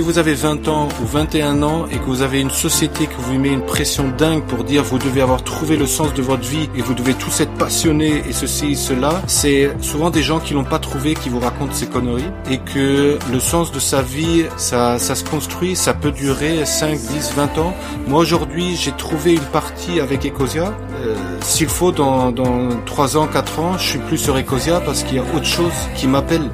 Si 0.00 0.06
vous 0.06 0.16
avez 0.16 0.32
20 0.32 0.66
ans 0.68 0.88
ou 1.02 1.06
21 1.06 1.62
ans 1.62 1.84
et 1.92 1.98
que 1.98 2.04
vous 2.06 2.22
avez 2.22 2.40
une 2.40 2.48
société 2.48 3.06
qui 3.06 3.12
vous 3.18 3.38
met 3.38 3.50
une 3.50 3.66
pression 3.66 4.10
dingue 4.16 4.42
pour 4.44 4.64
dire 4.64 4.82
vous 4.82 4.96
devez 4.96 5.20
avoir 5.20 5.44
trouvé 5.44 5.76
le 5.76 5.84
sens 5.84 6.14
de 6.14 6.22
votre 6.22 6.48
vie 6.48 6.70
et 6.74 6.80
vous 6.80 6.94
devez 6.94 7.12
tous 7.12 7.42
être 7.42 7.52
passionnés 7.58 8.22
et 8.26 8.32
ceci 8.32 8.68
et 8.68 8.74
cela, 8.76 9.20
c'est 9.26 9.70
souvent 9.82 10.08
des 10.08 10.22
gens 10.22 10.40
qui 10.40 10.54
l'ont 10.54 10.64
pas 10.64 10.78
trouvé 10.78 11.12
qui 11.12 11.28
vous 11.28 11.38
racontent 11.38 11.74
ces 11.74 11.86
conneries 11.86 12.30
et 12.50 12.56
que 12.56 13.18
le 13.30 13.40
sens 13.40 13.72
de 13.72 13.78
sa 13.78 14.00
vie, 14.00 14.46
ça, 14.56 14.98
ça 14.98 15.14
se 15.14 15.22
construit, 15.22 15.76
ça 15.76 15.92
peut 15.92 16.12
durer 16.12 16.64
5, 16.64 16.98
10, 16.98 17.34
20 17.36 17.58
ans. 17.58 17.74
Moi 18.08 18.20
aujourd'hui, 18.20 18.76
j'ai 18.76 18.92
trouvé 18.92 19.34
une 19.34 19.50
partie 19.52 20.00
avec 20.00 20.24
Ecosia. 20.24 20.72
Euh, 21.04 21.14
S'il 21.42 21.68
faut, 21.68 21.92
dans, 21.92 22.32
dans 22.32 22.70
3 22.86 23.18
ans, 23.18 23.26
4 23.26 23.58
ans, 23.58 23.76
je 23.76 23.86
suis 23.86 23.98
plus 23.98 24.16
sur 24.16 24.34
Ecosia 24.38 24.80
parce 24.80 25.02
qu'il 25.02 25.16
y 25.16 25.20
a 25.20 25.24
autre 25.36 25.44
chose 25.44 25.74
qui 25.94 26.06
m'appelle. 26.06 26.48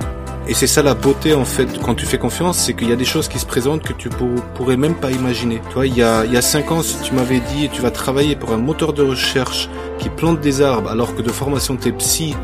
Et 0.49 0.55
c'est 0.55 0.69
ça 0.69 0.81
la 0.83 0.95
beauté 0.95 1.35
en 1.35 1.45
fait 1.45 1.67
quand 1.83 1.97
tu 1.97 2.07
fais 2.07 2.19
confiance, 2.19 2.59
c'est 2.59 2.75
qu'il 2.75 2.89
y 2.89 2.93
a 2.93 2.97
des 2.97 3.05
choses 3.05 3.27
qui 3.27 3.41
se 3.41 3.47
présentent 3.47 3.83
que 3.83 3.93
tu 3.93 4.09
pourrais 4.55 4.77
même 4.77 4.95
pas 4.95 5.11
imaginer. 5.11 5.61
Tu 5.69 5.75
vois, 5.75 5.87
il 5.87 5.97
y 5.97 6.03
a 6.05 6.25
il 6.25 6.33
y 6.33 6.37
a 6.37 6.43
cinq 6.43 6.71
ans, 6.71 6.83
si 6.83 7.01
tu 7.03 7.15
m'avais 7.15 7.41
dit 7.41 7.69
tu 7.69 7.83
vas 7.83 7.91
travailler 7.91 8.37
pour 8.37 8.53
un 8.53 8.57
moteur 8.57 8.93
de 8.93 9.03
recherche 9.03 9.69
qui 9.99 10.09
plante 10.09 10.41
des 10.41 10.63
arbres 10.63 10.91
alors 10.91 11.17
que 11.17 11.23
de 11.23 11.33
formation 11.33 11.77
t'es 11.77 11.91
psy 11.93 12.37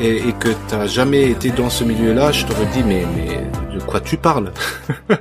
et, 0.00 0.18
et 0.18 0.32
que 0.34 0.50
t'as 0.68 0.86
jamais 0.86 1.30
été 1.30 1.50
dans 1.50 1.68
ce 1.68 1.82
milieu-là, 1.82 2.30
je 2.30 2.46
t'aurais 2.46 2.66
dit 2.66 2.84
mais 2.86 3.04
mais 3.16 3.74
de 3.74 3.82
quoi 3.82 4.00
tu 4.00 4.16
parles? 4.16 4.52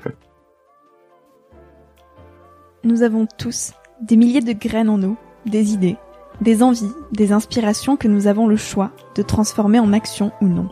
Nous 2.83 3.01
avons 3.01 3.25
tous 3.37 3.73
des 4.01 4.15
milliers 4.15 4.41
de 4.41 4.53
graines 4.53 4.89
en 4.89 4.99
nous, 4.99 5.17
des 5.47 5.73
idées, 5.73 5.97
des 6.41 6.61
envies, 6.61 6.93
des 7.11 7.31
inspirations 7.31 7.97
que 7.97 8.07
nous 8.07 8.27
avons 8.27 8.47
le 8.47 8.55
choix 8.55 8.91
de 9.15 9.23
transformer 9.23 9.79
en 9.79 9.91
action 9.91 10.31
ou 10.39 10.47
non. 10.47 10.69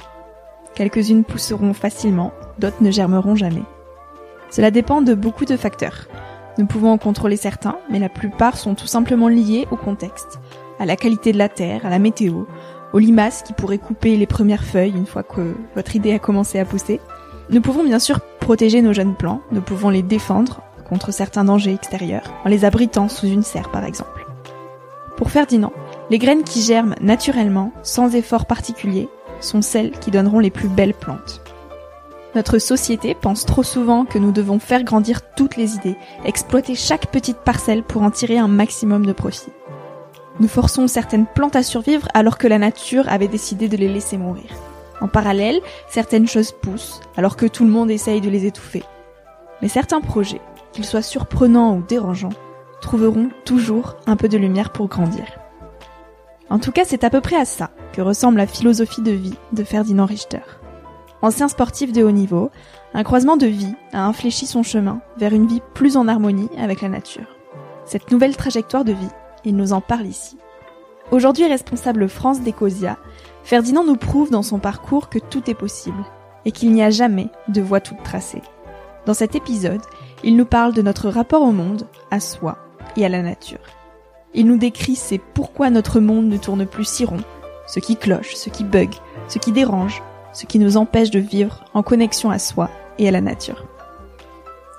Quelques-unes 0.75 1.23
pousseront 1.23 1.73
facilement, 1.73 2.33
d'autres 2.59 2.83
ne 2.83 2.91
germeront 2.91 3.35
jamais. 3.35 3.63
Cela 4.49 4.71
dépend 4.71 5.01
de 5.01 5.13
beaucoup 5.13 5.45
de 5.45 5.55
facteurs. 5.55 6.07
Nous 6.57 6.65
pouvons 6.65 6.91
en 6.91 6.97
contrôler 6.97 7.37
certains, 7.37 7.77
mais 7.89 7.99
la 7.99 8.09
plupart 8.09 8.57
sont 8.57 8.75
tout 8.75 8.87
simplement 8.87 9.29
liés 9.29 9.67
au 9.71 9.77
contexte, 9.77 10.39
à 10.79 10.85
la 10.85 10.97
qualité 10.97 11.31
de 11.31 11.37
la 11.37 11.47
terre, 11.47 11.85
à 11.85 11.89
la 11.89 11.99
météo, 11.99 12.43
aux 12.91 12.99
limaces 12.99 13.41
qui 13.41 13.53
pourraient 13.53 13.77
couper 13.77 14.17
les 14.17 14.27
premières 14.27 14.65
feuilles 14.65 14.95
une 14.95 15.05
fois 15.05 15.23
que 15.23 15.55
votre 15.75 15.95
idée 15.95 16.13
a 16.13 16.19
commencé 16.19 16.59
à 16.59 16.65
pousser. 16.65 16.99
Nous 17.49 17.61
pouvons 17.61 17.83
bien 17.83 17.99
sûr 17.99 18.19
protéger 18.41 18.81
nos 18.81 18.93
jeunes 18.93 19.15
plants, 19.15 19.41
nous 19.51 19.61
pouvons 19.61 19.89
les 19.89 20.03
défendre 20.03 20.61
contre 20.87 21.11
certains 21.11 21.45
dangers 21.45 21.73
extérieurs, 21.73 22.33
en 22.43 22.49
les 22.49 22.65
abritant 22.65 23.07
sous 23.07 23.27
une 23.27 23.43
serre 23.43 23.71
par 23.71 23.85
exemple. 23.85 24.25
Pour 25.17 25.31
Ferdinand, 25.31 25.71
les 26.09 26.19
graines 26.19 26.43
qui 26.43 26.61
germent 26.61 26.95
naturellement, 27.01 27.71
sans 27.81 28.13
effort 28.15 28.45
particulier, 28.45 29.09
sont 29.45 29.61
celles 29.61 29.91
qui 29.91 30.11
donneront 30.11 30.39
les 30.39 30.49
plus 30.49 30.67
belles 30.67 30.93
plantes. 30.93 31.41
Notre 32.35 32.57
société 32.57 33.15
pense 33.15 33.45
trop 33.45 33.63
souvent 33.63 34.03
que 34.03 34.19
nous 34.19 34.33
devons 34.33 34.59
faire 34.59 34.83
grandir 34.83 35.21
toutes 35.35 35.55
les 35.55 35.75
idées, 35.75 35.95
exploiter 36.25 36.75
chaque 36.75 37.07
petite 37.07 37.37
parcelle 37.37 37.81
pour 37.81 38.01
en 38.01 38.11
tirer 38.11 38.37
un 38.37 38.49
maximum 38.49 39.05
de 39.05 39.13
profit. 39.13 39.53
Nous 40.41 40.49
forçons 40.49 40.87
certaines 40.89 41.27
plantes 41.27 41.55
à 41.55 41.63
survivre 41.63 42.09
alors 42.13 42.37
que 42.37 42.47
la 42.47 42.59
nature 42.59 43.07
avait 43.07 43.29
décidé 43.29 43.69
de 43.69 43.77
les 43.77 43.87
laisser 43.87 44.17
mourir. 44.17 44.49
En 44.99 45.07
parallèle, 45.07 45.61
certaines 45.87 46.27
choses 46.27 46.51
poussent 46.51 46.99
alors 47.15 47.37
que 47.37 47.45
tout 47.45 47.63
le 47.63 47.71
monde 47.71 47.89
essaye 47.89 48.19
de 48.19 48.29
les 48.29 48.45
étouffer. 48.45 48.83
Mais 49.61 49.69
certains 49.69 50.01
projets, 50.01 50.41
qu'ils 50.73 50.83
soient 50.83 51.01
surprenants 51.01 51.77
ou 51.77 51.83
dérangeants, 51.87 52.33
trouveront 52.81 53.29
toujours 53.45 53.95
un 54.07 54.17
peu 54.17 54.27
de 54.27 54.37
lumière 54.37 54.71
pour 54.71 54.89
grandir. 54.89 55.25
En 56.49 56.59
tout 56.59 56.71
cas, 56.71 56.83
c'est 56.85 57.03
à 57.03 57.09
peu 57.09 57.21
près 57.21 57.37
à 57.37 57.45
ça 57.45 57.71
que 57.93 58.01
ressemble 58.01 58.37
la 58.37 58.47
philosophie 58.47 59.01
de 59.01 59.11
vie 59.11 59.33
de 59.51 59.63
Ferdinand 59.63 60.05
Richter. 60.05 60.41
Ancien 61.21 61.47
sportif 61.47 61.91
de 61.91 62.03
haut 62.03 62.11
niveau, 62.11 62.51
un 62.93 63.03
croisement 63.03 63.37
de 63.37 63.47
vie 63.47 63.73
a 63.93 64.05
infléchi 64.05 64.45
son 64.45 64.61
chemin 64.61 65.01
vers 65.17 65.33
une 65.33 65.47
vie 65.47 65.61
plus 65.73 65.97
en 65.97 66.07
harmonie 66.07 66.49
avec 66.57 66.81
la 66.81 66.89
nature. 66.89 67.25
Cette 67.85 68.11
nouvelle 68.11 68.37
trajectoire 68.37 68.85
de 68.85 68.93
vie, 68.93 69.09
il 69.43 69.55
nous 69.55 69.73
en 69.73 69.81
parle 69.81 70.05
ici. 70.05 70.37
Aujourd'hui 71.11 71.47
responsable 71.47 72.09
France 72.09 72.41
d'Ecosia, 72.41 72.97
Ferdinand 73.43 73.83
nous 73.83 73.95
prouve 73.95 74.31
dans 74.31 74.43
son 74.43 74.59
parcours 74.59 75.09
que 75.09 75.19
tout 75.19 75.49
est 75.49 75.55
possible 75.55 76.03
et 76.45 76.51
qu'il 76.51 76.71
n'y 76.71 76.83
a 76.83 76.89
jamais 76.89 77.29
de 77.47 77.61
voie 77.61 77.79
toute 77.79 78.01
tracée. 78.03 78.41
Dans 79.05 79.13
cet 79.13 79.35
épisode, 79.35 79.81
il 80.23 80.35
nous 80.35 80.45
parle 80.45 80.73
de 80.73 80.81
notre 80.81 81.09
rapport 81.09 81.43
au 81.43 81.51
monde, 81.51 81.87
à 82.11 82.19
soi 82.19 82.57
et 82.97 83.05
à 83.05 83.09
la 83.09 83.21
nature. 83.21 83.59
Il 84.37 84.47
nous 84.47 84.57
décrit 84.57 84.95
c'est 84.95 85.17
pourquoi 85.17 85.69
notre 85.69 86.01
monde 86.01 86.27
ne 86.27 86.37
tourne 86.37 86.65
plus 86.65 86.87
si 86.87 87.05
rond, 87.05 87.23
ce 87.67 87.79
qui 87.79 87.95
cloche, 87.95 88.35
ce 88.35 88.49
qui 88.49 88.65
bug, 88.65 88.89
ce 89.29 89.39
qui 89.39 89.53
dérange, 89.53 90.03
ce 90.33 90.45
qui 90.45 90.59
nous 90.59 90.75
empêche 90.75 91.09
de 91.09 91.19
vivre 91.19 91.63
en 91.73 91.83
connexion 91.83 92.29
à 92.29 92.37
soi 92.37 92.69
et 92.99 93.07
à 93.07 93.11
la 93.11 93.21
nature. 93.21 93.65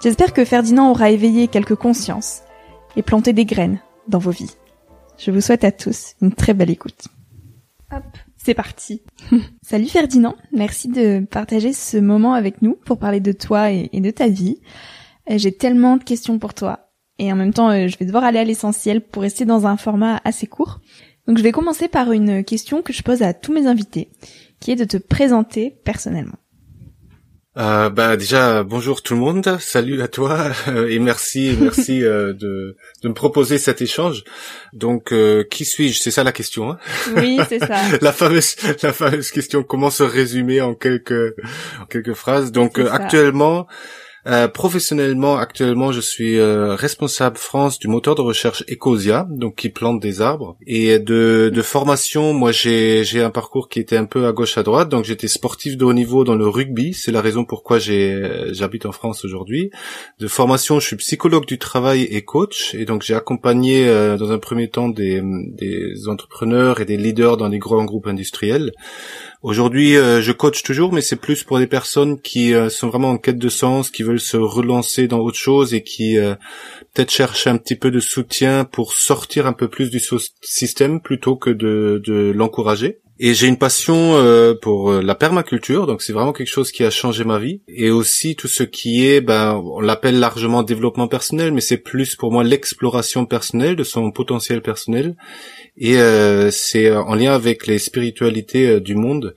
J'espère 0.03 0.35
que 0.35 0.44
Ferdinand 0.44 0.91
aura 0.91 1.11
éveillé 1.11 1.49
quelques 1.49 1.75
consciences 1.75 2.43
et 2.97 3.03
planter 3.03 3.32
des 3.32 3.47
graines 3.47 3.81
dans 4.08 4.19
vos 4.19 4.31
vies. 4.31 4.55
Je 5.17 5.31
vous 5.31 5.41
souhaite 5.41 5.64
à 5.64 5.73
tous 5.73 6.14
une 6.20 6.35
très 6.35 6.53
belle 6.53 6.70
écoute. 6.70 7.08
Hop, 7.91 8.05
c'est 8.37 8.53
parti. 8.53 9.00
Salut 9.62 9.88
Ferdinand, 9.88 10.37
merci 10.53 10.88
de 10.88 11.25
partager 11.31 11.73
ce 11.73 11.97
moment 11.97 12.35
avec 12.35 12.61
nous 12.61 12.75
pour 12.85 12.99
parler 12.99 13.20
de 13.20 13.32
toi 13.32 13.70
et, 13.70 13.88
de 13.94 14.11
ta 14.11 14.29
vie. 14.29 14.61
Euh, 15.31 15.38
j'ai 15.38 15.53
tellement 15.53 15.97
de 15.97 16.05
questions 16.05 16.38
pour 16.38 16.53
toi 16.53 16.86
et 17.19 17.33
en 17.33 17.37
même 17.37 17.53
temps 17.53 17.71
euh, 17.71 17.89
je 17.89 17.97
vais 17.99 18.07
devoir 18.07 18.25
aller 18.25 18.39
à 18.39 18.45
l'essentiel 18.45 19.01
pour 19.01 19.23
rester 19.23 19.45
dans 19.45 19.67
un 19.67 19.77
format 19.77 20.21
assez 20.25 20.47
court. 20.47 20.81
Donc 21.27 21.39
je 21.39 21.43
vais 21.43 21.53
commencer 21.53 21.89
par 21.89 22.13
une 22.13 22.45
question 22.45 22.83
que 22.83 22.93
je 22.93 23.03
pose 23.03 23.23
à 23.23 23.35
tous 23.35 23.53
mes 23.53 23.67
invités, 23.67 24.11
qui 24.61 24.71
est 24.71 24.77
de 24.77 24.85
te 24.85 24.97
présenter 24.97 25.77
personnellement. 25.85 26.37
Euh, 27.59 27.89
bah 27.89 28.19
déjà 28.19 28.63
bonjour 28.65 29.01
tout 29.01 29.15
le 29.15 29.21
monde, 29.21 29.57
salut 29.61 30.03
à 30.03 30.09
toi 30.09 30.51
et 30.91 30.99
merci 30.99 31.57
merci 31.59 32.05
euh, 32.05 32.35
de, 32.35 32.77
de 33.03 33.09
me 33.09 33.15
proposer 33.15 33.57
cet 33.57 33.81
échange. 33.81 34.25
Donc 34.75 35.11
euh, 35.11 35.43
qui 35.43 35.65
suis-je? 35.65 35.99
C'est 35.99 36.11
ça 36.11 36.23
la 36.23 36.33
question. 36.33 36.71
Hein? 36.71 36.79
Oui, 37.17 37.41
c'est 37.49 37.61
ça. 37.61 37.81
la 38.03 38.13
fameuse 38.13 38.57
la 38.83 38.93
fameuse 38.93 39.31
question. 39.31 39.63
Comment 39.63 39.89
se 39.89 40.03
résumer 40.03 40.61
en 40.61 40.75
quelques 40.75 41.35
en 41.81 41.87
quelques 41.87 42.13
phrases 42.13 42.53
Donc 42.53 42.79
actuellement. 42.79 43.67
Euh, 44.26 44.49
professionnellement, 44.49 45.37
actuellement, 45.37 45.93
je 45.93 46.00
suis 46.00 46.38
euh, 46.38 46.75
responsable 46.75 47.37
France 47.37 47.78
du 47.78 47.87
moteur 47.87 48.17
de 48.17 48.23
recherche 48.23 48.64
Ecosia, 48.69 49.26
donc 49.31 49.55
qui 49.55 49.69
plante 49.69 50.00
des 50.00 50.20
arbres. 50.20 50.56
Et 50.67 50.99
de, 50.99 51.50
de 51.55 51.62
formation, 51.62 52.32
moi, 52.32 52.50
j'ai 52.50 53.05
j'ai 53.05 53.23
un 53.23 53.31
parcours 53.31 53.69
qui 53.69 53.78
était 53.78 53.96
un 53.96 54.05
peu 54.05 54.26
à 54.26 54.32
gauche 54.32 54.58
à 54.58 54.64
droite. 54.64 54.88
Donc, 54.88 55.05
j'étais 55.05 55.28
sportif 55.28 55.76
de 55.76 55.84
haut 55.84 55.93
niveau 55.93 56.25
dans 56.25 56.34
le 56.34 56.49
rugby. 56.49 56.93
C'est 56.93 57.12
la 57.12 57.20
raison 57.20 57.44
pourquoi 57.44 57.78
j'ai 57.78 58.52
j'habite 58.52 58.84
en 58.84 58.93
France 58.93 59.25
aujourd'hui. 59.25 59.70
De 60.19 60.26
formation, 60.26 60.81
je 60.81 60.87
suis 60.88 60.96
psychologue 60.96 61.46
du 61.46 61.58
travail 61.58 62.02
et 62.02 62.22
coach. 62.22 62.75
Et 62.75 62.84
donc, 62.84 63.02
j'ai 63.02 63.14
accompagné 63.14 63.87
euh, 63.87 64.17
dans 64.17 64.32
un 64.32 64.38
premier 64.38 64.69
temps 64.69 64.88
des, 64.88 65.22
des 65.52 66.08
entrepreneurs 66.08 66.81
et 66.81 66.84
des 66.84 66.96
leaders 66.96 67.37
dans 67.37 67.49
les 67.49 67.58
grands 67.58 67.84
groupes 67.84 68.08
industriels. 68.08 68.72
Aujourd'hui, 69.43 69.94
je 69.94 70.33
coach 70.33 70.62
toujours, 70.62 70.93
mais 70.93 71.00
c'est 71.00 71.17
plus 71.17 71.44
pour 71.44 71.59
des 71.59 71.67
personnes 71.67 72.21
qui 72.21 72.53
sont 72.71 72.88
vraiment 72.88 73.11
en 73.11 73.19
quête 73.19 73.38
de 73.38 73.49
sens, 73.49 73.91
qui 73.91 74.03
veulent 74.03 74.21
se 74.21 74.37
relancer 74.37 75.09
dans 75.09 75.21
autre 75.21 75.38
chose 75.38 75.75
et 75.75 75.83
qui 75.83 76.19
euh, 76.19 76.35
peut-être 76.94 77.11
cherchent 77.11 77.47
un 77.47 77.56
petit 77.56 77.77
peu 77.77 77.91
de 77.91 78.00
soutien 78.00 78.65
pour 78.65 78.93
sortir 78.93 79.47
un 79.47 79.53
peu 79.53 79.69
plus 79.69 79.91
du 79.91 80.00
système 80.43 81.00
plutôt 81.00 81.37
que 81.37 81.50
de 81.50 82.33
l'encourager. 82.35 83.00
Et 83.19 83.33
j'ai 83.35 83.47
une 83.47 83.57
passion 83.57 84.17
euh, 84.17 84.55
pour 84.55 84.91
euh, 84.91 85.01
la 85.01 85.15
permaculture, 85.15 85.87
donc 85.87 86.03
c'est 86.03 86.13
vraiment 86.13 86.33
quelque 86.33 86.51
chose 86.51 86.71
qui 86.71 86.85
a 86.85 86.91
changé 86.91 87.25
ma 87.25 87.39
vie. 87.39 87.63
Et 87.69 87.91
aussi 87.91 88.37
tout 88.37 88.49
ce 88.49 88.63
qui 88.63 89.07
est, 89.07 89.21
ben, 89.21 89.55
on 89.65 89.81
l'appelle 89.81 90.19
largement 90.19 90.63
développement 90.63 91.09
personnel, 91.09 91.53
mais 91.53 91.61
c'est 91.61 91.79
plus 91.79 92.15
pour 92.17 92.31
moi 92.31 92.45
l'exploration 92.45 93.25
personnelle 93.27 93.77
de 93.77 93.85
son 93.85 94.11
potentiel 94.11 94.61
personnel. 94.61 95.17
Et 95.79 95.97
c'est 96.51 96.91
en 96.91 97.15
lien 97.15 97.35
avec 97.35 97.67
les 97.67 97.79
spiritualités 97.79 98.81
du 98.81 98.95
monde. 98.95 99.35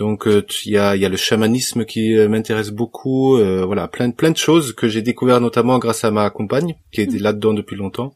Donc 0.00 0.26
euh, 0.26 0.42
il 0.64 0.72
y 0.72 0.78
a, 0.78 0.96
y 0.96 1.04
a 1.04 1.10
le 1.10 1.18
chamanisme 1.18 1.84
qui 1.84 2.16
euh, 2.16 2.26
m'intéresse 2.26 2.70
beaucoup, 2.70 3.36
euh, 3.36 3.66
voilà, 3.66 3.86
plein, 3.86 4.10
plein 4.10 4.30
de 4.30 4.36
choses 4.38 4.72
que 4.72 4.88
j'ai 4.88 5.02
découvert 5.02 5.42
notamment 5.42 5.78
grâce 5.78 6.04
à 6.04 6.10
ma 6.10 6.30
compagne 6.30 6.74
qui 6.90 7.02
est 7.02 7.12
mm. 7.12 7.18
là-dedans 7.18 7.52
depuis 7.52 7.76
longtemps. 7.76 8.14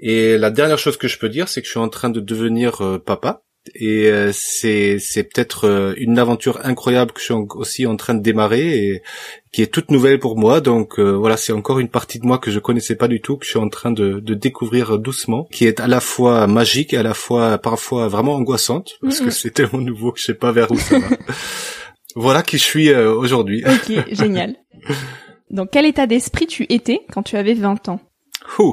Et 0.00 0.36
la 0.36 0.50
dernière 0.50 0.80
chose 0.80 0.96
que 0.96 1.06
je 1.06 1.20
peux 1.20 1.28
dire, 1.28 1.46
c'est 1.46 1.60
que 1.60 1.66
je 1.66 1.70
suis 1.70 1.78
en 1.78 1.88
train 1.88 2.10
de 2.10 2.18
devenir 2.18 3.00
papa 3.06 3.44
et 3.74 4.08
euh, 4.08 4.30
c'est 4.32 4.98
c'est 4.98 5.22
peut-être 5.22 5.68
euh, 5.68 5.94
une 5.96 6.18
aventure 6.18 6.60
incroyable 6.64 7.12
que 7.12 7.20
je 7.20 7.26
suis 7.26 7.34
aussi 7.54 7.86
en 7.86 7.96
train 7.96 8.14
de 8.14 8.22
démarrer 8.22 8.76
et 8.76 9.02
qui 9.52 9.62
est 9.62 9.68
toute 9.68 9.90
nouvelle 9.90 10.18
pour 10.18 10.36
moi. 10.36 10.60
Donc 10.60 10.98
euh, 10.98 11.12
voilà 11.12 11.36
c'est 11.36 11.52
encore 11.52 11.78
une 11.78 11.88
partie 11.88 12.18
de 12.18 12.26
moi 12.26 12.38
que 12.38 12.50
je 12.50 12.58
connaissais 12.58 12.96
pas 12.96 13.08
du 13.08 13.20
tout 13.20 13.36
que 13.36 13.44
je 13.44 13.50
suis 13.50 13.58
en 13.58 13.68
train 13.68 13.92
de, 13.92 14.20
de 14.20 14.34
découvrir 14.34 14.98
doucement 14.98 15.46
qui 15.52 15.66
est 15.66 15.80
à 15.80 15.86
la 15.86 16.00
fois 16.00 16.46
magique 16.46 16.92
et 16.92 16.96
à 16.96 17.02
la 17.02 17.14
fois 17.14 17.58
parfois 17.58 18.08
vraiment 18.08 18.34
angoissante 18.34 18.98
parce 19.00 19.20
que 19.20 19.30
c'est 19.30 19.50
tellement 19.50 19.80
nouveau 19.80 20.12
que 20.12 20.18
je 20.18 20.24
sais 20.24 20.34
pas 20.34 20.52
vers 20.52 20.70
où 20.70 20.78
ça 20.78 20.98
va. 20.98 21.08
Voilà 22.14 22.42
qui 22.42 22.58
je 22.58 22.62
suis 22.62 22.94
aujourd'hui. 22.94 23.64
Ok 23.64 24.12
génial. 24.12 24.56
Dans 25.50 25.66
quel 25.66 25.86
état 25.86 26.06
d'esprit 26.06 26.46
tu 26.46 26.66
étais 26.68 27.00
quand 27.10 27.22
tu 27.22 27.36
avais 27.36 27.54
20 27.54 27.88
ans? 27.88 28.00
Euh, 28.60 28.72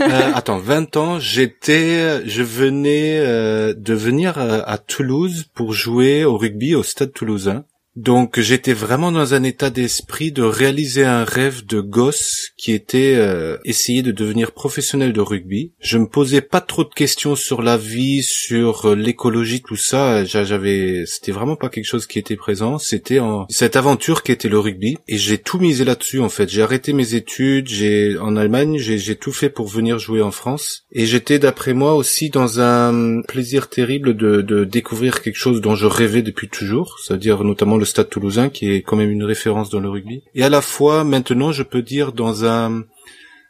attends, 0.34 0.58
20 0.58 0.96
ans, 0.96 1.18
j'étais, 1.18 2.26
je 2.26 2.42
venais 2.42 3.18
euh, 3.18 3.74
de 3.74 3.94
venir 3.94 4.38
euh, 4.38 4.60
à 4.64 4.78
Toulouse 4.78 5.46
pour 5.54 5.72
jouer 5.72 6.24
au 6.24 6.36
rugby 6.36 6.74
au 6.74 6.82
Stade 6.82 7.12
Toulousain. 7.12 7.64
Donc 7.98 8.38
j'étais 8.38 8.74
vraiment 8.74 9.10
dans 9.10 9.34
un 9.34 9.42
état 9.42 9.70
d'esprit 9.70 10.30
de 10.30 10.44
réaliser 10.44 11.04
un 11.04 11.24
rêve 11.24 11.66
de 11.66 11.80
gosse 11.80 12.52
qui 12.56 12.72
était 12.72 13.16
euh, 13.16 13.58
essayer 13.64 14.02
de 14.02 14.12
devenir 14.12 14.52
professionnel 14.52 15.12
de 15.12 15.20
rugby. 15.20 15.72
Je 15.80 15.98
me 15.98 16.06
posais 16.06 16.40
pas 16.40 16.60
trop 16.60 16.84
de 16.84 16.94
questions 16.94 17.34
sur 17.34 17.60
la 17.60 17.76
vie, 17.76 18.22
sur 18.22 18.86
euh, 18.86 18.94
l'écologie, 18.94 19.62
tout 19.62 19.74
ça. 19.74 20.24
J'avais, 20.24 21.06
c'était 21.06 21.32
vraiment 21.32 21.56
pas 21.56 21.70
quelque 21.70 21.86
chose 21.86 22.06
qui 22.06 22.20
était 22.20 22.36
présent. 22.36 22.78
C'était 22.78 23.18
cette 23.48 23.74
aventure 23.74 24.22
qui 24.22 24.30
était 24.30 24.48
le 24.48 24.60
rugby 24.60 24.96
et 25.08 25.18
j'ai 25.18 25.38
tout 25.38 25.58
misé 25.58 25.84
là-dessus 25.84 26.20
en 26.20 26.28
fait. 26.28 26.48
J'ai 26.48 26.62
arrêté 26.62 26.92
mes 26.92 27.14
études, 27.14 27.66
j'ai 27.66 28.16
en 28.16 28.36
Allemagne, 28.36 28.78
j'ai 28.78 29.16
tout 29.16 29.32
fait 29.32 29.50
pour 29.50 29.66
venir 29.66 29.98
jouer 29.98 30.22
en 30.22 30.30
France 30.30 30.84
et 30.92 31.04
j'étais 31.04 31.40
d'après 31.40 31.74
moi 31.74 31.96
aussi 31.96 32.30
dans 32.30 32.60
un 32.60 33.22
plaisir 33.22 33.68
terrible 33.68 34.16
de, 34.16 34.40
de 34.40 34.62
découvrir 34.62 35.20
quelque 35.20 35.34
chose 35.34 35.60
dont 35.60 35.74
je 35.74 35.86
rêvais 35.86 36.22
depuis 36.22 36.48
toujours, 36.48 37.00
c'est-à-dire 37.02 37.42
notamment 37.42 37.76
le 37.76 37.87
Stade 37.88 38.08
Toulousain, 38.08 38.48
qui 38.48 38.70
est 38.70 38.82
quand 38.82 38.96
même 38.96 39.10
une 39.10 39.24
référence 39.24 39.70
dans 39.70 39.80
le 39.80 39.88
rugby. 39.88 40.22
Et 40.34 40.44
à 40.44 40.48
la 40.48 40.60
fois, 40.60 41.04
maintenant, 41.04 41.52
je 41.52 41.62
peux 41.62 41.82
dire 41.82 42.12
dans 42.12 42.44
un 42.44 42.84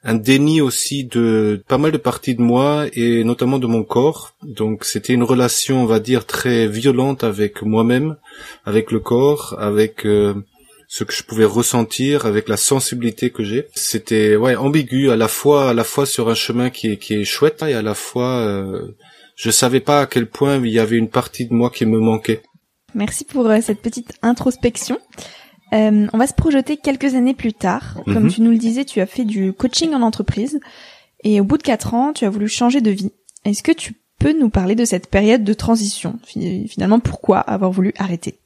un 0.04 0.14
déni 0.14 0.60
aussi 0.60 1.04
de 1.04 1.62
pas 1.66 1.78
mal 1.78 1.92
de 1.92 1.98
parties 1.98 2.34
de 2.34 2.42
moi 2.42 2.86
et 2.92 3.24
notamment 3.24 3.58
de 3.58 3.66
mon 3.66 3.82
corps. 3.82 4.34
Donc 4.42 4.84
c'était 4.84 5.12
une 5.12 5.24
relation, 5.24 5.82
on 5.82 5.86
va 5.86 6.00
dire, 6.00 6.24
très 6.24 6.68
violente 6.68 7.24
avec 7.24 7.62
moi-même, 7.62 8.16
avec 8.64 8.92
le 8.92 9.00
corps, 9.00 9.56
avec 9.58 10.06
euh, 10.06 10.34
ce 10.86 11.04
que 11.04 11.12
je 11.12 11.24
pouvais 11.24 11.44
ressentir, 11.44 12.26
avec 12.26 12.48
la 12.48 12.56
sensibilité 12.56 13.30
que 13.30 13.42
j'ai. 13.42 13.66
C'était 13.74 14.36
ouais 14.36 14.56
ambigu 14.56 15.10
à 15.10 15.16
la 15.16 15.28
fois 15.28 15.70
à 15.70 15.74
la 15.74 15.84
fois 15.84 16.06
sur 16.06 16.28
un 16.28 16.34
chemin 16.34 16.70
qui 16.70 16.92
est 16.92 16.96
qui 16.96 17.14
est 17.14 17.24
chouette 17.24 17.62
et 17.66 17.74
à 17.74 17.82
la 17.82 17.94
fois 17.94 18.38
euh, 18.38 18.96
je 19.34 19.50
savais 19.50 19.80
pas 19.80 20.00
à 20.00 20.06
quel 20.06 20.26
point 20.26 20.56
il 20.56 20.70
y 20.70 20.78
avait 20.78 20.96
une 20.96 21.10
partie 21.10 21.46
de 21.46 21.54
moi 21.54 21.70
qui 21.70 21.86
me 21.86 21.98
manquait. 21.98 22.42
Merci 22.94 23.24
pour 23.24 23.46
euh, 23.46 23.58
cette 23.62 23.82
petite 23.82 24.14
introspection. 24.22 24.98
Euh, 25.72 26.06
on 26.12 26.18
va 26.18 26.26
se 26.26 26.32
projeter 26.32 26.76
quelques 26.76 27.14
années 27.14 27.34
plus 27.34 27.52
tard. 27.52 27.98
Comme 28.04 28.24
mhm. 28.24 28.30
tu 28.30 28.40
nous 28.40 28.50
le 28.50 28.58
disais, 28.58 28.84
tu 28.84 29.00
as 29.00 29.06
fait 29.06 29.24
du 29.24 29.52
coaching 29.52 29.92
en 29.92 30.02
entreprise 30.02 30.60
et 31.24 31.40
au 31.40 31.44
bout 31.44 31.58
de 31.58 31.62
quatre 31.62 31.94
ans, 31.94 32.12
tu 32.12 32.24
as 32.24 32.30
voulu 32.30 32.48
changer 32.48 32.80
de 32.80 32.90
vie. 32.90 33.12
Est-ce 33.44 33.62
que 33.62 33.72
tu 33.72 33.94
peux 34.18 34.38
nous 34.38 34.50
parler 34.50 34.74
de 34.74 34.84
cette 34.84 35.08
période 35.08 35.44
de 35.44 35.52
transition? 35.52 36.18
Finalement, 36.24 37.00
pourquoi 37.00 37.38
avoir 37.38 37.70
voulu 37.70 37.92
arrêter? 37.98 38.38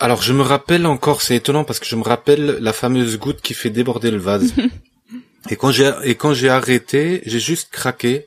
Alors, 0.00 0.22
je 0.22 0.32
me 0.32 0.42
rappelle 0.42 0.86
encore, 0.86 1.22
c'est 1.22 1.36
étonnant 1.36 1.64
parce 1.64 1.78
que 1.78 1.86
je 1.86 1.96
me 1.96 2.02
rappelle 2.02 2.58
la 2.60 2.72
fameuse 2.72 3.18
goutte 3.18 3.40
qui 3.40 3.54
fait 3.54 3.70
déborder 3.70 4.10
le 4.10 4.18
vase. 4.18 4.52
et 5.50 5.56
quand 5.56 5.70
j'ai 5.70 5.90
et 6.04 6.16
quand 6.16 6.34
j'ai 6.34 6.48
arrêté, 6.48 7.22
j'ai 7.24 7.40
juste 7.40 7.70
craqué 7.70 8.26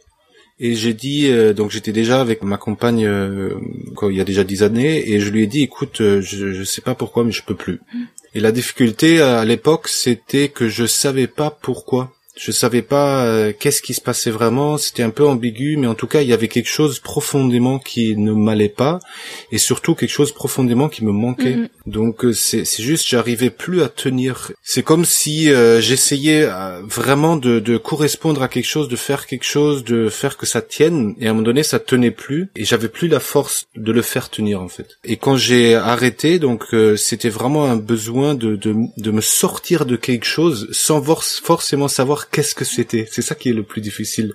et 0.60 0.76
j'ai 0.76 0.94
dit, 0.94 1.28
euh, 1.28 1.54
donc 1.54 1.72
j'étais 1.72 1.94
déjà 1.94 2.20
avec 2.20 2.44
ma 2.44 2.58
compagne 2.58 3.06
euh, 3.06 3.56
quoi, 3.96 4.12
il 4.12 4.18
y 4.18 4.22
a 4.22 4.26
déjà 4.26 4.44
dix 4.44 4.62
années, 4.62 5.10
et 5.12 5.20
je 5.20 5.30
lui 5.30 5.44
ai 5.44 5.48
dit, 5.48 5.64
écoute, 5.64 6.02
euh, 6.02 6.22
je, 6.22 6.52
je 6.52 6.64
sais 6.64 6.82
pas 6.82 6.96
pourquoi, 6.96 7.24
mais 7.24 7.32
je 7.32 7.44
peux 7.44 7.56
plus. 7.56 7.80
Mm. 7.94 8.04
Et 8.36 8.40
la 8.42 8.52
difficulté 8.52 9.22
à 9.22 9.44
l'époque, 9.46 9.88
c'était 9.88 10.50
que 10.50 10.68
je 10.68 10.86
savais 10.86 11.28
pas 11.28 11.50
pourquoi. 11.50 12.12
Je 12.40 12.54
savais 12.54 12.82
pas 12.82 13.26
euh, 13.26 13.52
qu'est-ce 13.58 13.82
qui 13.82 13.94
se 13.94 14.00
passait 14.00 14.32
vraiment, 14.32 14.78
c'était 14.78 15.04
un 15.04 15.10
peu 15.10 15.28
ambigu, 15.28 15.76
mais 15.76 15.88
en 15.88 15.94
tout 15.94 16.08
cas, 16.08 16.22
il 16.22 16.30
y 16.30 16.34
avait 16.34 16.48
quelque 16.48 16.70
chose 16.70 17.00
profondément 17.00 17.80
qui 17.80 18.16
ne 18.16 18.32
m'allait 18.32 18.70
pas, 18.70 19.00
et 19.52 19.58
surtout 19.58 19.94
quelque 19.94 20.10
chose 20.10 20.32
profondément 20.32 20.88
qui 20.88 21.04
me 21.04 21.12
manquait. 21.12 21.58
Mm-hmm. 21.58 21.70
Donc 21.88 22.24
euh, 22.24 22.32
c'est 22.32 22.64
juste, 22.82 23.10
j'arrivais 23.10 23.50
plus 23.50 23.82
à 23.82 23.90
tenir. 23.90 24.54
C'est 24.64 24.84
comme 24.84 25.04
si 25.04 25.52
euh, 25.52 25.82
j'essayais 25.82 26.48
vraiment 26.84 27.36
de, 27.36 27.60
de, 27.60 27.76
correspondre 27.76 28.42
à 28.42 28.48
quelque 28.48 28.68
chose, 28.68 28.88
de 28.88 28.96
faire 28.96 29.28
quelque 29.28 29.46
chose, 29.46 29.84
de 29.84 30.08
faire 30.08 30.38
que 30.38 30.46
ça 30.46 30.62
tienne, 30.62 31.16
et 31.20 31.28
à 31.28 31.32
un 31.32 31.34
moment 31.34 31.44
donné, 31.44 31.64
ça 31.64 31.80
tenait 31.80 32.12
plus, 32.12 32.52
et 32.56 32.64
j'avais 32.64 32.88
plus 32.88 33.10
la 33.10 33.20
force 33.20 33.66
de 33.76 33.92
le 33.92 34.02
faire 34.02 34.30
tenir 34.30 34.62
en 34.62 34.70
fait. 34.70 34.88
Et 35.04 35.18
quand 35.18 35.36
j'ai 35.36 35.76
arrêté, 35.76 36.40
donc 36.40 36.68
c'était 36.96 37.30
vraiment 37.30 37.66
un 37.66 37.76
besoin 37.76 38.34
de, 38.34 38.56
de, 38.56 38.76
de 38.96 39.12
me 39.12 39.22
sortir 39.22 39.86
de 39.86 39.98
quelque 39.98 40.26
chose 40.26 40.70
sans 40.72 41.04
forcément 41.44 41.88
savoir 41.88 42.29
qu'est-ce 42.32 42.56
que 42.56 42.66
c'était? 42.66 43.08
C'est 43.12 43.22
ça 43.22 43.36
qui 43.36 43.50
est 43.50 43.54
le 43.54 43.64
plus 43.64 43.82
difficile. 43.82 44.34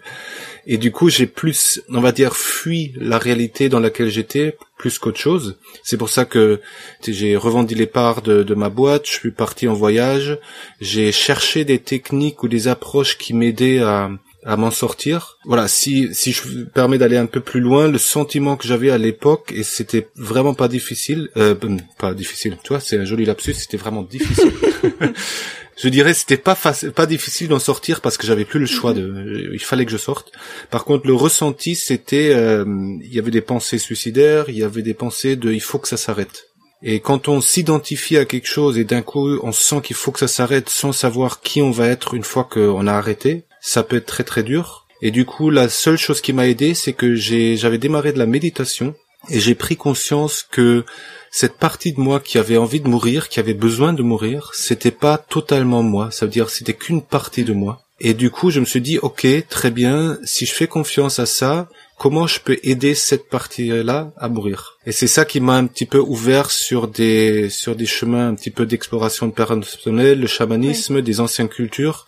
Et 0.67 0.79
du 0.79 0.93
coup, 0.93 1.09
j'ai 1.09 1.27
plus, 1.27 1.81
on 1.89 2.01
va 2.01 2.13
dire, 2.13 2.37
fui 2.37 2.95
la 2.97 3.19
réalité 3.19 3.69
dans 3.69 3.81
laquelle 3.81 4.09
j'étais 4.09 4.57
plus 4.79 4.99
qu'autre 4.99 5.21
chose. 5.21 5.59
C'est 5.83 5.97
pour 5.97 6.09
ça 6.09 6.25
que 6.25 6.61
j'ai 7.07 7.37
revendu 7.37 7.75
les 7.75 7.87
parts 7.87 8.23
de, 8.23 8.55
ma 8.55 8.71
boîte, 8.71 9.07
je 9.07 9.13
suis 9.13 9.31
parti 9.31 9.69
en 9.69 9.75
voyage, 9.75 10.39
j'ai 10.81 11.13
cherché 11.13 11.65
des 11.65 11.79
techniques 11.79 12.43
ou 12.43 12.49
des 12.49 12.69
approches 12.69 13.19
qui 13.19 13.35
m'aidaient 13.35 13.81
à 13.81 14.11
à 14.45 14.57
m'en 14.57 14.71
sortir. 14.71 15.39
Voilà, 15.45 15.69
si 15.69 16.15
si 16.15 16.33
je 16.33 16.47
me 16.49 16.65
permets 16.67 16.99
d'aller 16.99 17.17
un 17.17 17.27
peu 17.27 17.41
plus 17.41 17.61
loin, 17.61 17.89
le 17.89 17.99
sentiment 17.99 18.57
que 18.57 18.67
j'avais 18.67 18.91
à 18.91 18.99
l'époque 18.99 19.53
et 19.55 19.63
c'était 19.63 20.09
vraiment 20.17 20.55
pas 20.55 20.69
difficile, 20.69 21.31
euh, 21.37 21.55
pas 21.99 22.15
difficile. 22.15 22.59
Tu 22.63 22.69
vois, 22.69 22.81
c'est 22.81 22.99
un 22.99 23.05
joli 23.05 23.25
lapsus, 23.25 23.55
c'était 23.55 23.79
vraiment 23.79 24.03
difficile. 24.03 24.53
je 25.77 25.89
dirais 25.89 26.13
c'était 26.13 26.37
pas 26.37 26.55
facile, 26.55 26.93
pas 26.93 27.07
difficile 27.07 27.49
d'en 27.49 27.59
sortir 27.59 28.03
parce 28.03 28.19
que 28.19 28.27
j'avais 28.27 28.45
plus 28.45 28.61
le 28.61 28.67
choix 28.67 28.93
de, 28.93 29.51
il 29.53 29.63
fallait 29.63 29.87
que 29.87 29.93
je 29.93 29.97
sorte. 29.97 30.31
Par 30.71 30.85
contre, 30.85 31.07
le 31.07 31.15
ressenti, 31.15 31.75
c'était, 31.75 32.35
euh, 32.35 32.65
il 33.03 33.13
y 33.13 33.19
avait 33.19 33.31
des 33.31 33.41
pensées 33.41 33.79
suicidaires, 33.79 34.47
il 34.49 34.59
y 34.59 34.63
avait 34.63 34.83
des 34.83 34.95
pensées 34.95 35.37
de, 35.37 35.53
il 35.53 35.63
faut 35.63 35.79
que 35.79 35.89
ça 35.89 35.97
s'arrête. 35.97 36.49
Et 36.87 37.01
quand 37.01 37.29
on 37.29 37.41
s'identifie 37.41 38.19
à 38.19 38.27
quelque 38.27 38.47
chose 38.47 38.77
et 38.77 38.85
d'un 38.85 39.01
coup 39.01 39.39
on 39.43 39.53
sent 39.53 39.81
qu'il 39.83 39.97
faut 39.97 40.13
que 40.13 40.19
ça 40.19 40.29
s'arrête 40.29 40.69
sans 40.69 40.93
savoir 40.93 41.41
qui 41.41 41.63
on 41.63 41.71
va 41.71 41.87
être 41.87 42.13
une 42.13 42.25
fois 42.25 42.45
qu'on 42.45 42.87
a 42.87 42.93
arrêté, 42.93 43.45
ça 43.65 43.83
peut 43.83 43.97
être 43.97 44.07
très 44.07 44.25
très 44.25 44.43
dur. 44.43 44.87
Et 45.01 45.11
du 45.11 45.25
coup, 45.25 45.51
la 45.51 45.69
seule 45.69 45.97
chose 45.97 46.21
qui 46.21 46.33
m'a 46.33 46.47
aidé, 46.47 46.75
c'est 46.75 46.93
que 46.93 47.15
j'avais 47.15 47.79
démarré 47.79 48.13
de 48.13 48.19
la 48.19 48.27
méditation 48.27 48.95
et 49.31 49.41
j'ai 49.41 49.55
pris 49.55 49.77
conscience 49.77 50.47
que 50.49 50.85
cette 51.31 51.57
partie 51.57 51.95
de 51.95 52.01
moi 52.01 52.21
qui 52.21 52.37
avait 52.37 52.59
envie 52.59 52.81
de 52.81 52.89
mourir, 52.89 53.29
qui 53.29 53.41
avait 53.41 53.55
besoin 53.55 53.95
de 53.95 54.03
mourir, 54.03 54.51
c'était 54.53 54.91
pas 54.91 55.17
totalement 55.17 55.83
moi. 55.83 56.11
Ça 56.11 56.27
veut 56.27 56.33
dire 56.33 56.51
c'était 56.51 56.75
qu'une 56.75 57.03
partie 57.03 57.45
de 57.45 57.55
moi. 57.55 57.81
Et 58.01 58.13
du 58.13 58.31
coup, 58.31 58.51
je 58.51 58.61
me 58.61 58.67
suis 58.67 58.83
dit, 58.83 58.99
ok, 58.99 59.27
très 59.49 59.71
bien, 59.71 60.19
si 60.25 60.45
je 60.47 60.53
fais 60.53 60.67
confiance 60.67 61.19
à 61.19 61.27
ça, 61.27 61.69
comment 61.97 62.27
je 62.27 62.41
peux 62.41 62.59
aider 62.63 62.95
cette 62.95 63.31
partie-là 63.31 64.13
à 64.19 64.29
mourir? 64.29 64.79
Et 64.85 64.93
c'est 64.93 65.07
ça 65.07 65.25
qui 65.25 65.41
m'a 65.41 65.55
un 65.55 65.67
petit 65.67 65.87
peu 65.87 65.99
ouvert 65.99 66.51
sur 66.51 66.87
des 66.87 67.49
sur 67.49 67.77
des 67.77 67.87
chemins 67.87 68.29
un 68.29 68.35
petit 68.35 68.51
peu 68.51 68.67
d'exploration 68.67 69.27
de 69.27 69.33
personnel, 69.33 70.21
le 70.21 70.27
chamanisme, 70.27 71.01
des 71.01 71.21
anciennes 71.21 71.49
cultures, 71.49 72.07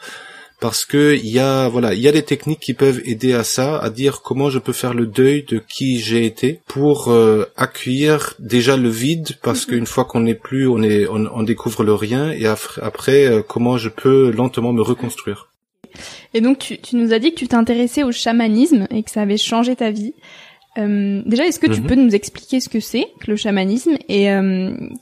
parce 0.60 0.84
que 0.84 1.14
il 1.14 1.28
y 1.28 1.38
a 1.38 1.68
voilà 1.68 1.94
il 1.94 2.00
y 2.00 2.08
a 2.08 2.12
des 2.12 2.22
techniques 2.22 2.60
qui 2.60 2.74
peuvent 2.74 3.00
aider 3.04 3.34
à 3.34 3.44
ça 3.44 3.78
à 3.78 3.90
dire 3.90 4.22
comment 4.22 4.48
je 4.48 4.58
peux 4.58 4.72
faire 4.72 4.94
le 4.94 5.06
deuil 5.06 5.44
de 5.44 5.58
qui 5.58 5.98
j'ai 5.98 6.24
été 6.24 6.60
pour 6.66 7.08
euh, 7.08 7.44
accueillir 7.56 8.34
déjà 8.38 8.76
le 8.76 8.88
vide 8.88 9.36
parce 9.42 9.66
mhm. 9.66 9.74
qu'une 9.74 9.86
fois 9.86 10.04
qu'on 10.04 10.20
n'est 10.20 10.34
plus 10.34 10.66
on 10.66 10.82
est 10.82 11.06
on, 11.08 11.42
découvre 11.42 11.84
le 11.84 11.94
rien 11.94 12.30
et 12.32 12.46
après, 12.46 13.26
euh, 13.26 13.42
comment 13.42 13.76
je 13.76 13.88
peux 13.88 14.30
lentement 14.30 14.72
me 14.72 14.82
reconstruire 14.82 15.50
et 16.34 16.40
donc 16.40 16.58
tu, 16.58 16.78
tu 16.78 16.96
nous 16.96 17.12
as 17.12 17.18
dit 17.18 17.32
que 17.32 17.38
tu 17.38 17.48
t'intéressais 17.48 18.02
au 18.02 18.12
chamanisme 18.12 18.86
et 18.90 19.02
que 19.02 19.10
ça 19.10 19.22
avait 19.22 19.36
changé 19.36 19.76
ta 19.76 19.90
vie 19.90 20.14
euh, 20.78 21.22
déjà 21.26 21.46
est-ce 21.46 21.60
que 21.60 21.70
tu 21.70 21.80
mhm. 21.82 21.86
peux 21.86 21.94
nous 21.94 22.14
expliquer 22.14 22.60
ce 22.60 22.68
que 22.68 22.80
c'est 22.80 23.06
que 23.20 23.30
le 23.30 23.36
chamanisme 23.36 23.96
et 24.08 24.28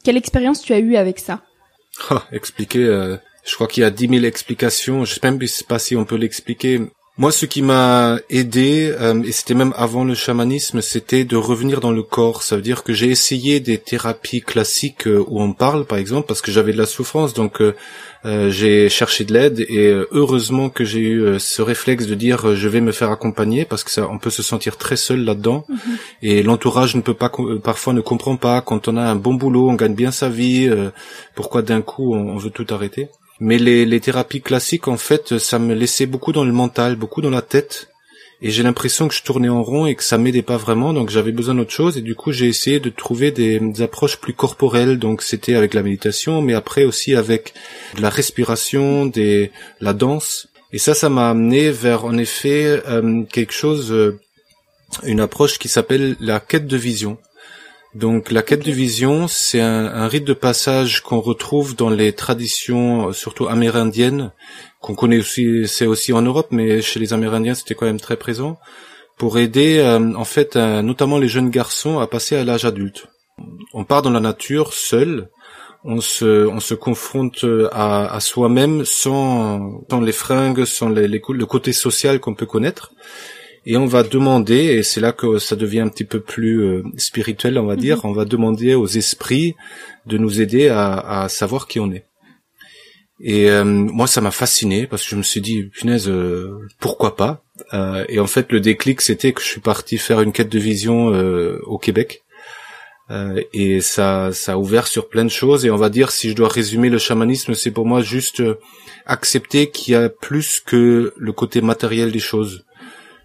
quelle 0.04 0.16
expérience 0.16 0.62
tu 0.62 0.73
as 0.73 0.78
eue 0.78 0.96
avec 0.96 1.18
ça? 1.18 1.42
Ah, 2.11 2.25
expliquer 2.32 3.16
je 3.44 3.54
crois 3.54 3.66
qu'il 3.66 3.82
y 3.82 3.84
a 3.84 3.90
dix 3.90 4.08
mille 4.08 4.24
explications. 4.24 5.04
Je 5.04 5.14
sais 5.14 5.20
même 5.22 5.38
pas 5.68 5.78
si 5.78 5.96
on 5.96 6.04
peut 6.04 6.16
l'expliquer. 6.16 6.80
Moi, 7.16 7.30
ce 7.30 7.46
qui 7.46 7.62
m'a 7.62 8.18
aidé, 8.28 8.92
euh, 9.00 9.22
et 9.22 9.30
c'était 9.30 9.54
même 9.54 9.72
avant 9.76 10.02
le 10.02 10.14
chamanisme, 10.14 10.80
c'était 10.80 11.24
de 11.24 11.36
revenir 11.36 11.80
dans 11.80 11.92
le 11.92 12.02
corps. 12.02 12.42
Ça 12.42 12.56
veut 12.56 12.62
dire 12.62 12.82
que 12.82 12.92
j'ai 12.92 13.08
essayé 13.08 13.60
des 13.60 13.78
thérapies 13.78 14.40
classiques 14.40 15.06
euh, 15.06 15.24
où 15.28 15.40
on 15.40 15.52
parle, 15.52 15.84
par 15.84 15.98
exemple, 15.98 16.26
parce 16.26 16.40
que 16.42 16.50
j'avais 16.50 16.72
de 16.72 16.78
la 16.78 16.86
souffrance, 16.86 17.32
donc 17.32 17.60
euh, 17.60 17.72
j'ai 18.50 18.88
cherché 18.88 19.24
de 19.24 19.32
l'aide. 19.32 19.60
Et 19.60 19.94
heureusement 20.10 20.70
que 20.70 20.84
j'ai 20.84 21.02
eu 21.02 21.38
ce 21.38 21.62
réflexe 21.62 22.08
de 22.08 22.16
dire 22.16 22.56
je 22.56 22.68
vais 22.68 22.80
me 22.80 22.90
faire 22.90 23.12
accompagner, 23.12 23.64
parce 23.64 23.84
que 23.84 23.92
ça, 23.92 24.08
on 24.10 24.18
peut 24.18 24.30
se 24.30 24.42
sentir 24.42 24.76
très 24.76 24.96
seul 24.96 25.24
là-dedans. 25.24 25.66
Mhm. 25.68 25.78
Et 26.22 26.42
l'entourage 26.42 26.96
ne 26.96 27.00
peut 27.00 27.14
pas, 27.14 27.30
parfois 27.62 27.92
ne 27.92 28.00
comprend 28.00 28.34
pas. 28.36 28.60
Quand 28.60 28.88
on 28.88 28.96
a 28.96 29.02
un 29.02 29.14
bon 29.14 29.34
boulot, 29.34 29.70
on 29.70 29.74
gagne 29.74 29.94
bien 29.94 30.10
sa 30.10 30.28
vie. 30.28 30.68
pourquoi 31.36 31.62
d'un 31.62 31.80
coup 31.80 32.12
on 32.12 32.36
veut 32.38 32.50
tout 32.50 32.66
arrêter? 32.70 33.08
Mais 33.40 33.58
les, 33.58 33.84
les 33.84 34.00
thérapies 34.00 34.40
classiques, 34.40 34.88
en 34.88 34.96
fait, 34.96 35.38
ça 35.38 35.58
me 35.58 35.74
laissait 35.74 36.06
beaucoup 36.06 36.32
dans 36.32 36.44
le 36.44 36.52
mental, 36.52 36.96
beaucoup 36.96 37.20
dans 37.20 37.30
la 37.30 37.42
tête. 37.42 37.88
Et 38.42 38.50
j'ai 38.50 38.62
l'impression 38.62 39.08
que 39.08 39.14
je 39.14 39.22
tournais 39.22 39.48
en 39.48 39.62
rond 39.62 39.86
et 39.86 39.94
que 39.94 40.02
ça 40.02 40.18
m'aidait 40.18 40.42
pas 40.42 40.58
vraiment, 40.58 40.92
donc 40.92 41.08
j'avais 41.08 41.32
besoin 41.32 41.54
d'autre 41.54 41.70
chose. 41.70 41.96
Et 41.96 42.02
du 42.02 42.14
coup, 42.14 42.30
j'ai 42.30 42.46
essayé 42.46 42.78
de 42.78 42.90
trouver 42.90 43.30
des, 43.30 43.60
approches 43.80 44.18
plus 44.18 44.34
corporelles. 44.34 44.98
Donc 44.98 45.22
c'était 45.22 45.54
avec 45.54 45.72
la 45.72 45.82
méditation, 45.82 46.42
mais 46.42 46.52
après 46.52 46.84
aussi 46.84 47.14
avec 47.14 47.54
de 47.96 48.02
la 48.02 48.10
respiration, 48.10 49.06
des, 49.06 49.50
la 49.80 49.94
danse. 49.94 50.48
Et 50.72 50.78
ça, 50.78 50.94
ça 50.94 51.08
m'a 51.08 51.30
amené 51.30 51.70
vers, 51.70 52.04
en 52.04 52.18
effet, 52.18 52.82
euh, 52.86 53.22
quelque 53.24 53.54
chose, 53.54 53.92
euh, 53.92 54.18
une 55.04 55.20
approche 55.20 55.58
qui 55.58 55.68
s'appelle 55.68 56.16
la 56.20 56.38
quête 56.38 56.66
de 56.66 56.76
vision. 56.76 57.16
Donc 57.94 58.32
la 58.32 58.42
quête 58.42 58.64
de 58.64 58.72
vision, 58.72 59.28
c'est 59.28 59.60
un, 59.60 60.08
rite 60.08 60.24
de 60.24 60.32
passage 60.32 61.00
qu'on 61.00 61.20
retrouve 61.20 61.76
dans 61.76 61.90
les 61.90 62.12
traditions, 62.12 63.08
euh, 63.08 63.12
surtout 63.12 63.46
amérindiennes, 63.46 64.32
qu'on 64.80 64.96
connaît 64.96 65.18
aussi, 65.18 65.68
c'est 65.68 65.86
aussi 65.86 66.12
en 66.12 66.22
Europe, 66.22 66.48
mais 66.50 66.82
chez 66.82 66.98
les 66.98 67.12
Amérindiens 67.12 67.54
c'était 67.54 67.74
quand 67.74 67.86
même 67.86 68.00
très 68.00 68.16
présent, 68.16 68.58
pour 69.16 69.38
aider 69.38 69.78
euh, 69.78 70.12
en 70.16 70.24
fait 70.24 70.56
notamment 70.56 71.18
les 71.18 71.28
jeunes 71.28 71.50
garçons 71.50 72.00
à 72.00 72.08
passer 72.08 72.36
à 72.36 72.42
l'âge 72.42 72.64
adulte. 72.64 73.06
On 73.72 73.84
part 73.84 74.02
dans 74.02 74.10
la 74.10 74.20
nature 74.20 74.72
seul, 74.72 75.28
on 75.84 76.00
se, 76.00 76.46
on 76.48 76.60
se 76.60 76.74
confronte 76.74 77.44
à, 77.70 78.12
à 78.12 78.20
soi-même 78.20 78.84
sans, 78.84 79.84
sans 79.88 80.00
les 80.00 80.12
fringues, 80.12 80.64
sans 80.64 80.88
les, 80.88 81.06
le 81.06 81.46
côté 81.46 81.72
social 81.72 82.18
qu'on 82.18 82.34
peut 82.34 82.46
connaître 82.46 82.90
et 83.66 83.76
on 83.76 83.87
va 83.87 84.02
demander, 84.02 84.56
et 84.56 84.83
c'est 84.83 85.00
là 85.00 85.12
que 85.12 85.38
ça 85.38 85.56
devient 85.56 85.80
un 85.80 85.88
petit 85.88 86.04
peu 86.04 86.21
plus 86.21 86.62
euh, 86.62 86.83
spirituel, 86.97 87.59
on 87.59 87.66
va 87.66 87.76
dire, 87.76 87.99
mhm. 87.99 88.11
on 88.11 88.12
va 88.12 88.25
demander 88.25 88.75
aux 88.75 88.87
esprits 88.87 89.54
de 90.06 90.18
nous 90.18 90.40
aider 90.40 90.68
à, 90.68 91.23
à 91.23 91.28
savoir 91.28 91.66
qui 91.66 91.80
on 91.80 91.90
est. 91.90 92.04
Et 93.21 93.49
euh, 93.49 93.64
moi, 93.64 94.06
ça 94.06 94.21
m'a 94.21 94.33
fasciné 94.33 94.87
parce 94.87 95.04
que 95.04 95.11
je 95.11 95.16
me 95.16 95.23
suis 95.23 95.40
dit, 95.40 95.62
punaise, 95.62 96.09
euh, 96.09 96.59
pourquoi 96.78 97.16
pas? 97.16 97.42
Et 98.09 98.18
en 98.18 98.26
fait, 98.26 98.50
le 98.50 98.61
déclic, 98.61 99.00
c'était 99.00 99.33
que 99.33 99.40
je 99.40 99.47
suis 99.47 99.61
parti 99.61 99.97
faire 99.97 100.21
une 100.21 100.33
quête 100.33 100.49
de 100.49 100.59
vision 100.59 101.06
au 101.66 101.78
Québec. 101.78 102.25
et 103.52 103.80
ça, 103.80 104.30
ça 104.33 104.54
a 104.54 104.56
ouvert 104.56 104.88
sur 104.88 105.09
plein 105.09 105.25
de 105.25 105.30
choses. 105.30 105.64
Et 105.64 105.71
on 105.71 105.76
va 105.76 105.88
dire, 105.88 106.11
si 106.11 106.30
je 106.30 106.35
dois 106.35 106.49
résumer 106.49 106.90
le 106.90 106.99
chamanisme, 106.99 107.54
c'est 107.54 107.71
pour 107.71 107.87
moi 107.87 108.02
juste 108.02 108.42
accepter 109.06 109.71
qu'il 109.71 109.92
y 109.92 109.97
a 109.97 110.09
plus 110.09 110.61
que 110.61 111.14
le 111.16 111.33
côté 111.33 111.61
matériel 111.61 112.11
des 112.11 112.18
choses 112.18 112.64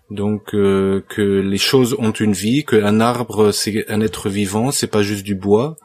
donc 0.09 0.53
euh, 0.53 1.03
que 1.07 1.21
les 1.21 1.57
choses 1.57 1.95
ont 1.99 2.11
une 2.11 2.33
vie, 2.33 2.65
qu'un 2.65 2.99
arbre 2.99 3.51
c'est 3.51 3.85
un 3.89 4.01
être 4.01 4.29
vivant, 4.29 4.71
c'est 4.71 4.87
pas 4.87 5.03
juste 5.03 5.23
du 5.23 5.35
bois. 5.35 5.77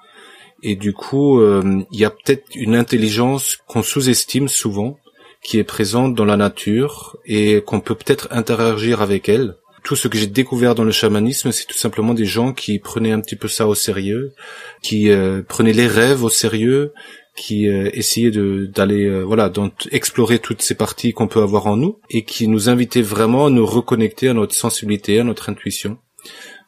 Et 0.63 0.77
du 0.77 0.95
coup, 0.95 1.41
euh, 1.41 1.85
il 1.93 2.01
y 2.01 2.07
a 2.07 2.11
peut-être 2.11 2.45
une 2.55 2.75
intelligence 2.75 3.59
qu'on 3.67 3.83
sous-estime 3.83 4.49
souvent, 4.49 4.99
qui 5.43 5.59
est 5.59 5.65
présente 5.65 6.15
dans 6.15 6.25
la 6.25 6.39
nature 6.39 7.19
et 7.27 7.63
qu'on 7.67 7.81
peut 7.81 7.95
peut-être 7.95 8.29
interagir 8.31 9.03
avec 9.03 9.29
elle. 9.29 9.57
Tout 9.83 9.95
ce 9.95 10.09
que 10.09 10.17
j'ai 10.17 10.27
découvert 10.27 10.75
dans 10.75 10.85
le 10.85 10.91
chamanisme, 10.91 11.53
c'est 11.53 11.67
tout 11.67 11.77
simplement 11.77 12.15
des 12.15 12.25
gens 12.25 12.55
qui 12.55 12.79
prenaient 12.79 13.13
un 13.13 13.21
petit 13.21 13.37
peu 13.37 13.49
ça 13.49 13.69
au 13.69 13.75
sérieux, 13.75 14.33
qui 14.81 15.11
euh, 15.11 15.43
prenaient 15.43 15.75
les 15.75 15.87
rêves 15.87 16.25
au 16.25 16.31
sérieux, 16.31 16.95
qui 17.37 17.69
euh, 17.69 17.91
essayait 17.93 18.31
de 18.31 18.67
d'aller 18.67 19.07
euh, 19.07 19.23
voilà 19.23 19.49
donc 19.49 19.89
explorer 19.91 20.39
toutes 20.39 20.63
ces 20.63 20.75
parties 20.75 21.13
qu'on 21.13 21.27
peut 21.27 21.43
avoir 21.43 21.67
en 21.67 21.77
nous 21.77 21.99
et 22.11 22.25
qui 22.25 22.47
nous 22.47 22.69
invitait 22.69 23.03
vraiment 23.03 23.47
à 23.47 23.51
nous 23.51 23.67
reconnecter 23.67 24.29
à 24.29 24.35
notre 24.35 24.55
sensibilité, 24.55 25.19
à 25.19 25.25
notre 25.25 25.49
intuition. 25.49 25.99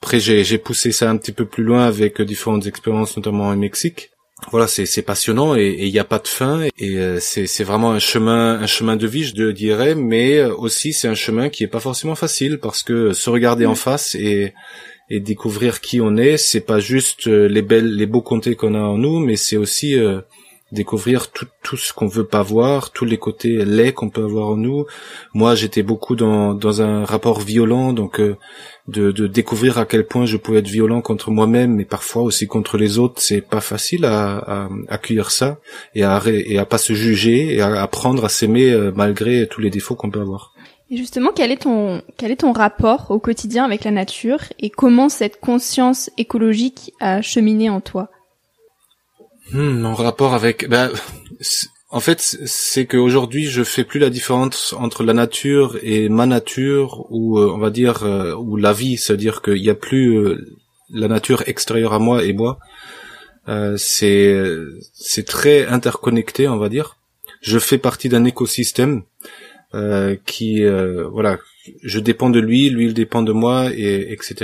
Après 0.03 0.19
j'ai 0.19 0.43
j'ai 0.43 0.59
poussé 0.59 0.93
ça 0.93 1.09
un 1.09 1.17
petit 1.17 1.33
peu 1.33 1.47
plus 1.47 1.63
loin 1.63 1.85
avec 1.85 2.21
euh, 2.21 2.25
différentes 2.25 2.67
expériences 2.67 3.17
notamment 3.17 3.49
au 3.49 3.57
Mexique. 3.57 4.11
Voilà, 4.51 4.67
c'est 4.67 4.85
c'est 4.85 5.03
passionnant 5.03 5.57
et 5.57 5.77
il 5.79 5.91
n'y 5.91 5.99
a 5.99 6.05
pas 6.05 6.19
de 6.19 6.29
fin 6.29 6.65
et 6.79 6.99
c'est 7.21 7.47
c'est 7.47 7.65
vraiment 7.65 7.93
un 7.93 7.99
chemin 7.99 8.61
un 8.61 8.67
chemin 8.67 8.97
de 8.97 9.07
vie 9.07 9.25
je 9.25 9.51
dirais 9.51 9.95
mais 9.95 10.45
aussi 10.45 10.93
c'est 10.93 11.09
un 11.09 11.15
chemin 11.15 11.49
qui 11.49 11.65
est 11.65 11.69
pas 11.69 11.81
forcément 11.81 12.15
facile 12.15 12.59
parce 12.59 12.83
que 12.83 13.15
se 13.15 13.31
regarder 13.31 13.65
en 13.65 13.75
face 13.75 14.15
et 14.15 14.53
et 15.09 15.21
découvrir 15.21 15.81
qui 15.81 16.03
on 16.03 16.19
est, 16.19 16.37
c'est 16.37 16.61
pas 16.61 16.81
juste 16.81 17.29
les 17.29 17.63
belles 17.63 17.97
les 17.97 18.05
beaux 18.05 18.21
côtés 18.21 18.57
qu'on 18.57 18.75
a 18.75 18.81
en 18.81 18.99
nous 18.99 19.21
mais 19.21 19.37
c'est 19.37 19.57
aussi 19.57 19.97
découvrir 20.73 21.31
tout, 21.31 21.47
tout 21.63 21.77
ce 21.77 21.93
qu'on 21.93 22.09
veut 22.09 22.27
pas 22.27 22.43
voir, 22.43 22.91
tous 22.91 23.05
les 23.05 23.19
côtés 23.19 23.65
laids 23.65 23.93
qu'on 23.93 24.11
peut 24.11 24.25
avoir 24.25 24.49
en 24.49 24.57
nous. 24.57 24.85
Moi, 25.33 25.55
j'étais 25.55 25.83
beaucoup 25.83 26.17
dans, 26.17 26.55
dans 26.55 26.83
un 26.83 27.05
rapport 27.05 27.41
violent, 27.41 27.93
donc 27.93 28.21
euh, 28.21 28.37
de, 28.89 29.13
de 29.13 29.27
découvrir 29.27 29.79
à 29.79 29.87
quel 29.87 30.07
point 30.07 30.27
je 30.27 30.37
pouvais 30.37 30.59
être 30.59 30.69
violent 30.69 31.03
contre 31.03 31.31
moi-même, 31.31 31.75
mais 31.75 31.85
parfois 31.85 32.23
aussi 32.23 32.47
contre 32.47 32.79
les 32.79 32.99
autres, 32.99 33.21
c'est 33.23 33.41
pas 33.41 33.61
facile 33.61 34.05
à, 34.05 34.39
à 34.39 34.69
accueillir 34.89 35.31
ça 35.31 35.59
et 35.95 36.03
à, 36.03 36.21
et 36.27 36.59
à 36.59 36.67
pas 36.67 36.79
se 36.79 36.95
juger 36.95 37.55
et 37.55 37.61
à 37.61 37.83
apprendre 37.83 38.25
à 38.25 38.29
s'aimer 38.29 38.73
euh, 38.73 38.91
malgré 38.95 39.47
tous 39.47 39.61
les 39.61 39.71
défauts 39.71 39.95
qu'on 39.95 40.11
peut 40.11 40.21
avoir. 40.21 40.53
Et 40.89 40.97
justement, 40.97 41.31
quel 41.35 41.51
est 41.51 41.63
ton 41.63 42.01
quel 42.17 42.31
est 42.31 42.37
ton 42.37 42.53
rapport 42.53 43.11
au 43.11 43.19
quotidien 43.19 43.65
avec 43.65 43.83
la 43.83 43.91
nature 43.91 44.39
et 44.61 44.71
comment 44.71 45.09
cette 45.09 45.41
conscience 45.41 46.11
écologique 46.17 46.93
a 47.01 47.23
cheminé 47.23 47.71
en 47.71 47.81
toi? 47.81 48.09
Hmm, 49.53 49.81
mon 49.81 49.95
rapport 49.95 50.35
avec, 50.35 50.69
ben, 50.69 50.91
en 51.91 52.01
fait, 52.01 52.21
c'est 52.21 52.87
qu'aujourd'hui, 52.87 53.45
je 53.47 53.63
fais 53.63 53.85
plus 53.85 54.01
la 54.01 54.11
différence 54.11 54.73
entre 54.73 55.05
la 55.05 55.13
nature 55.13 55.77
et 55.83 56.09
ma 56.09 56.27
nature, 56.27 57.07
ou 57.11 57.39
euh, 57.39 57.51
on 57.55 57.59
va 57.59 57.71
dire, 57.71 58.03
euh, 58.03 58.35
ou 58.35 58.57
la 58.57 58.73
vie, 58.73 58.97
c'est-à-dire 58.97 59.43
qu'il 59.43 59.63
n'y 59.63 59.71
a 59.71 59.75
plus 59.75 60.17
euh, 60.19 60.59
la 60.91 61.09
nature 61.09 61.43
extérieure 61.47 61.93
à 61.93 61.99
moi 61.99 62.25
et 62.25 62.33
moi. 62.33 62.59
c'est 63.77 64.37
c'est 64.93 65.27
très 65.27 65.67
interconnecté, 65.67 66.49
on 66.49 66.59
va 66.59 66.69
dire. 66.69 66.97
Je 67.43 67.59
fais 67.59 67.79
partie 67.79 68.09
d'un 68.09 68.25
écosystème. 68.25 69.03
euh, 69.75 70.17
qui 70.27 70.65
euh, 70.65 71.07
voilà, 71.09 71.39
je 71.83 71.99
dépends 72.01 72.31
de 72.31 72.41
lui, 72.41 72.71
lui 72.71 72.87
il 72.87 72.95
dépend 72.95 73.23
de 73.23 73.33
moi 73.33 73.71
et 73.75 74.13
etc. 74.13 74.35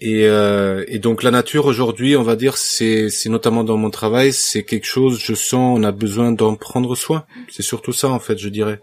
Et, 0.00 0.26
euh, 0.26 0.84
et 0.88 0.98
donc 0.98 1.22
la 1.22 1.30
nature 1.30 1.66
aujourd'hui, 1.66 2.16
on 2.16 2.22
va 2.22 2.36
dire, 2.36 2.56
c'est 2.56 3.10
notamment 3.26 3.64
dans 3.64 3.76
mon 3.76 3.90
travail, 3.90 4.32
c'est 4.32 4.64
quelque 4.64 4.86
chose, 4.86 5.20
je 5.20 5.34
sens, 5.34 5.78
on 5.78 5.82
a 5.84 5.92
besoin 5.92 6.32
d'en 6.32 6.56
prendre 6.56 6.94
soin. 6.94 7.24
C'est 7.50 7.62
surtout 7.62 7.92
ça 7.92 8.08
en 8.08 8.18
fait, 8.18 8.38
je 8.38 8.48
dirais. 8.48 8.80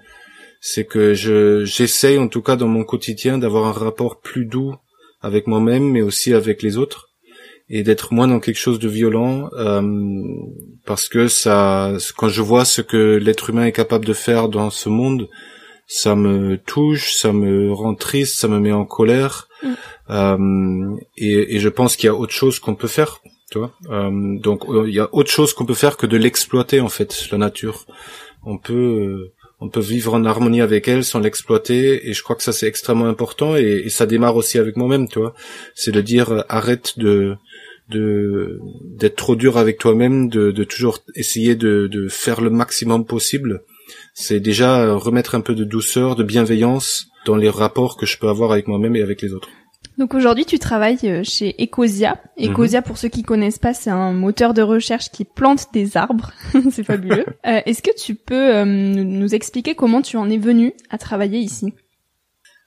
C'est 0.62 0.86
que 0.86 1.14
je 1.14 1.66
j'essaye 1.66 2.18
en 2.18 2.28
tout 2.28 2.42
cas 2.42 2.56
dans 2.56 2.68
mon 2.68 2.84
quotidien 2.84 3.38
d'avoir 3.38 3.66
un 3.66 3.72
rapport 3.72 4.22
plus 4.22 4.46
doux 4.46 4.76
avec 5.22 5.48
moi-même, 5.48 5.90
mais 5.90 6.02
aussi 6.02 6.34
avec 6.34 6.62
les 6.62 6.78
autres 6.78 7.12
et 7.74 7.84
d'être 7.84 8.14
moins 8.14 8.28
dans 8.28 8.42
quelque 8.42 8.60
chose 8.60 8.80
de 8.80 8.90
violent 8.90 9.50
euh, 9.54 9.82
parce 10.86 11.08
que 11.08 11.30
ça 11.30 11.94
quand 12.18 12.28
je 12.28 12.42
vois 12.42 12.66
ce 12.66 12.82
que 12.82 13.16
l'être 13.16 13.50
humain 13.50 13.66
est 13.66 13.72
capable 13.72 14.06
de 14.06 14.14
faire 14.14 14.50
dans 14.50 14.70
ce 14.70 14.90
monde 14.90 15.30
ça 15.88 16.16
me 16.16 16.58
touche 16.58 17.14
ça 17.14 17.32
me 17.32 17.72
rend 17.72 17.96
triste 17.96 18.38
ça 18.38 18.50
me 18.50 18.60
met 18.60 18.74
en 18.74 18.86
colère 18.86 19.48
mm. 19.64 19.74
Euh, 20.12 20.96
et, 21.18 21.56
et, 21.56 21.60
je 21.60 21.70
pense 21.70 21.96
qu'il 21.96 22.08
y 22.08 22.10
a 22.10 22.16
autre 22.16 22.34
chose 22.34 22.60
qu'on 22.60 22.76
peut 22.76 22.88
faire 22.88 23.22
tu 23.50 23.60
vois 23.60 23.72
euh, 23.90 24.38
donc 24.40 24.68
euh, 24.70 24.88
il 24.88 24.94
y 24.94 25.00
a 25.00 25.10
autre 25.14 25.32
chose 25.32 25.54
qu'on 25.54 25.66
peut 25.66 25.74
faire 25.74 25.98
que 25.98 26.06
de 26.06 26.18
l'exploiter 26.18 26.82
en 26.82 26.90
fait 26.90 27.30
la 27.32 27.38
nature 27.38 27.86
on 28.44 28.58
peut 28.58 29.32
on 29.60 29.70
peut 29.70 29.80
vivre 29.80 30.14
en 30.14 30.26
harmonie 30.26 30.62
avec 30.62 30.88
elle 30.88 31.04
sans 31.04 31.20
l'exploiter 31.20 32.10
et 32.10 32.14
je 32.14 32.24
crois 32.24 32.36
que 32.36 32.44
ça 32.44 32.52
c'est 32.52 32.68
extrêmement 32.68 33.06
important 33.06 33.56
et, 33.56 33.84
et, 33.86 33.90
ça 33.90 34.06
démarre 34.06 34.36
aussi 34.36 34.58
avec 34.58 34.76
moi-même 34.76 35.08
tu 35.08 35.20
vois 35.20 35.34
c'est 35.76 35.92
de 35.92 36.02
dire 36.02 36.44
arrête 36.50 37.00
de 37.00 37.38
de 37.92 38.60
d'être 38.84 39.18
trop 39.18 39.36
dur 39.36 39.58
avec 39.58 39.78
toi-même, 39.78 40.30
de, 40.30 40.52
de 40.52 40.64
toujours 40.64 41.00
essayer 41.16 41.56
de, 41.56 41.88
de 41.88 42.08
faire 42.08 42.42
le 42.42 42.50
maximum 42.50 43.06
possible. 43.06 43.64
C'est 44.14 44.40
déjà 44.40 44.94
remettre 44.94 45.36
un 45.36 45.42
peu 45.42 45.54
de 45.54 45.64
douceur, 45.64 46.16
de 46.16 46.24
bienveillance 46.24 47.08
dans 47.26 47.36
les 47.36 47.50
rapports 47.50 47.98
que 47.98 48.06
je 48.06 48.18
peux 48.18 48.30
avoir 48.30 48.52
avec 48.52 48.68
moi-même 48.68 48.96
et 48.96 49.02
avec 49.02 49.22
les 49.22 49.34
autres. 49.34 49.50
Donc 50.02 50.16
aujourd'hui, 50.16 50.46
tu 50.46 50.58
travailles 50.58 50.98
euh, 51.04 51.22
chez 51.24 51.54
Ecosia. 51.64 52.20
Ecosia, 52.36 52.80
mhm. 52.80 52.86
pour 52.88 52.98
ceux 52.98 53.08
qui 53.08 53.22
connaissent 53.22 53.60
pas, 53.60 53.76
c'est 53.76 53.92
un 53.92 54.14
moteur 54.14 54.56
de 54.56 54.64
recherche 54.64 55.12
qui 55.12 55.26
plante 55.26 55.68
des 55.74 55.96
arbres. 55.96 56.32
c'est 56.72 56.84
fabuleux. 56.84 57.24
euh, 57.46 57.62
Est-ce 57.68 57.84
que 57.84 57.96
tu 57.96 58.16
peux 58.16 58.56
euh, 58.56 58.66
nous 58.66 59.36
expliquer 59.36 59.76
comment 59.76 60.02
tu 60.02 60.18
en 60.18 60.28
es 60.28 60.40
venu 60.40 60.74
à 60.90 60.98
travailler 60.98 61.38
ici? 61.38 61.76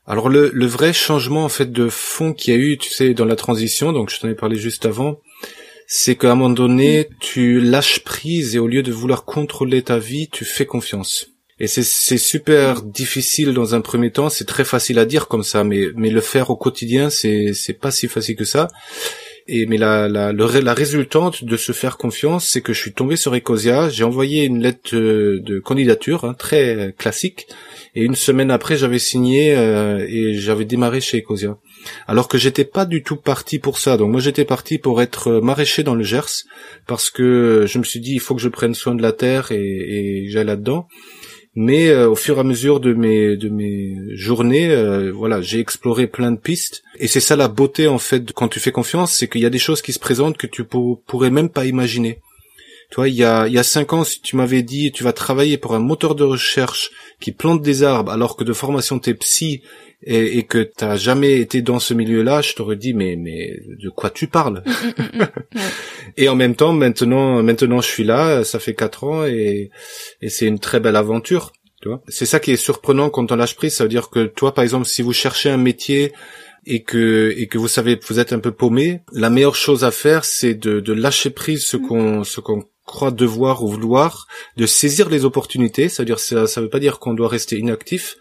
Alors 0.07 0.29
le, 0.29 0.53
le, 0.55 0.67
vrai 0.67 0.93
changement 0.93 1.45
en 1.45 1.49
fait 1.49 1.73
de 1.73 1.89
fond 1.89 2.35
qu'il 2.35 2.55
y 2.55 2.57
a 2.57 2.61
eu, 2.61 2.79
tu 2.79 2.91
sais, 2.91 3.15
dans 3.15 3.25
la 3.25 3.35
transition, 3.35 3.93
donc 3.93 4.11
je 4.11 4.21
t'en 4.21 4.29
ai 4.29 4.37
parlé 4.37 4.55
juste 4.55 4.87
avant, 4.87 5.17
c'est 5.89 6.15
qu'à 6.15 6.31
un 6.31 6.35
moment 6.37 6.55
donné, 6.55 7.09
tu 7.19 7.61
lâches 7.61 8.05
prise 8.05 8.55
et 8.55 8.61
au 8.61 8.69
lieu 8.69 8.85
de 8.85 8.93
vouloir 8.93 9.25
contrôler 9.25 9.83
ta 9.83 9.99
vie, 9.99 10.29
tu 10.31 10.45
fais 10.45 10.67
confiance. 10.67 11.34
Et 11.61 11.69
c'est 11.69 12.19
super 12.19 12.83
difficile 12.83 13.55
dans 13.55 13.77
un 13.77 13.81
premier 13.81 14.11
temps, 14.11 14.29
c'est 14.29 14.45
très 14.45 14.65
facile 14.65 14.99
à 14.99 15.05
dire 15.05 15.29
comme 15.29 15.45
ça, 15.45 15.63
mais, 15.63 15.87
mais 15.95 16.11
le 16.11 16.21
faire 16.21 16.51
au 16.51 16.57
quotidien, 16.57 17.11
c'est 17.11 17.79
pas 17.81 17.93
si 17.93 18.09
facile 18.09 18.35
que 18.35 18.45
ça. 18.45 18.69
Et 19.47 19.67
mais 19.67 19.77
la, 19.77 20.09
la, 20.09 20.33
la 20.33 20.75
résultante 20.75 21.45
de 21.45 21.57
se 21.57 21.73
faire 21.73 21.99
confiance, 21.99 22.49
c'est 22.49 22.63
que 22.63 22.73
je 22.73 22.81
suis 22.81 22.93
tombé 22.93 23.15
sur 23.17 23.37
Ecosia, 23.37 23.91
j'ai 23.91 24.03
envoyé 24.03 24.45
une 24.45 24.63
lettre 24.63 24.97
de 24.97 25.59
candidature 25.61 26.25
hein, 26.25 26.35
très 26.35 26.95
classique, 26.99 27.47
et 27.95 28.03
une 28.03 28.15
semaine 28.17 28.51
après, 28.51 28.77
j'avais 28.77 28.99
signé 28.99 29.55
euh, 29.55 30.05
et 30.09 30.35
j'avais 30.35 30.65
démarré 30.65 31.01
chez 31.01 31.19
Ecosia. 31.19 31.59
Alors 32.09 32.27
que 32.27 32.39
j'étais 32.39 32.65
pas 32.65 32.87
du 32.87 33.03
tout 33.03 33.17
parti 33.17 33.59
pour 33.59 33.79
ça. 33.79 33.97
Donc 33.97 34.11
moi, 34.11 34.21
j'étais 34.21 34.47
parti 34.47 34.79
pour 34.79 35.03
être 35.03 35.33
maraîcher 35.41 35.85
dans 35.85 35.95
le 35.95 36.03
Gers 36.03 36.47
parce 36.87 37.11
que 37.11 37.67
je 37.69 37.79
me 37.79 37.85
suis 37.85 38.01
dit 38.01 38.15
il 38.15 38.21
faut 38.21 38.35
que 38.35 38.41
je 38.41 38.49
prenne 38.49 38.75
soin 38.75 38.95
de 38.95 39.03
la 39.03 39.13
terre 39.13 39.53
et, 39.53 40.25
et 40.25 40.29
j'aille 40.31 40.47
là-dedans. 40.47 40.89
Mais 41.57 41.89
euh, 41.89 42.09
au 42.09 42.17
fur 42.17 42.37
et 42.37 42.41
à 42.41 42.45
mesure 42.45 42.81
de 42.81 42.93
mes 42.95 43.37
de 43.37 43.49
mes 43.49 43.97
journées, 44.17 44.75
voilà, 45.13 45.41
j'ai 45.41 45.61
exploré 45.61 46.07
plein 46.07 46.33
de 46.33 46.39
pistes 46.39 46.83
et 46.99 47.07
c'est 47.07 47.21
ça 47.21 47.37
la 47.37 47.49
beauté 47.49 47.87
en 47.87 47.99
fait 47.99 48.33
quand 48.33 48.49
tu 48.49 48.61
fais 48.61 48.73
confiance, 48.73 49.13
c'est 49.13 49.29
qu'il 49.29 49.41
y 49.41 49.47
a 49.47 49.51
des 49.51 49.59
choses 49.59 49.83
qui 49.83 49.93
se 49.93 50.01
présentent 50.01 50.37
que 50.37 50.47
tu 50.47 50.65
pourrais 50.65 51.31
même 51.31 51.51
pas 51.51 51.65
imaginer. 51.65 52.21
Tu 52.91 52.97
vois, 52.97 53.09
il 53.09 53.15
y 53.15 53.25
a, 53.25 53.49
il 53.49 53.53
y 53.53 53.59
a 53.59 53.63
cinq 53.63 53.93
ans, 53.93 54.05
si 54.05 54.21
tu 54.21 54.37
m'avais 54.37 54.63
dit 54.63 54.93
tu 54.93 55.05
vas 55.05 55.13
travailler 55.13 55.59
pour 55.59 55.75
un 55.75 55.81
moteur 55.81 56.15
de 56.15 56.25
recherche 56.25 56.91
qui 57.21 57.33
plante 57.33 57.63
des 57.63 57.83
arbres 57.83 58.13
alors 58.13 58.37
que 58.37 58.45
de 58.45 58.53
formation 58.53 58.99
t'es 58.99 59.15
psy 59.15 59.63
et, 60.07 60.39
et 60.39 60.43
que 60.45 60.63
t'as 60.63 60.97
jamais 60.97 61.41
été 61.41 61.63
dans 61.63 61.79
ce 61.79 61.95
milieu-là, 61.95 62.43
je 62.43 62.55
t'aurais 62.55 62.77
dit 62.77 62.95
mais 62.95 63.17
mais 63.17 63.61
de 63.83 63.89
quoi 63.89 64.11
tu 64.11 64.27
parles 64.27 64.63
mm, 64.67 65.03
mm, 65.03 65.23
mm, 65.23 65.61
Et 66.17 66.29
en 66.29 66.37
même 66.37 66.55
temps, 66.55 66.73
maintenant 66.73 67.43
maintenant 67.43 67.81
je 67.81 67.89
suis 67.89 68.05
là, 68.05 68.45
ça 68.45 68.59
fait 68.59 68.75
quatre 68.75 69.05
ans 69.05 69.27
et 69.27 69.71
et 70.21 70.29
c'est 70.29 70.47
une 70.47 70.59
très 70.59 70.81
belle 70.81 70.97
aventure. 70.97 71.53
C'est 72.09 72.25
ça 72.25 72.41
qui 72.41 72.51
est 72.51 72.57
surprenant 72.57 73.11
quand 73.11 73.31
on 73.31 73.37
lâche 73.37 73.57
prise, 73.57 73.75
ça 73.75 73.85
veut 73.85 73.91
dire 73.91 74.09
que 74.09 74.25
toi 74.25 74.55
par 74.55 74.65
exemple 74.65 74.87
si 74.87 75.03
vous 75.03 75.13
cherchez 75.13 75.51
un 75.51 75.59
métier 75.59 76.13
et 76.67 76.83
que 76.83 77.35
et 77.37 77.47
que 77.47 77.59
vous 77.59 77.69
savez 77.69 78.01
vous 78.09 78.19
êtes 78.19 78.33
un 78.33 78.39
peu 78.39 78.53
paumé, 78.53 79.01
la 79.13 79.29
meilleure 79.29 79.55
chose 79.55 79.85
à 79.85 79.91
faire 79.91 80.25
c'est 80.25 80.55
de, 80.55 80.81
de 80.81 80.93
lâcher 80.95 81.29
prise 81.29 81.63
ce 81.65 81.77
qu'on 81.77 82.25
ce 82.25 82.41
qu'on 82.41 82.65
croit 82.85 83.11
devoir 83.11 83.65
ou 83.65 83.69
vouloir, 83.69 84.27
de 84.57 84.67
saisir 84.67 85.09
les 85.09 85.25
opportunités, 85.25 85.89
c'est-à-dire 85.89 86.19
ça 86.19 86.47
ça 86.47 86.61
veut 86.61 86.69
pas 86.69 86.81
dire 86.81 86.99
qu'on 86.99 87.15
doit 87.15 87.29
rester 87.29 87.59
inactif, 87.59 88.17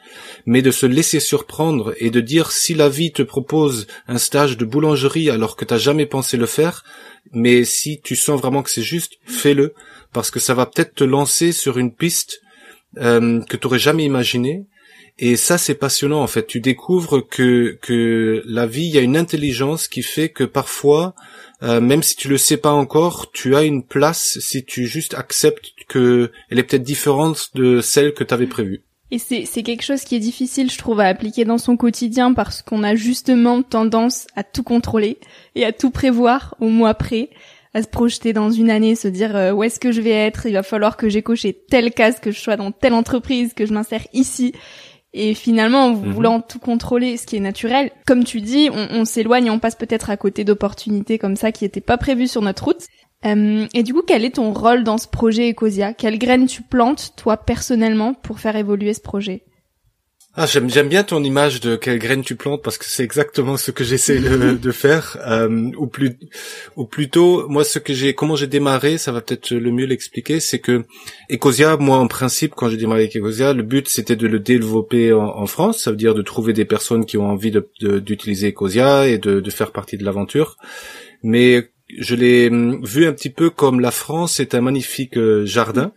mais 0.46 0.62
de 0.62 0.72
se 0.72 0.86
laisser 0.86 1.20
surprendre 1.20 1.94
et 1.98 2.12
de 2.12 2.22
dire 2.22 2.52
si 2.52 2.74
la 2.74 2.90
vie 2.90 3.12
te 3.12 3.24
propose 3.24 3.88
un 4.08 4.18
stage 4.18 4.58
de 4.58 4.66
boulangerie 4.66 5.30
alors 5.30 5.56
que 5.56 5.66
t'as 5.66 5.78
jamais 5.78 6.06
pensé 6.06 6.38
le 6.38 6.46
faire, 6.46 6.84
mais 7.32 7.66
si 7.66 8.00
tu 8.02 8.16
sens 8.16 8.40
vraiment 8.40 8.64
que 8.64 8.70
c'est 8.70 8.82
juste, 8.82 9.14
fais-le 9.26 9.74
parce 10.14 10.32
que 10.32 10.40
ça 10.40 10.54
va 10.54 10.66
peut-être 10.66 10.96
te 10.96 11.04
lancer 11.04 11.52
sur 11.52 11.78
une 11.78 11.94
piste 11.94 12.42
euh, 12.98 13.42
que 13.42 13.58
t'aurais 13.58 13.80
jamais 13.80 14.06
imaginé. 14.06 14.66
Et 15.20 15.36
ça, 15.36 15.58
c'est 15.58 15.76
passionnant 15.76 16.24
en 16.24 16.28
fait. 16.28 16.48
Tu 16.48 16.60
découvres 16.60 17.28
que 17.28 17.78
que 17.82 18.44
la 18.46 18.66
vie, 18.66 18.86
il 18.86 18.96
y 18.96 18.98
a 18.98 19.02
une 19.02 19.18
intelligence 19.18 19.88
qui 19.88 20.02
fait 20.02 20.30
que 20.30 20.44
parfois 20.44 21.14
euh, 21.64 21.80
même 21.80 22.04
si 22.04 22.16
tu 22.16 22.28
le 22.28 22.38
sais 22.38 22.58
pas 22.58 22.72
encore, 22.72 23.32
tu 23.32 23.56
as 23.56 23.64
une 23.64 23.84
place 23.84 24.38
si 24.40 24.66
tu 24.66 24.86
juste 24.86 25.14
acceptes 25.14 25.72
que 25.88 26.32
elle 26.50 26.60
est 26.60 26.64
peut-être 26.64 26.84
différente 26.84 27.52
de 27.56 27.82
celle 27.82 28.14
que 28.14 28.24
tu 28.24 28.34
avais 28.34 28.48
prévue. 28.48 28.84
Et 29.12 29.20
c'est, 29.20 29.46
c'est 29.46 29.64
quelque 29.64 29.84
chose 29.84 30.04
qui 30.04 30.16
est 30.16 30.20
difficile, 30.20 30.72
je 30.72 30.78
trouve, 30.78 31.00
à 31.00 31.06
appliquer 31.06 31.46
dans 31.46 31.60
son 31.60 31.78
quotidien 31.78 32.34
parce 32.34 32.64
qu'on 32.64 32.84
a 32.84 32.96
justement 32.96 33.62
tendance 33.62 34.26
à 34.36 34.44
tout 34.44 34.64
contrôler 34.64 35.20
et 35.56 35.66
à 35.66 35.72
tout 35.72 35.92
prévoir 35.92 36.56
au 36.60 36.68
mois 36.68 36.96
près, 36.96 37.30
à 37.74 37.84
se 37.84 37.88
projeter 37.88 38.34
dans 38.34 38.50
une 38.50 38.70
année, 38.70 38.96
se 38.96 39.08
dire 39.08 39.36
euh, 39.36 39.52
où 39.52 39.64
est-ce 39.64 39.80
que 39.80 39.92
je 39.92 40.02
vais 40.02 40.10
être, 40.10 40.48
il 40.48 40.54
va 40.54 40.64
falloir 40.64 40.98
que 40.98 41.10
j'ai 41.10 41.22
coché 41.22 41.54
telle 41.54 41.92
case, 41.92 42.20
que 42.20 42.32
je 42.32 42.40
sois 42.40 42.58
dans 42.58 42.72
telle 42.72 42.94
entreprise, 42.94 43.54
que 43.54 43.66
je 43.66 43.74
m'insère 43.74 44.06
ici. 44.14 44.54
Et 45.14 45.36
finalement, 45.36 45.86
en 45.86 45.90
mhm. 45.92 46.12
voulant 46.12 46.42
tout 46.42 46.60
contrôler, 46.60 47.18
ce 47.18 47.28
qui 47.28 47.36
est 47.36 47.42
naturel, 47.42 47.92
comme 48.06 48.24
tu 48.24 48.42
dis, 48.42 48.70
on, 48.74 48.88
on 48.92 49.06
s'éloigne 49.06 49.52
on 49.52 49.60
passe 49.60 49.76
peut-être 49.76 50.10
à 50.10 50.18
côté 50.18 50.44
d'opportunités 50.44 51.20
comme 51.20 51.36
ça 51.36 51.52
qui 51.52 51.64
n'étaient 51.64 51.82
pas 51.82 51.98
prévues 51.98 52.28
sur 52.28 52.42
notre 52.42 52.64
route. 52.64 52.88
Euh, 53.26 53.68
et 53.74 53.84
du 53.84 53.94
coup, 53.94 54.02
quel 54.06 54.26
est 54.26 54.36
ton 54.36 54.52
rôle 54.52 54.84
dans 54.84 54.98
ce 54.98 55.08
projet 55.08 55.52
Ecosia? 55.52 55.94
Quelles 55.94 56.20
graines 56.20 56.48
tu 56.48 56.62
plantes, 56.62 57.14
toi, 57.16 57.38
personnellement, 57.38 58.14
pour 58.14 58.40
faire 58.40 58.56
évoluer 58.56 58.94
ce 58.94 59.02
projet? 59.02 59.44
Ah, 60.36 60.48
j'aime 60.48 60.68
j'aime 60.68 60.90
bien 60.90 61.04
ton 61.04 61.24
image 61.24 61.60
de 61.60 61.76
quelle 61.76 62.00
graine 62.00 62.24
tu 62.24 62.36
plantes 62.36 62.64
parce 62.64 62.80
que 62.80 62.86
c'est 62.86 63.04
exactement 63.04 63.56
ce 63.56 63.70
que 63.70 63.84
j'essaie 63.84 64.20
de, 64.20 64.54
de, 64.62 64.72
faire. 64.72 65.18
Euh, 65.28 65.70
ou 65.78 65.86
plus 65.86 66.18
ou 66.76 66.86
plutôt 66.86 67.48
moi 67.50 67.64
ce 67.64 67.78
que 67.78 67.94
j'ai 67.94 68.16
comment 68.16 68.36
j'ai 68.36 68.48
démarré 68.48 68.98
ça 68.98 69.12
va 69.12 69.22
peut-être 69.22 69.52
le 69.52 69.72
mieux 69.72 69.86
l'expliquer 69.86 70.40
c'est 70.40 70.58
que 70.58 70.86
Ecosia 71.32 71.78
moi 71.78 71.98
en 71.98 72.08
principe 72.08 72.56
quand 72.56 72.68
j'ai 72.68 72.78
démarré 72.78 73.02
avec 73.02 73.16
Ecosia 73.16 73.54
le 73.54 73.62
but 73.62 73.88
c'était 73.88 74.16
de 74.16 74.28
le 74.28 74.40
développer 74.40 75.14
en, 75.14 75.46
France. 75.46 75.84
Ça 75.84 75.92
veut 75.92 75.98
dire 75.98 76.16
de 76.16 76.24
trouver 76.24 76.54
des 76.54 76.66
personnes 76.66 77.06
qui 77.06 77.18
ont 77.18 77.30
envie 77.30 77.52
d'utiliser 77.52 78.48
de, 78.48 78.52
Ecosia 78.54 79.08
et 79.08 79.20
de, 79.20 79.40
de 79.40 79.50
faire 79.52 79.72
partie 79.72 79.98
de 79.98 80.04
l'aventure. 80.04 80.58
Mais 81.22 81.70
je 82.00 82.16
l'ai 82.16 82.50
vu 82.50 83.06
un 83.06 83.14
petit 83.14 83.30
peu 83.30 83.50
comme 83.50 83.80
la 83.80 83.92
France 83.92 84.40
est 84.40 84.56
un 84.56 84.62
magnifique 84.62 85.18
euh, 85.18 85.46
jardin 85.46 85.92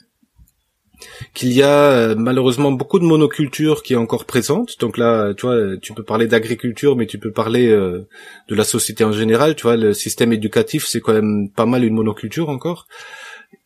qu'il 1.35 1.53
y 1.53 1.63
a 1.63 1.91
euh, 1.91 2.15
malheureusement 2.17 2.73
beaucoup 2.73 2.99
de 2.99 3.05
monoculture 3.05 3.83
qui 3.83 3.95
est 3.95 3.97
encore 3.97 4.25
présente. 4.25 4.79
Donc 4.81 4.99
là, 4.99 5.35
tu 5.35 5.47
vois, 5.47 5.77
tu 5.77 5.93
peux 5.93 6.03
parler 6.03 6.27
d'agriculture, 6.27 6.97
mais 6.97 7.07
tu 7.07 7.19
peux 7.19 7.33
parler 7.33 7.69
euh, 7.69 8.07
de 8.49 8.55
la 8.55 8.65
société 8.65 9.05
en 9.05 9.13
général. 9.13 9.55
Tu 9.55 9.63
vois, 9.63 9.77
le 9.77 9.93
système 9.93 10.33
éducatif, 10.33 10.87
c'est 10.87 11.01
quand 11.01 11.13
même 11.13 11.51
pas 11.51 11.67
mal 11.67 11.85
une 11.85 11.95
monoculture 11.95 12.49
encore. 12.49 12.87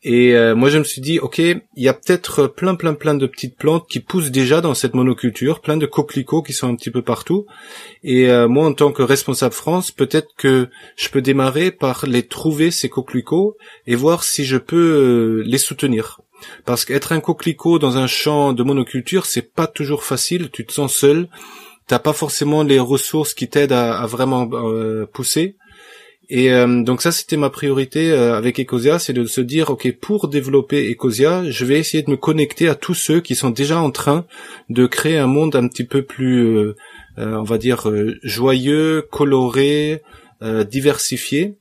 Et 0.03 0.35
euh, 0.35 0.55
moi, 0.55 0.71
je 0.71 0.79
me 0.79 0.85
suis 0.85 1.01
dit, 1.01 1.19
ok, 1.19 1.39
il 1.39 1.63
y 1.77 1.89
a 1.89 1.95
peut-être 1.95 2.47
plein, 2.47 2.75
plein, 2.75 2.95
plein 2.95 3.15
de 3.15 3.27
petites 3.27 3.57
plantes 3.57 3.87
qui 3.89 4.01
poussent 4.01 4.31
déjà 4.31 4.61
dans 4.61 4.75
cette 4.75 4.95
monoculture, 4.95 5.61
plein 5.61 5.77
de 5.77 5.87
coquelicots 5.87 6.43
qui 6.43 6.53
sont 6.53 6.69
un 6.69 6.75
petit 6.75 6.91
peu 6.91 7.03
partout. 7.03 7.47
Et 8.03 8.29
moi, 8.47 8.67
en 8.67 8.73
tant 8.73 8.93
que 8.93 9.03
responsable 9.03 9.55
France, 9.55 9.91
peut-être 9.91 10.29
que 10.37 10.69
je 10.97 11.09
peux 11.11 11.21
démarrer 11.21 11.71
par 11.71 12.07
les 12.07 12.23
trouver 12.23 12.71
ces 12.71 12.89
coquelicots 12.89 13.57
et 13.87 13.95
voir 13.95 14.25
si 14.25 14.45
je 14.45 14.57
peux 14.57 15.43
les 15.45 15.59
soutenir. 15.59 16.21
Parce 16.65 16.85
qu'être 16.85 17.13
un 17.13 17.21
coquelicot 17.21 17.79
dans 17.79 17.97
un 17.97 18.07
champ 18.07 18.53
de 18.53 18.63
monoculture, 18.63 19.27
c'est 19.27 19.53
pas 19.55 19.67
toujours 19.67 20.05
facile. 20.05 20.51
Tu 20.51 20.65
te 20.65 20.73
sens 20.73 20.95
seul. 20.95 21.29
T'as 21.87 21.99
pas 21.99 22.13
forcément 22.13 22.63
les 22.63 22.79
ressources 22.79 23.35
qui 23.35 23.49
t'aident 23.49 23.73
à, 23.73 24.07
vraiment 24.07 24.49
euh, 24.53 25.07
pousser. 25.07 25.57
Et 26.29 26.53
euh, 26.53 26.85
donc 26.85 27.03
ça, 27.03 27.11
c'était 27.11 27.37
ma 27.37 27.51
priorité 27.51 28.13
euh, 28.13 28.37
avec 28.37 28.61
Ecosia, 28.61 29.01
c'est 29.01 29.13
de 29.13 29.25
se 29.25 29.41
dire, 29.41 29.71
ok, 29.71 29.93
pour 30.01 30.29
développer 30.29 30.89
Ecosia, 30.89 31.51
je 31.51 31.65
vais 31.65 31.81
essayer 31.81 32.05
de 32.05 32.11
me 32.13 32.17
connecter 32.17 32.69
à 32.69 32.77
tous 32.77 32.95
ceux 32.95 33.21
qui 33.21 33.35
sont 33.35 33.51
déjà 33.51 33.81
en 33.81 33.91
train 33.91 34.25
de 34.69 34.87
créer 34.87 35.19
un 35.19 35.27
monde 35.27 35.57
un 35.57 35.67
petit 35.67 35.83
peu 35.83 36.03
plus, 36.03 36.73
on 37.17 37.43
va 37.43 37.59
dire, 37.59 37.91
joyeux, 38.23 39.05
coloré, 39.11 40.03
diversifié. 40.41 41.57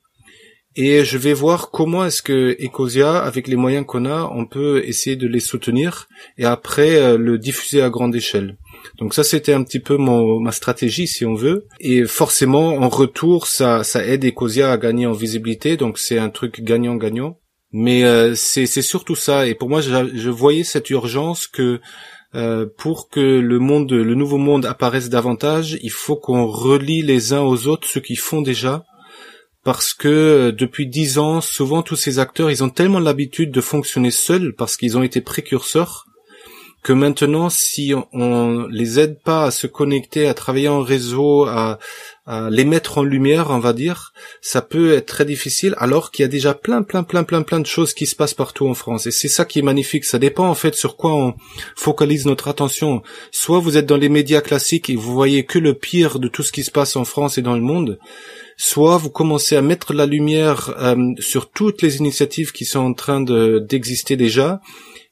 Et 0.76 1.04
je 1.04 1.18
vais 1.18 1.34
voir 1.34 1.72
comment 1.72 2.06
est-ce 2.06 2.22
que 2.22 2.56
Ecosia, 2.64 3.18
avec 3.18 3.48
les 3.48 3.56
moyens 3.56 3.86
qu'on 3.86 4.06
a, 4.06 4.32
on 4.34 4.46
peut 4.46 4.84
essayer 4.86 5.16
de 5.16 5.28
les 5.28 5.40
soutenir 5.40 6.08
et 6.38 6.46
après 6.46 7.18
le 7.18 7.38
diffuser 7.38 7.82
à 7.82 7.90
grande 7.90 8.16
échelle. 8.16 8.56
Donc 8.98 9.14
ça, 9.14 9.24
c'était 9.24 9.54
un 9.54 9.64
petit 9.64 9.80
peu 9.80 9.98
mon, 9.98 10.40
ma 10.40 10.52
stratégie, 10.52 11.08
si 11.08 11.26
on 11.26 11.34
veut. 11.34 11.66
Et 11.80 12.06
forcément, 12.06 12.76
en 12.78 12.88
retour, 12.88 13.48
ça, 13.48 13.84
ça 13.84 14.06
aide 14.06 14.24
Ecosia 14.24 14.72
à 14.72 14.78
gagner 14.78 15.06
en 15.06 15.14
visibilité. 15.14 15.76
Donc 15.76 15.98
c'est 15.98 16.20
un 16.20 16.30
truc 16.30 16.62
gagnant-gagnant. 16.62 17.40
Mais 17.72 18.04
euh, 18.04 18.34
c'est 18.36 18.66
surtout 18.68 19.16
ça. 19.16 19.48
Et 19.48 19.56
pour 19.56 19.70
moi, 19.70 19.82
je, 19.82 20.10
je 20.14 20.30
voyais 20.30 20.64
cette 20.64 20.90
urgence 20.90 21.48
que 21.48 21.80
euh, 22.36 22.68
pour 22.78 23.10
que 23.10 23.20
le 23.20 23.60
monde, 23.60 23.92
le 23.92 24.16
nouveau 24.16 24.38
monde 24.38 24.66
apparaisse 24.66 25.10
davantage, 25.10 25.78
il 25.82 25.92
faut 25.92 26.16
qu'on 26.16 26.46
relie 26.46 27.02
les 27.02 27.34
uns 27.34 27.42
aux 27.42 27.68
autres 27.68 27.88
ce 27.88 28.00
qu'ils 28.00 28.20
font 28.20 28.42
déjà. 28.42 28.86
Parce 29.64 29.94
que 29.94 30.08
euh, 30.08 30.52
depuis 30.52 30.88
dix 30.88 31.18
ans, 31.18 31.42
souvent 31.42 31.82
tous 31.82 31.96
ces 31.96 32.20
acteurs, 32.20 32.50
ils 32.50 32.64
ont 32.64 32.70
tellement 32.70 33.00
l'habitude 33.00 33.52
de 33.52 33.62
fonctionner 33.62 34.12
seuls 34.12 34.54
parce 34.56 34.78
qu'ils 34.78 34.98
ont 34.98 35.04
été 35.04 35.22
précurseurs 35.22 36.06
que 36.82 36.94
maintenant, 36.94 37.50
si 37.50 37.94
on, 38.14 38.68
les 38.70 39.00
aide 39.00 39.20
pas 39.22 39.46
à 39.46 39.52
se 39.52 39.68
connecter, 39.68 40.28
à 40.28 40.34
travailler 40.34 40.70
en 40.70 40.82
réseau, 40.82 41.46
à, 41.46 41.78
les 42.52 42.64
mettre 42.64 43.00
en 43.00 43.04
lumière, 43.04 43.48
on 43.50 43.58
va 43.58 43.74
dire, 43.74 44.14
ça 44.40 44.62
peut 44.62 44.94
être 44.94 45.08
très 45.08 45.26
difficile, 45.26 45.74
alors 45.80 46.12
qu'il 46.12 46.22
y 46.22 46.26
a 46.26 46.30
déjà 46.30 46.54
plein, 46.54 46.84
plein, 46.84 47.02
plein, 47.02 47.24
plein, 47.24 47.42
plein 47.42 47.60
de 47.60 47.66
choses 47.66 47.96
qui 47.96 48.06
se 48.06 48.16
passent 48.16 48.36
partout 48.36 48.68
en 48.68 48.76
France. 48.76 49.08
Et 49.08 49.12
c'est 49.12 49.28
ça 49.28 49.46
qui 49.46 49.58
est 49.58 49.64
magnifique. 49.64 50.06
Ça 50.06 50.20
dépend 50.20 50.48
en 50.48 50.54
fait 50.54 50.76
sur 50.76 50.96
quoi 50.96 51.16
on 51.16 51.34
focalise 51.76 52.28
notre 52.28 52.48
attention. 52.48 53.02
Soit 53.32 53.60
vous 53.60 53.78
êtes 53.78 53.88
dans 53.88 53.98
les 53.98 54.10
médias 54.10 54.42
classiques 54.42 54.92
et 54.92 54.96
vous 54.96 55.12
voyez 55.12 55.44
que 55.44 55.58
le 55.58 55.74
pire 55.74 56.20
de 56.20 56.28
tout 56.28 56.44
ce 56.44 56.52
qui 56.52 56.64
se 56.64 56.70
passe 56.70 56.96
en 56.96 57.04
France 57.04 57.40
et 57.40 57.42
dans 57.42 57.56
le 57.56 57.62
monde, 57.62 57.98
soit 58.62 58.98
vous 58.98 59.10
commencez 59.10 59.56
à 59.56 59.62
mettre 59.62 59.94
la 59.94 60.06
lumière 60.06 60.76
euh, 60.80 61.14
sur 61.20 61.50
toutes 61.50 61.82
les 61.82 61.96
initiatives 61.98 62.52
qui 62.52 62.66
sont 62.66 62.82
en 62.82 62.94
train 62.94 63.22
d'exister 63.22 64.18
déjà 64.18 64.60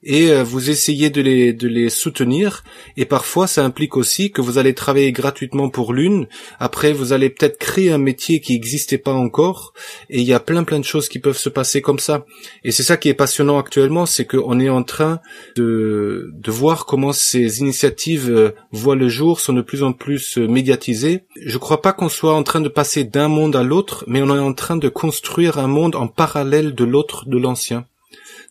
et 0.07 0.31
euh, 0.31 0.41
vous 0.41 0.69
essayez 0.69 1.09
de 1.09 1.21
les, 1.21 1.89
soutenir. 1.89 2.63
Et 2.95 3.05
parfois, 3.05 3.45
ça 3.45 3.63
implique 3.63 3.97
aussi 3.97 4.31
que 4.31 4.39
vous 4.39 4.57
allez 4.57 4.73
travailler 4.73 5.11
gratuitement 5.11 5.69
pour 5.69 5.93
l'une. 5.93 6.27
Après, 6.59 6.93
vous 6.93 7.11
allez 7.11 7.29
peut-être 7.29 7.57
créer 7.59 7.91
un 7.91 7.97
métier 7.97 8.39
qui 8.39 8.53
n'existait 8.53 8.97
pas 8.97 9.11
encore. 9.11 9.73
Et 10.09 10.21
il 10.21 10.27
y 10.27 10.33
a 10.33 10.39
plein 10.39 10.63
plein 10.63 10.79
de 10.79 10.85
choses 10.85 11.09
qui 11.09 11.19
peuvent 11.19 11.37
se 11.37 11.49
passer 11.49 11.81
comme 11.81 11.99
ça. 11.99 12.25
Et 12.63 12.71
c'est 12.71 12.83
ça 12.83 12.95
qui 12.95 13.09
est 13.09 13.13
passionnant 13.13 13.59
actuellement, 13.59 14.05
c'est 14.05 14.25
qu'on 14.25 14.59
est 14.61 14.69
en 14.69 14.83
train 14.83 15.19
de, 15.57 16.33
voir 16.47 16.85
comment 16.85 17.11
ces 17.11 17.59
initiatives 17.59 18.31
euh, 18.31 18.51
voient 18.71 18.95
le 18.95 19.09
jour, 19.09 19.41
sont 19.41 19.53
de 19.53 19.61
plus 19.61 19.83
en 19.83 19.91
plus 19.91 20.37
euh, 20.37 20.47
médiatisées. 20.47 21.25
Je 21.35 21.57
crois 21.57 21.81
pas 21.81 21.91
qu'on 21.91 22.09
soit 22.09 22.33
en 22.33 22.43
train 22.43 22.61
de 22.61 22.69
passer 22.69 23.03
d'un 23.03 23.27
monde 23.27 23.57
à 23.57 23.63
l'autre, 23.63 24.05
mais 24.07 24.21
on 24.21 24.33
est 24.33 24.39
en 24.39 24.53
train 24.53 24.77
de 24.77 24.87
construire 24.87 25.57
un 25.59 25.67
monde 25.67 25.97
en 25.97 26.07
parallèle 26.07 26.73
de 26.73 26.85
l'autre, 26.85 27.27
de 27.27 27.37
l'ancien. 27.37 27.85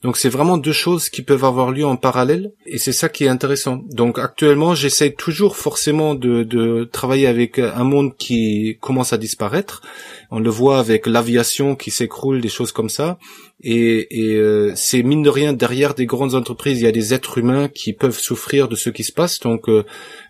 Donc 0.03 0.17
c'est 0.17 0.29
vraiment 0.29 0.59
deux 0.59 0.73
choses 0.73 1.09
qui 1.09 1.23
peuvent 1.23 1.45
avoir 1.45 1.71
lieu 1.71 1.87
en 1.87 1.97
parallèle 1.97 2.53
et 2.67 2.79
c'est 2.79 2.93
ça 2.93 3.09
qui 3.09 3.25
est 3.25 3.29
intéressant. 3.29 3.81
Donc 3.91 4.19
actuellement 4.19 4.75
j'essaie 4.75 5.13
toujours 5.13 5.57
forcément 5.57 6.15
de, 6.15 6.89
travailler 6.93 7.27
avec 7.27 7.59
un 7.59 7.85
monde 7.85 8.15
qui 8.17 8.77
commence 8.81 9.13
à 9.13 9.19
disparaître. 9.19 9.83
On 10.31 10.39
le 10.39 10.51
voit 10.51 10.79
avec 10.79 11.07
l'aviation 11.07 11.77
qui 11.77 11.91
s'écroule, 11.91 12.41
des 12.41 12.49
choses 12.49 12.73
comme 12.73 12.91
ça. 12.91 13.19
Et, 13.63 14.07
euh, 14.37 14.73
c'est 14.75 15.03
mine 15.03 15.23
de 15.23 15.31
rien 15.31 15.55
derrière 15.55 15.95
des 15.95 16.05
grandes 16.05 16.35
entreprises, 16.35 16.81
il 16.81 16.85
y 16.85 16.89
a 16.89 16.93
des 16.93 17.15
êtres 17.15 17.39
humains 17.39 17.69
qui 17.69 17.95
peuvent 17.95 18.19
souffrir 18.19 18.69
de 18.69 18.77
ce 18.77 18.91
qui 18.91 19.03
se 19.03 19.13
passe. 19.13 19.41
Donc 19.41 19.69
euh, 19.69 19.85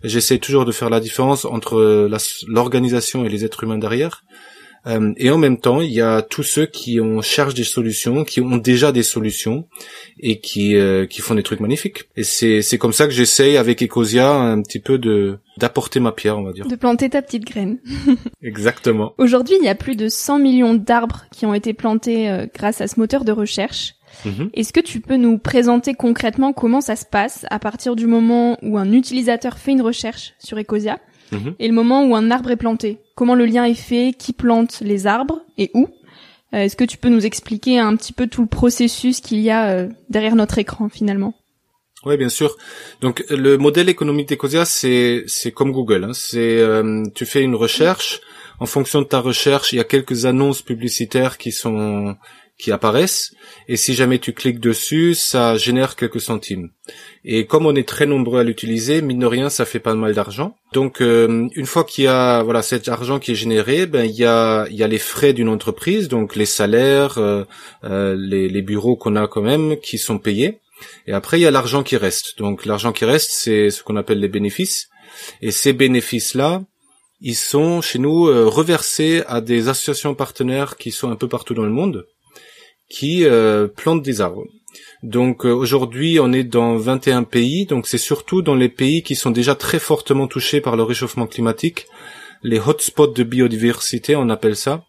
j'essaie 0.04 0.38
toujours 0.38 0.64
de 0.64 0.72
faire 0.72 0.90
la 0.90 1.00
différence 1.00 1.44
entre 1.44 2.08
l'organisation 2.46 3.24
et 3.24 3.28
les 3.28 3.44
êtres 3.44 3.64
humains 3.64 3.78
derrière. 3.78 4.22
Euh, 4.86 5.12
et 5.16 5.30
en 5.30 5.38
même 5.38 5.58
temps, 5.58 5.80
il 5.80 5.90
y 5.90 6.00
a 6.00 6.22
tous 6.22 6.42
ceux 6.42 6.66
qui 6.66 7.00
ont 7.00 7.20
cherchent 7.20 7.54
des 7.54 7.64
solutions, 7.64 8.24
qui 8.24 8.40
ont 8.40 8.56
déjà 8.56 8.92
des 8.92 9.02
solutions 9.02 9.66
et 10.20 10.40
qui 10.40 10.76
euh, 10.76 11.06
qui 11.06 11.20
font 11.20 11.34
des 11.34 11.42
trucs 11.42 11.60
magnifiques. 11.60 12.04
Et 12.16 12.22
c'est 12.22 12.62
c'est 12.62 12.78
comme 12.78 12.92
ça 12.92 13.06
que 13.06 13.12
j'essaye 13.12 13.56
avec 13.56 13.82
Ecosia 13.82 14.30
un 14.30 14.62
petit 14.62 14.78
peu 14.78 14.98
de 14.98 15.38
d'apporter 15.58 16.00
ma 16.00 16.12
pierre, 16.12 16.38
on 16.38 16.44
va 16.44 16.52
dire. 16.52 16.66
De 16.66 16.76
planter 16.76 17.10
ta 17.10 17.22
petite 17.22 17.44
graine. 17.44 17.78
Exactement. 18.42 19.14
Aujourd'hui, 19.18 19.56
il 19.60 19.64
y 19.64 19.68
a 19.68 19.74
plus 19.74 19.96
de 19.96 20.08
100 20.08 20.38
millions 20.38 20.74
d'arbres 20.74 21.24
qui 21.32 21.46
ont 21.46 21.54
été 21.54 21.72
plantés 21.72 22.30
euh, 22.30 22.46
grâce 22.54 22.80
à 22.80 22.88
ce 22.88 23.00
moteur 23.00 23.24
de 23.24 23.32
recherche. 23.32 23.94
Mhm. 24.24 24.50
Est-ce 24.54 24.72
que 24.72 24.80
tu 24.80 25.00
peux 25.00 25.16
nous 25.16 25.38
présenter 25.38 25.94
concrètement 25.94 26.52
comment 26.52 26.80
ça 26.80 26.96
se 26.96 27.04
passe 27.04 27.44
à 27.50 27.58
partir 27.58 27.96
du 27.96 28.06
moment 28.06 28.56
où 28.62 28.78
un 28.78 28.92
utilisateur 28.92 29.58
fait 29.58 29.72
une 29.72 29.82
recherche 29.82 30.34
sur 30.38 30.58
Ecosia? 30.58 30.98
Mhm. 31.32 31.54
et 31.58 31.66
le 31.66 31.74
moment 31.74 32.04
où 32.04 32.14
un 32.14 32.30
arbre 32.30 32.50
est 32.50 32.56
planté. 32.56 32.98
Comment 33.14 33.34
le 33.34 33.46
lien 33.46 33.64
est 33.64 33.74
fait, 33.74 34.14
qui 34.16 34.32
plante 34.32 34.80
les 34.80 35.06
arbres 35.06 35.40
et 35.58 35.70
où. 35.74 35.88
Euh, 36.54 36.58
est-ce 36.58 36.76
que 36.76 36.84
tu 36.84 36.96
peux 36.96 37.08
nous 37.08 37.26
expliquer 37.26 37.78
un 37.78 37.96
petit 37.96 38.12
peu 38.12 38.28
tout 38.28 38.42
le 38.42 38.48
processus 38.48 39.20
qu'il 39.20 39.40
y 39.40 39.50
a 39.50 39.70
euh, 39.70 39.88
derrière 40.10 40.36
notre 40.36 40.58
écran 40.58 40.88
finalement? 40.88 41.34
Oui, 42.04 42.16
bien 42.16 42.28
sûr. 42.28 42.56
Donc 43.00 43.24
le 43.30 43.58
modèle 43.58 43.88
économique 43.88 44.28
d'Ecosia, 44.28 44.64
c'est 44.64 45.24
c'est 45.26 45.50
comme 45.50 45.72
Google. 45.72 46.04
Hein. 46.04 46.12
C'est 46.12 46.58
euh, 46.58 47.02
tu 47.14 47.26
fais 47.26 47.42
une 47.42 47.56
recherche. 47.56 48.20
En 48.60 48.66
fonction 48.66 49.02
de 49.02 49.06
ta 49.06 49.20
recherche, 49.20 49.72
il 49.72 49.76
y 49.76 49.80
a 49.80 49.84
quelques 49.84 50.24
annonces 50.24 50.62
publicitaires 50.62 51.36
qui 51.36 51.52
sont 51.52 52.16
qui 52.58 52.72
apparaissent 52.72 53.32
et 53.68 53.76
si 53.76 53.94
jamais 53.94 54.18
tu 54.18 54.32
cliques 54.32 54.60
dessus, 54.60 55.14
ça 55.14 55.56
génère 55.56 55.96
quelques 55.96 56.20
centimes. 56.20 56.70
Et 57.24 57.46
comme 57.46 57.66
on 57.66 57.74
est 57.74 57.86
très 57.86 58.06
nombreux 58.06 58.40
à 58.40 58.44
l'utiliser, 58.44 59.02
mine 59.02 59.18
de 59.18 59.26
rien, 59.26 59.50
ça 59.50 59.64
fait 59.64 59.80
pas 59.80 59.94
mal 59.94 60.14
d'argent. 60.14 60.56
Donc 60.72 61.00
euh, 61.00 61.48
une 61.54 61.66
fois 61.66 61.84
qu'il 61.84 62.04
y 62.04 62.06
a 62.06 62.42
voilà 62.42 62.62
cet 62.62 62.88
argent 62.88 63.18
qui 63.18 63.32
est 63.32 63.36
généré, 63.36 63.86
ben 63.86 64.04
il 64.04 64.14
y 64.14 64.24
a 64.24 64.66
il 64.70 64.76
y 64.76 64.82
a 64.82 64.88
les 64.88 64.98
frais 64.98 65.32
d'une 65.32 65.48
entreprise, 65.48 66.08
donc 66.08 66.36
les 66.36 66.46
salaires, 66.46 67.18
euh, 67.18 67.44
euh, 67.84 68.16
les, 68.18 68.48
les 68.48 68.62
bureaux 68.62 68.96
qu'on 68.96 69.16
a 69.16 69.26
quand 69.26 69.42
même 69.42 69.78
qui 69.80 69.98
sont 69.98 70.18
payés. 70.18 70.60
Et 71.06 71.12
après 71.12 71.38
il 71.38 71.42
y 71.42 71.46
a 71.46 71.50
l'argent 71.50 71.82
qui 71.82 71.96
reste. 71.96 72.38
Donc 72.38 72.64
l'argent 72.64 72.92
qui 72.92 73.04
reste, 73.04 73.30
c'est 73.32 73.70
ce 73.70 73.82
qu'on 73.82 73.96
appelle 73.96 74.20
les 74.20 74.28
bénéfices. 74.28 74.88
Et 75.42 75.50
ces 75.50 75.72
bénéfices 75.72 76.34
là, 76.34 76.62
ils 77.20 77.36
sont 77.36 77.80
chez 77.80 77.98
nous 77.98 78.24
reversés 78.24 79.22
à 79.26 79.40
des 79.40 79.68
associations 79.68 80.14
partenaires 80.14 80.76
qui 80.76 80.92
sont 80.92 81.10
un 81.10 81.16
peu 81.16 81.28
partout 81.28 81.54
dans 81.54 81.64
le 81.64 81.70
monde 81.70 82.06
qui 82.88 83.24
euh, 83.24 83.68
plantent 83.68 84.02
des 84.02 84.20
arbres. 84.20 84.44
Donc 85.02 85.44
euh, 85.44 85.52
aujourd'hui, 85.52 86.18
on 86.20 86.32
est 86.32 86.44
dans 86.44 86.76
21 86.76 87.24
pays, 87.24 87.66
donc 87.66 87.86
c'est 87.86 87.98
surtout 87.98 88.42
dans 88.42 88.54
les 88.54 88.68
pays 88.68 89.02
qui 89.02 89.14
sont 89.14 89.30
déjà 89.30 89.54
très 89.54 89.78
fortement 89.78 90.26
touchés 90.26 90.60
par 90.60 90.76
le 90.76 90.82
réchauffement 90.82 91.26
climatique, 91.26 91.86
les 92.42 92.60
hotspots 92.60 93.08
de 93.08 93.22
biodiversité, 93.22 94.14
on 94.16 94.28
appelle 94.28 94.56
ça, 94.56 94.84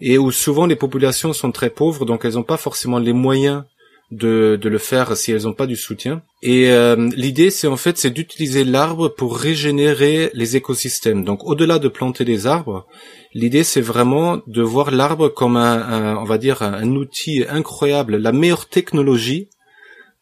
et 0.00 0.18
où 0.18 0.30
souvent 0.30 0.66
les 0.66 0.76
populations 0.76 1.32
sont 1.32 1.52
très 1.52 1.70
pauvres, 1.70 2.04
donc 2.04 2.24
elles 2.24 2.34
n'ont 2.34 2.42
pas 2.42 2.56
forcément 2.56 2.98
les 2.98 3.12
moyens 3.12 3.64
de, 4.10 4.58
de 4.60 4.68
le 4.68 4.78
faire 4.78 5.16
si 5.16 5.32
elles 5.32 5.42
n'ont 5.42 5.52
pas 5.52 5.66
du 5.66 5.76
soutien. 5.76 6.22
Et 6.42 6.70
euh, 6.70 7.08
l'idée, 7.14 7.50
c'est 7.50 7.66
en 7.66 7.76
fait, 7.76 7.98
c'est 7.98 8.10
d'utiliser 8.10 8.64
l'arbre 8.64 9.08
pour 9.08 9.36
régénérer 9.36 10.30
les 10.34 10.56
écosystèmes. 10.56 11.24
Donc, 11.24 11.44
au-delà 11.44 11.78
de 11.78 11.88
planter 11.88 12.24
des 12.24 12.46
arbres, 12.46 12.86
l'idée, 13.34 13.64
c'est 13.64 13.80
vraiment 13.80 14.40
de 14.46 14.62
voir 14.62 14.90
l'arbre 14.90 15.28
comme 15.28 15.56
un, 15.56 16.16
on 16.16 16.24
va 16.24 16.38
dire, 16.38 16.62
un, 16.62 16.88
outil 16.92 17.44
incroyable, 17.48 18.16
la 18.16 18.32
meilleure 18.32 18.68
technologie 18.68 19.48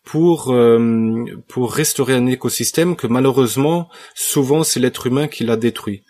pour 0.04 0.52
euh, 0.52 1.24
pour 1.48 1.72
restaurer 1.72 2.14
un 2.14 2.26
écosystème 2.26 2.96
que 2.96 3.06
malheureusement, 3.06 3.88
souvent, 4.14 4.62
c'est 4.62 4.80
l'être 4.80 5.06
humain 5.06 5.28
qui 5.28 5.44
l'a 5.44 5.56
détruit. 5.56 6.02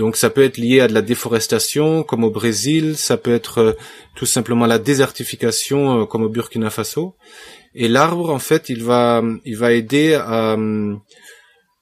Donc 0.00 0.16
ça 0.16 0.30
peut 0.30 0.42
être 0.42 0.56
lié 0.56 0.80
à 0.80 0.88
de 0.88 0.94
la 0.94 1.02
déforestation, 1.02 2.04
comme 2.04 2.24
au 2.24 2.30
Brésil, 2.30 2.96
ça 2.96 3.18
peut 3.18 3.34
être 3.34 3.58
euh, 3.58 3.72
tout 4.14 4.24
simplement 4.24 4.64
la 4.64 4.78
désertification, 4.78 6.00
euh, 6.00 6.04
comme 6.06 6.22
au 6.22 6.30
Burkina 6.30 6.70
Faso. 6.70 7.16
Et 7.74 7.86
l'arbre, 7.86 8.30
en 8.30 8.38
fait, 8.38 8.70
il 8.70 8.82
va, 8.82 9.22
il 9.44 9.58
va 9.58 9.72
aider 9.72 10.14
à, 10.14 10.56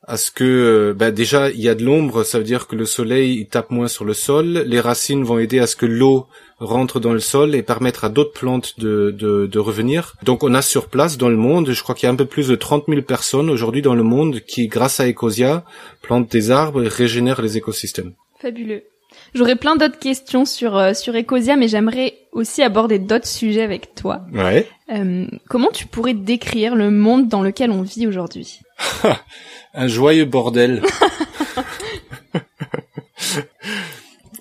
à 0.03 0.17
ce 0.17 0.33
que, 0.33 0.43
euh, 0.43 0.95
bah, 0.95 1.13
déjà, 1.13 1.49
il 1.51 1.61
y 1.61 1.69
a 1.69 1.77
de 1.77 1.85
l'ombre, 1.85 2.25
ça 2.25 2.39
veut 2.39 2.45
dire 2.45 2.67
que 2.67 2.75
le 2.75 2.87
soleil 2.87 3.39
il 3.39 3.47
tape 3.47 3.71
moins 3.71 3.87
sur 3.87 4.05
le 4.05 4.15
sol. 4.15 4.65
Les 4.67 4.81
racines 4.81 5.23
vont 5.23 5.39
aider 5.39 5.61
à 5.61 5.69
ce 5.69 5.77
que 5.77 5.87
l'eau 5.87 6.27
rentre 6.61 7.01
dans 7.01 7.13
le 7.13 7.21
sol 7.21 7.55
et 7.55 7.63
permettre 7.63 8.05
à 8.05 8.09
d'autres 8.09 8.33
plantes 8.33 8.79
de, 8.79 9.15
de, 9.17 9.47
de, 9.47 9.59
revenir. 9.59 10.15
Donc 10.23 10.43
on 10.43 10.55
a 10.55 10.63
sur 10.63 10.89
place 10.89 11.17
dans 11.17 11.29
le 11.29 11.37
monde, 11.37 11.71
je 11.71 11.83
crois 11.83 11.95
qu'il 11.95 12.07
y 12.07 12.11
a 12.11 12.13
un 12.13 12.17
peu 12.17 12.25
plus 12.25 12.49
de 12.49 12.57
30 12.57 12.85
000 12.89 13.03
personnes 13.03 13.51
aujourd'hui 13.51 13.83
dans 13.83 13.95
le 13.95 14.03
monde 14.03 14.41
qui, 14.41 14.69
grâce 14.69 15.01
à 15.01 15.09
Ecosia, 15.09 15.65
plantent 16.03 16.31
des 16.31 16.51
arbres 16.51 16.83
et 16.85 16.89
régénèrent 16.89 17.43
les 17.43 17.57
écosystèmes. 17.57 18.13
Fabuleux. 18.41 18.83
J'aurais 19.35 19.57
plein 19.57 19.77
d'autres 19.77 19.99
questions 19.99 20.45
sur 20.45 20.77
euh, 20.77 20.95
sur 20.95 21.15
Ecosia, 21.15 21.57
mais 21.57 21.69
j'aimerais 21.69 22.15
aussi 22.33 22.63
aborder 22.63 22.99
d'autres 22.99 23.27
sujets 23.27 23.63
avec 23.63 23.95
toi. 23.95 24.23
Ouais. 24.33 24.69
Euh, 24.93 25.27
comment 25.49 25.71
tu 25.73 25.87
pourrais 25.87 26.15
décrire 26.15 26.75
le 26.75 26.91
monde 26.91 27.29
dans 27.29 27.43
lequel 27.43 27.71
on 27.71 27.83
vit 27.83 28.07
aujourd'hui? 28.07 28.61
Un 29.75 29.87
joyeux 29.87 30.25
bordel. 30.25 30.83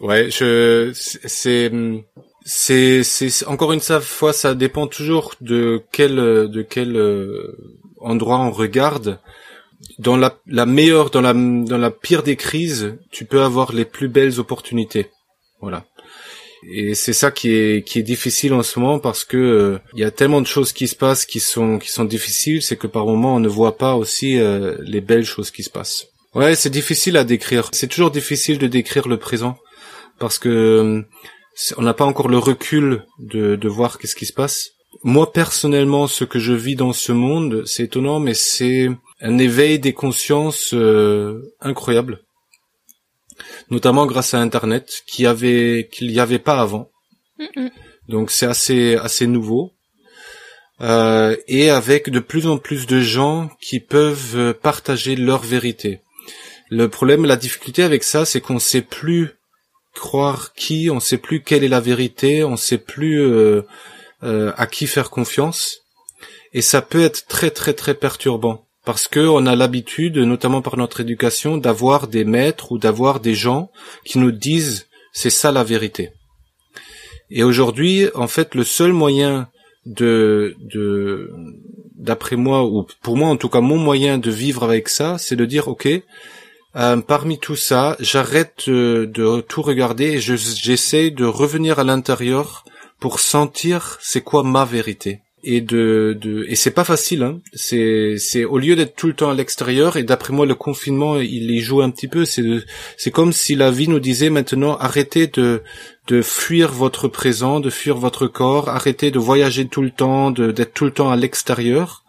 ouais, 0.02 0.30
je 0.32 0.92
c'est 0.94 1.72
C'est, 2.50 3.04
c'est 3.04 3.46
encore 3.46 3.74
une 3.74 3.82
fois, 3.82 4.32
ça 4.32 4.56
dépend 4.56 4.88
toujours 4.88 5.36
de 5.42 5.82
quel, 5.92 6.16
de 6.16 6.62
quel 6.62 6.96
euh, 6.96 7.58
endroit 8.00 8.40
on 8.40 8.52
regarde. 8.52 9.20
Dans 10.00 10.16
la, 10.16 10.40
la 10.48 10.66
meilleure, 10.66 11.10
dans 11.10 11.20
la, 11.20 11.34
dans 11.34 11.78
la 11.78 11.92
pire 11.92 12.24
des 12.24 12.38
crises, 12.38 12.96
tu 13.12 13.26
peux 13.26 13.42
avoir 13.42 13.74
les 13.74 13.84
plus 13.84 14.08
belles 14.08 14.40
opportunités. 14.40 15.08
Voilà. 15.60 15.86
Et 16.72 16.96
c'est 16.96 17.14
ça 17.14 17.32
qui 17.32 17.50
est 17.52 17.86
qui 17.86 18.00
est 18.00 18.04
difficile 18.04 18.54
en 18.54 18.64
ce 18.64 18.80
moment 18.80 19.00
parce 19.00 19.26
que 19.26 19.38
euh, 19.38 19.80
il 19.94 20.00
y 20.00 20.06
a 20.06 20.12
tellement 20.12 20.42
de 20.42 20.48
choses 20.48 20.72
qui 20.72 20.88
se 20.88 20.96
passent 20.96 21.26
qui 21.26 21.42
sont 21.42 21.80
qui 21.80 21.90
sont 21.90 22.06
difficiles, 22.06 22.62
c'est 22.62 22.78
que 22.78 22.88
par 22.88 23.06
moment 23.06 23.36
on 23.36 23.40
ne 23.42 23.50
voit 23.50 23.78
pas 23.78 23.96
aussi 23.96 24.40
euh, 24.40 24.76
les 24.80 25.02
belles 25.02 25.26
choses 25.26 25.52
qui 25.52 25.64
se 25.64 25.70
passent. 25.70 26.08
Ouais, 26.34 26.56
c'est 26.56 26.70
difficile 26.70 27.18
à 27.18 27.26
décrire. 27.26 27.70
C'est 27.74 27.88
toujours 27.88 28.12
difficile 28.12 28.58
de 28.58 28.68
décrire 28.68 29.08
le 29.10 29.18
présent 29.18 29.58
parce 30.20 30.40
que 30.40 30.50
euh, 30.50 31.02
on 31.78 31.82
n'a 31.82 31.94
pas 31.94 32.06
encore 32.06 32.30
le 32.30 32.38
recul 32.38 33.06
de 33.20 33.56
de 33.56 33.68
voir 33.68 33.98
qu'est-ce 33.98 34.16
qui 34.16 34.26
se 34.26 34.34
passe. 34.34 34.72
Moi 35.04 35.32
personnellement, 35.32 36.08
ce 36.08 36.24
que 36.24 36.40
je 36.40 36.54
vis 36.54 36.76
dans 36.76 36.94
ce 36.94 37.12
monde, 37.12 37.64
c'est 37.66 37.84
étonnant, 37.84 38.20
mais 38.20 38.34
c'est 38.34 38.90
un 39.22 39.38
éveil 39.38 39.80
des 39.80 39.94
consciences 39.94 40.74
incroyable 41.62 42.20
notamment 43.70 44.06
grâce 44.06 44.34
à 44.34 44.40
Internet, 44.40 45.04
qui 45.08 45.26
avait 45.26 45.90
qu'il 45.92 46.08
n'y 46.08 46.20
avait 46.20 46.40
pas 46.40 46.60
avant. 46.60 46.90
Donc 48.08 48.32
c'est 48.32 48.46
assez 48.46 48.96
assez 48.96 49.28
nouveau. 49.28 49.74
Euh, 50.80 51.36
et 51.48 51.72
avec 51.72 52.10
de 52.12 52.20
plus 52.20 52.46
en 52.46 52.60
plus 52.60 52.86
de 52.86 53.00
gens 53.00 53.50
qui 53.60 53.80
peuvent 53.80 54.54
partager 54.62 55.16
leur 55.16 55.42
vérité. 55.42 56.02
Le 56.70 56.88
problème, 56.88 57.26
la 57.26 57.36
difficulté 57.36 57.82
avec 57.82 58.04
ça, 58.04 58.26
c'est 58.26 58.42
qu'on 58.42 58.60
sait 58.60 58.84
plus 58.84 59.32
croire 59.98 60.54
qui, 60.54 60.90
on 60.90 61.00
sait 61.00 61.18
plus 61.18 61.42
quelle 61.42 61.64
est 61.64 61.70
la 61.70 61.80
vérité, 61.80 62.44
on 62.44 62.58
sait 62.58 62.78
plus 62.78 63.22
euh, 63.22 63.64
euh, 64.24 64.54
à 64.58 64.68
qui 64.68 64.88
faire 64.88 65.10
confiance, 65.10 65.82
et 66.54 66.62
ça 66.62 66.82
peut 66.82 67.02
être 67.02 67.28
très 67.28 67.52
très 67.52 67.74
très 67.74 67.94
perturbant 67.94 68.64
parce 68.88 69.10
que 69.10 69.20
on 69.20 69.46
a 69.46 69.58
l'habitude, 69.58 70.18
notamment 70.18 70.62
par 70.62 70.78
notre 70.78 71.02
éducation, 71.02 71.58
d'avoir 71.58 72.08
des 72.08 72.24
maîtres 72.24 72.72
ou 72.72 72.78
d'avoir 72.78 73.20
des 73.20 73.36
gens 73.36 73.70
qui 74.06 74.18
nous 74.18 74.32
disent 74.32 74.88
c'est 75.12 75.30
ça 75.30 75.52
la 75.52 75.66
vérité. 75.66 76.12
Et 77.30 77.44
aujourd'hui, 77.44 78.08
en 78.16 78.28
fait, 78.28 78.56
le 78.56 78.64
seul 78.64 78.94
moyen 78.94 79.50
de, 79.86 80.56
de, 80.62 81.30
d'après 81.98 82.38
moi, 82.38 82.66
ou 82.66 82.88
pour 83.02 83.18
moi 83.18 83.28
en 83.28 83.36
tout 83.36 83.50
cas, 83.50 83.60
mon 83.60 83.78
moyen 83.78 84.20
de 84.20 84.32
vivre 84.32 84.64
avec 84.64 84.88
ça, 84.88 85.18
c'est 85.18 85.36
de 85.36 85.44
dire, 85.44 85.68
ok, 85.68 85.90
euh, 86.78 86.98
parmi 86.98 87.40
tout 87.40 87.56
ça, 87.56 87.96
j'arrête 88.00 88.70
de, 88.70 89.42
tout 89.42 89.62
regarder 89.64 90.06
et 90.06 90.20
j'essaie 90.20 91.10
de 91.10 91.26
revenir 91.26 91.80
à 91.80 91.84
l'intérieur 91.84 92.66
pour 93.00 93.20
sentir 93.20 93.98
c'est 94.02 94.22
quoi 94.22 94.44
ma 94.44 94.64
vérité. 94.64 95.22
Et 95.44 95.62
de, 95.62 96.18
de 96.20 96.46
et 96.50 96.56
c'est 96.56 96.72
pas 96.72 96.84
facile 96.84 97.22
hein. 97.22 97.40
c'est 97.54 98.16
c'est 98.18 98.44
au 98.44 98.58
lieu 98.58 98.76
d'être 98.76 98.96
tout 98.96 99.06
le 99.06 99.14
temps 99.14 99.30
à 99.30 99.36
l'extérieur 99.36 99.96
et 99.96 100.04
d'après 100.04 100.34
moi 100.34 100.48
le 100.48 100.56
confinement 100.56 101.18
il 101.18 101.52
y 101.52 101.60
joue 101.60 101.82
un 101.82 101.92
petit 101.92 102.08
peu. 102.08 102.26
C'est 102.26 102.44
c'est 102.98 103.12
comme 103.12 103.32
si 103.32 103.56
la 103.56 103.70
vie 103.70 103.88
nous 103.88 104.00
disait 104.00 104.32
maintenant 104.32 104.78
arrêtez 104.78 105.28
de 105.28 105.62
de 106.08 106.22
fuir 106.24 106.72
votre 106.72 107.08
présent 107.08 107.60
de 107.60 107.70
fuir 107.70 107.98
votre 107.98 108.26
corps 108.26 108.68
arrêtez 108.68 109.12
de 109.12 109.20
voyager 109.20 109.68
tout 109.68 109.84
le 109.84 109.92
temps 109.92 110.32
d'être 110.32 110.74
tout 110.74 110.86
le 110.86 110.92
temps 110.92 111.12
à 111.12 111.16
l'extérieur. 111.16 112.04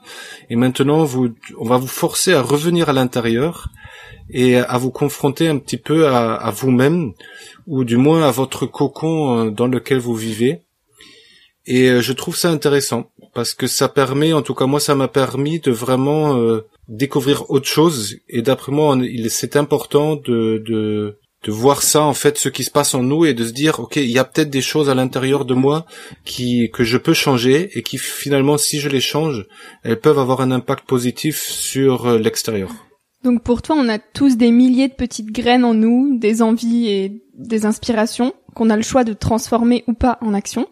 Et 0.48 0.56
maintenant 0.56 1.04
vous 1.04 1.28
on 1.58 1.68
va 1.68 1.76
vous 1.76 1.86
forcer 1.86 2.32
à 2.32 2.40
revenir 2.40 2.88
à 2.88 2.94
l'intérieur 2.94 3.68
et 4.30 4.56
à 4.56 4.78
vous 4.78 4.90
confronter 4.90 5.48
un 5.48 5.58
petit 5.58 5.76
peu 5.76 6.08
à, 6.08 6.34
à 6.34 6.50
vous-même 6.50 7.12
ou 7.66 7.84
du 7.84 7.96
moins 7.96 8.22
à 8.22 8.30
votre 8.30 8.66
cocon 8.66 9.46
euh, 9.46 9.50
dans 9.50 9.66
lequel 9.66 9.98
vous 9.98 10.14
vivez 10.14 10.62
et 11.68 11.90
euh, 11.90 12.00
je 12.00 12.14
trouve 12.14 12.34
ça 12.34 12.50
intéressant 12.50 13.10
parce 13.34 13.52
que 13.52 13.66
ça 13.66 13.90
permet, 13.90 14.32
en 14.32 14.40
tout 14.40 14.54
cas 14.54 14.64
moi 14.64 14.80
ça 14.80 14.94
m'a 14.94 15.06
permis 15.06 15.60
de 15.60 15.70
vraiment 15.70 16.38
euh, 16.38 16.66
découvrir 16.88 17.50
autre 17.50 17.68
chose. 17.68 18.16
Et 18.30 18.40
d'après 18.40 18.72
moi, 18.72 18.96
il 19.02 19.30
c'est 19.30 19.54
important 19.54 20.16
de, 20.16 20.62
de 20.66 21.18
de 21.44 21.52
voir 21.52 21.82
ça 21.82 22.02
en 22.02 22.14
fait, 22.14 22.36
ce 22.36 22.48
qui 22.48 22.64
se 22.64 22.70
passe 22.70 22.94
en 22.94 23.02
nous 23.02 23.24
et 23.26 23.34
de 23.34 23.44
se 23.44 23.52
dire 23.52 23.80
ok, 23.80 23.96
il 23.96 24.10
y 24.10 24.18
a 24.18 24.24
peut-être 24.24 24.50
des 24.50 24.62
choses 24.62 24.88
à 24.88 24.94
l'intérieur 24.94 25.44
de 25.44 25.54
moi 25.54 25.84
qui 26.24 26.70
que 26.72 26.84
je 26.84 26.96
peux 26.96 27.12
changer 27.12 27.70
et 27.74 27.82
qui 27.82 27.98
finalement, 27.98 28.56
si 28.56 28.80
je 28.80 28.88
les 28.88 29.02
change, 29.02 29.46
elles 29.84 30.00
peuvent 30.00 30.18
avoir 30.18 30.40
un 30.40 30.50
impact 30.50 30.86
positif 30.86 31.38
sur 31.42 32.06
euh, 32.06 32.18
l'extérieur. 32.18 32.70
Donc 33.24 33.42
pour 33.42 33.62
toi, 33.62 33.76
on 33.78 33.88
a 33.88 33.98
tous 33.98 34.36
des 34.36 34.50
milliers 34.50 34.88
de 34.88 34.94
petites 34.94 35.32
graines 35.32 35.64
en 35.64 35.74
nous, 35.74 36.18
des 36.18 36.40
envies 36.42 36.88
et 36.88 37.22
des 37.34 37.66
inspirations 37.66 38.32
qu'on 38.54 38.70
a 38.70 38.76
le 38.76 38.82
choix 38.82 39.04
de 39.04 39.12
transformer 39.12 39.84
ou 39.86 39.94
pas 39.94 40.18
en 40.20 40.34
action. 40.34 40.68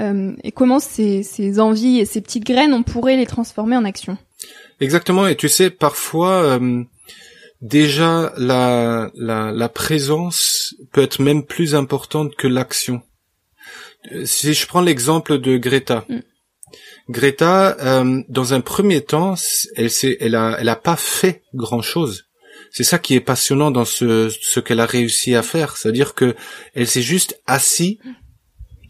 Euh, 0.00 0.34
et 0.44 0.52
comment 0.52 0.78
ces, 0.78 1.22
ces, 1.22 1.58
envies 1.58 1.98
et 1.98 2.04
ces 2.04 2.20
petites 2.20 2.44
graines, 2.44 2.72
on 2.72 2.82
pourrait 2.82 3.16
les 3.16 3.26
transformer 3.26 3.76
en 3.76 3.84
action? 3.84 4.16
Exactement, 4.80 5.26
et 5.26 5.34
tu 5.34 5.48
sais, 5.48 5.70
parfois, 5.70 6.42
euh, 6.44 6.84
déjà, 7.60 8.32
la, 8.36 9.10
la, 9.14 9.50
la, 9.50 9.68
présence 9.68 10.76
peut 10.92 11.02
être 11.02 11.20
même 11.20 11.42
plus 11.44 11.74
importante 11.74 12.36
que 12.36 12.46
l'action. 12.46 13.02
Euh, 14.12 14.24
si 14.24 14.54
je 14.54 14.66
prends 14.68 14.82
l'exemple 14.82 15.38
de 15.38 15.56
Greta. 15.56 16.04
Mm. 16.08 16.18
Greta, 17.08 17.76
euh, 17.80 18.22
dans 18.28 18.54
un 18.54 18.60
premier 18.60 19.00
temps, 19.00 19.34
elle, 19.76 19.90
elle, 20.20 20.34
a, 20.34 20.56
elle 20.60 20.68
a 20.68 20.76
pas 20.76 20.96
fait 20.96 21.42
grand-chose. 21.54 22.26
C'est 22.70 22.84
ça 22.84 22.98
qui 22.98 23.14
est 23.14 23.20
passionnant 23.20 23.70
dans 23.70 23.86
ce, 23.86 24.28
ce 24.28 24.60
qu'elle 24.60 24.80
a 24.80 24.86
réussi 24.86 25.34
à 25.34 25.42
faire, 25.42 25.76
c'est-à-dire 25.76 26.14
que 26.14 26.34
elle 26.74 26.86
s'est 26.86 27.02
juste 27.02 27.40
assise 27.46 27.96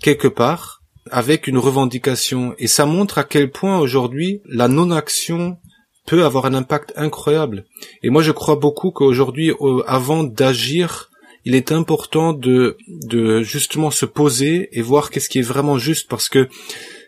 quelque 0.03 0.29
part 0.29 0.83
avec 1.11 1.47
une 1.47 1.59
revendication. 1.59 2.55
Et 2.59 2.67
ça 2.67 2.87
montre 2.87 3.19
à 3.19 3.25
quel 3.25 3.51
point 3.51 3.79
aujourd'hui 3.79 4.43
la 4.47 4.69
non-action 4.69 5.59
peut 6.07 6.25
avoir 6.25 6.47
un 6.47 6.55
impact 6.55 6.93
incroyable. 6.97 7.67
Et 8.03 8.11
moi 8.11 8.23
je 8.23 8.33
crois 8.33 8.57
beaucoup 8.57 8.91
qu'aujourd'hui, 8.91 9.53
avant 9.87 10.25
d'agir, 10.25 11.11
il 11.45 11.55
est 11.55 11.71
important 11.71 12.33
de, 12.33 12.77
de 12.89 13.43
justement 13.43 13.91
se 13.91 14.07
poser 14.07 14.69
et 14.73 14.83
voir 14.83 15.11
qu'est-ce 15.11 15.29
qui 15.29 15.39
est 15.39 15.43
vraiment 15.43 15.79
juste 15.79 16.09
parce 16.09 16.29
que 16.29 16.49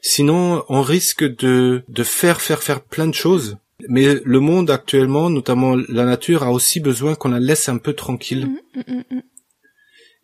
sinon 0.02 0.64
on 0.68 0.82
risque 0.82 1.24
de, 1.24 1.82
de 1.88 2.02
faire, 2.02 2.40
faire, 2.40 2.62
faire 2.62 2.82
plein 2.82 3.06
de 3.06 3.14
choses. 3.14 3.58
Mais 3.88 4.20
le 4.24 4.40
monde 4.40 4.70
actuellement, 4.70 5.30
notamment 5.30 5.74
la 5.88 6.04
nature, 6.04 6.42
a 6.42 6.52
aussi 6.52 6.80
besoin 6.80 7.14
qu'on 7.14 7.30
la 7.30 7.40
laisse 7.40 7.68
un 7.68 7.78
peu 7.78 7.94
tranquille. 7.94 8.46
Mmh, 8.46 8.80
mmh, 8.92 9.02
mmh, 9.10 9.20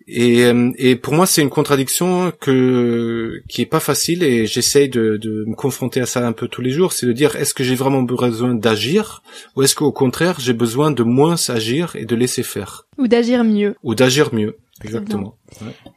et, 0.08 0.44
euh, 0.44 0.70
et 0.78 0.94
pour 0.94 1.14
moi, 1.14 1.26
c'est 1.26 1.42
une 1.42 1.50
contradiction 1.50 2.32
que 2.40 3.42
qui 3.48 3.62
est 3.62 3.66
pas 3.66 3.80
facile 3.80 4.22
et 4.22 4.46
j'essaye 4.46 4.88
de, 4.88 5.16
de 5.16 5.44
me 5.46 5.54
confronter 5.54 6.00
à 6.00 6.06
ça 6.06 6.24
un 6.24 6.32
peu 6.32 6.46
tous 6.46 6.62
les 6.62 6.70
jours. 6.70 6.92
C'est 6.92 7.06
de 7.06 7.12
dire 7.12 7.34
est-ce 7.34 7.54
que 7.54 7.64
j'ai 7.64 7.74
vraiment 7.74 8.02
besoin 8.02 8.54
d'agir 8.54 9.22
ou 9.56 9.62
est-ce 9.62 9.74
qu'au 9.74 9.92
contraire 9.92 10.38
j'ai 10.38 10.52
besoin 10.52 10.92
de 10.92 11.02
moins 11.02 11.36
agir 11.48 11.96
et 11.96 12.04
de 12.04 12.14
laisser 12.14 12.44
faire 12.44 12.86
ou 12.98 13.08
d'agir 13.08 13.42
mieux 13.42 13.74
ou 13.82 13.94
d'agir 13.94 14.32
mieux. 14.32 14.56
Exactement. 14.84 15.38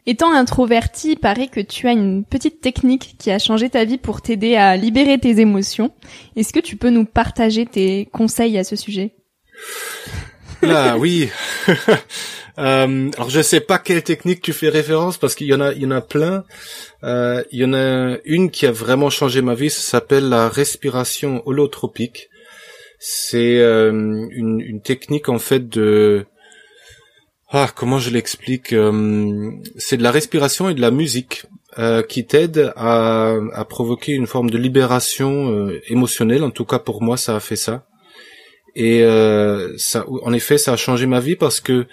Étant 0.06 0.34
introverti, 0.34 1.12
il 1.12 1.18
paraît 1.18 1.50
que 1.50 1.60
tu 1.60 1.88
as 1.88 1.92
une 1.92 2.24
petite 2.24 2.62
technique 2.62 3.16
qui 3.20 3.30
a 3.30 3.38
changé 3.38 3.70
ta 3.70 3.84
vie 3.84 3.98
pour 3.98 4.22
t'aider 4.22 4.56
à 4.56 4.78
libérer 4.78 5.20
tes 5.20 5.42
émotions. 5.42 5.92
Est-ce 6.38 6.54
que 6.54 6.62
tu 6.62 6.78
peux 6.78 6.90
nous 6.90 7.04
partager 7.04 7.66
tes 7.66 8.08
conseils 8.14 8.58
à 8.58 8.64
ce 8.64 8.78
sujet? 8.78 9.16
Là, 10.62 10.98
oui. 10.98 11.30
Euh, 12.60 13.10
alors 13.16 13.30
je 13.30 13.42
sais 13.42 13.62
pas 13.62 13.80
quelle 13.80 14.04
technique 14.04 14.42
tu 14.42 14.52
fais 14.52 14.68
référence 14.68 15.18
parce 15.18 15.34
qu'il 15.34 15.48
y 15.48 15.54
en 15.54 15.62
a, 15.62 15.72
il 15.72 15.82
y 15.82 15.86
en 15.86 15.92
a 15.92 16.02
plein. 16.02 16.44
Euh, 17.04 17.42
il 17.52 17.60
y 17.60 17.66
en 17.66 17.74
a 17.74 18.18
une 18.26 18.52
qui 18.52 18.66
a 18.66 18.72
vraiment 18.72 19.10
changé 19.10 19.42
ma 19.42 19.56
vie. 19.56 19.70
Ça 19.70 19.82
s'appelle 19.82 20.28
la 20.28 20.50
respiration 20.50 21.42
holotropique. 21.48 22.30
C'est 23.00 23.60
euh, 23.60 23.92
une, 23.92 24.82
technique 24.82 25.30
en 25.30 25.40
fait 25.40 25.70
de 25.70 26.26
ah 27.50 27.70
comment 27.74 27.98
je 27.98 28.10
l'explique. 28.10 28.74
Euh, 28.74 29.52
c'est 29.78 29.96
de 29.96 30.04
la 30.04 30.12
respiration 30.12 30.70
et 30.70 30.74
de 30.74 30.82
la 30.82 30.92
musique. 30.92 31.46
Qui 32.10 32.26
t'aide 32.26 32.74
à, 32.76 33.36
à, 33.54 33.64
provoquer 33.64 34.12
une 34.12 34.28
forme 34.28 34.50
de 34.50 34.58
libération 34.58 35.70
émotionnelle. 35.88 36.44
En 36.44 36.50
tout 36.50 36.66
cas, 36.66 36.78
pour 36.78 37.02
moi, 37.02 37.16
ça 37.16 37.38
a 37.38 37.40
fait 37.40 37.56
ça. 37.56 37.86
Et 38.76 39.04
euh, 39.04 39.76
ça, 39.78 40.06
en 40.08 40.34
effet, 40.34 40.58
ça 40.58 40.74
a 40.74 40.76
changé 40.76 41.06
ma 41.06 41.20
vie 41.20 41.36
parce 41.36 41.60
que 41.60 41.86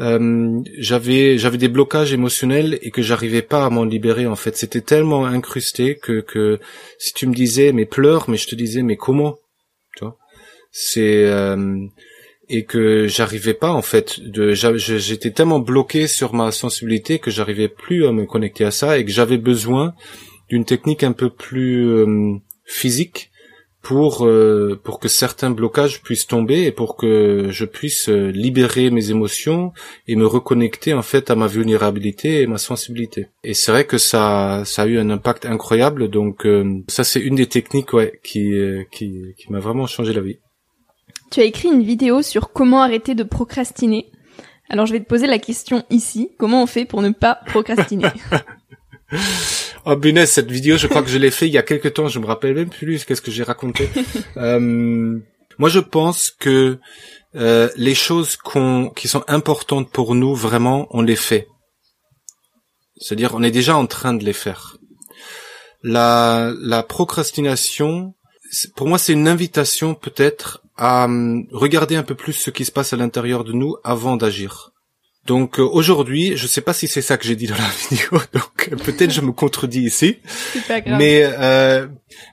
euh, 0.00 0.60
j'avais 0.78 1.38
j'avais 1.38 1.58
des 1.58 1.68
blocages 1.68 2.12
émotionnels 2.12 2.78
et 2.82 2.90
que 2.90 3.02
j'arrivais 3.02 3.42
pas 3.42 3.64
à 3.64 3.70
m'en 3.70 3.84
libérer. 3.84 4.26
En 4.26 4.36
fait, 4.36 4.56
c'était 4.56 4.80
tellement 4.80 5.26
incrusté 5.26 5.96
que 5.96 6.20
que 6.20 6.58
si 6.98 7.12
tu 7.14 7.26
me 7.26 7.34
disais 7.34 7.72
mais 7.72 7.86
pleure, 7.86 8.28
mais 8.28 8.36
je 8.36 8.48
te 8.48 8.54
disais 8.54 8.82
mais 8.82 8.96
comment, 8.96 9.36
tu 9.96 10.04
vois, 10.04 10.16
c'est 10.72 11.24
euh, 11.24 11.86
et 12.48 12.64
que 12.64 13.06
j'arrivais 13.06 13.54
pas 13.54 13.70
en 13.70 13.80
fait 13.80 14.20
j'étais 14.52 15.30
tellement 15.30 15.60
bloqué 15.60 16.06
sur 16.06 16.34
ma 16.34 16.52
sensibilité 16.52 17.18
que 17.18 17.30
j'arrivais 17.30 17.68
plus 17.68 18.06
à 18.06 18.12
me 18.12 18.26
connecter 18.26 18.64
à 18.64 18.70
ça 18.70 18.98
et 18.98 19.04
que 19.04 19.10
j'avais 19.10 19.38
besoin 19.38 19.94
d'une 20.50 20.66
technique 20.66 21.02
un 21.04 21.12
peu 21.12 21.30
plus 21.30 21.88
euh, 21.88 22.34
physique 22.66 23.30
pour 23.84 24.26
euh, 24.26 24.80
pour 24.82 24.98
que 24.98 25.08
certains 25.08 25.50
blocages 25.50 26.02
puissent 26.02 26.26
tomber 26.26 26.64
et 26.64 26.72
pour 26.72 26.96
que 26.96 27.48
je 27.50 27.66
puisse 27.66 28.08
euh, 28.08 28.30
libérer 28.30 28.90
mes 28.90 29.10
émotions 29.10 29.72
et 30.08 30.16
me 30.16 30.26
reconnecter 30.26 30.94
en 30.94 31.02
fait 31.02 31.30
à 31.30 31.36
ma 31.36 31.46
vulnérabilité 31.46 32.40
et 32.40 32.46
ma 32.46 32.56
sensibilité. 32.56 33.28
Et 33.44 33.52
c'est 33.52 33.70
vrai 33.70 33.84
que 33.84 33.98
ça 33.98 34.62
ça 34.64 34.82
a 34.82 34.86
eu 34.86 34.98
un 34.98 35.10
impact 35.10 35.44
incroyable 35.44 36.08
donc 36.08 36.46
euh, 36.46 36.82
ça 36.88 37.04
c'est 37.04 37.20
une 37.20 37.34
des 37.34 37.46
techniques 37.46 37.92
ouais 37.92 38.18
qui 38.24 38.54
qui 38.90 39.34
qui 39.36 39.52
m'a 39.52 39.60
vraiment 39.60 39.86
changé 39.86 40.14
la 40.14 40.22
vie. 40.22 40.38
Tu 41.30 41.40
as 41.40 41.44
écrit 41.44 41.68
une 41.68 41.82
vidéo 41.82 42.22
sur 42.22 42.52
comment 42.52 42.80
arrêter 42.80 43.14
de 43.14 43.22
procrastiner. 43.22 44.10
Alors 44.70 44.86
je 44.86 44.92
vais 44.92 45.00
te 45.00 45.08
poser 45.08 45.26
la 45.26 45.38
question 45.38 45.84
ici, 45.90 46.30
comment 46.38 46.62
on 46.62 46.66
fait 46.66 46.86
pour 46.86 47.02
ne 47.02 47.10
pas 47.10 47.38
procrastiner? 47.46 48.08
Oh 49.86 49.96
Bunès, 49.96 50.30
cette 50.30 50.50
vidéo, 50.50 50.78
je 50.78 50.86
crois 50.86 51.02
que 51.02 51.10
je 51.10 51.18
l'ai 51.18 51.30
fait 51.30 51.46
il 51.46 51.52
y 51.52 51.58
a 51.58 51.62
quelques 51.62 51.92
temps, 51.92 52.08
je 52.08 52.18
me 52.18 52.24
rappelle 52.24 52.54
même 52.54 52.70
plus 52.70 53.04
qu'est-ce 53.04 53.20
que 53.20 53.30
j'ai 53.30 53.42
raconté. 53.42 53.90
euh, 54.38 55.18
moi, 55.58 55.68
je 55.68 55.78
pense 55.78 56.30
que 56.30 56.78
euh, 57.34 57.68
les 57.76 57.94
choses 57.94 58.36
qu'on, 58.36 58.88
qui 58.90 59.08
sont 59.08 59.24
importantes 59.28 59.90
pour 59.90 60.14
nous, 60.14 60.34
vraiment, 60.34 60.86
on 60.90 61.02
les 61.02 61.16
fait. 61.16 61.48
C'est-à-dire, 62.96 63.34
on 63.34 63.42
est 63.42 63.50
déjà 63.50 63.76
en 63.76 63.86
train 63.86 64.14
de 64.14 64.24
les 64.24 64.32
faire. 64.32 64.78
La, 65.82 66.52
la 66.62 66.82
procrastination, 66.82 68.14
pour 68.76 68.88
moi, 68.88 68.98
c'est 68.98 69.12
une 69.12 69.28
invitation 69.28 69.94
peut-être 69.94 70.62
à 70.76 71.04
hum, 71.04 71.46
regarder 71.52 71.96
un 71.96 72.02
peu 72.02 72.14
plus 72.14 72.32
ce 72.32 72.50
qui 72.50 72.64
se 72.64 72.72
passe 72.72 72.94
à 72.94 72.96
l'intérieur 72.96 73.44
de 73.44 73.52
nous 73.52 73.76
avant 73.84 74.16
d'agir. 74.16 74.73
Donc 75.26 75.58
euh, 75.58 75.62
aujourd'hui, 75.62 76.36
je 76.36 76.46
sais 76.46 76.60
pas 76.60 76.74
si 76.74 76.86
c'est 76.86 77.00
ça 77.00 77.16
que 77.16 77.24
j'ai 77.24 77.36
dit 77.36 77.46
dans 77.46 77.56
la 77.56 77.70
vidéo, 77.90 78.20
donc 78.32 78.68
euh, 78.70 78.76
peut-être 78.76 79.10
je 79.10 79.22
me 79.22 79.32
contredis 79.32 79.80
ici. 79.80 80.18
Pas 80.68 80.80
grave. 80.80 80.98
Mais 80.98 81.22
euh, 81.24 81.86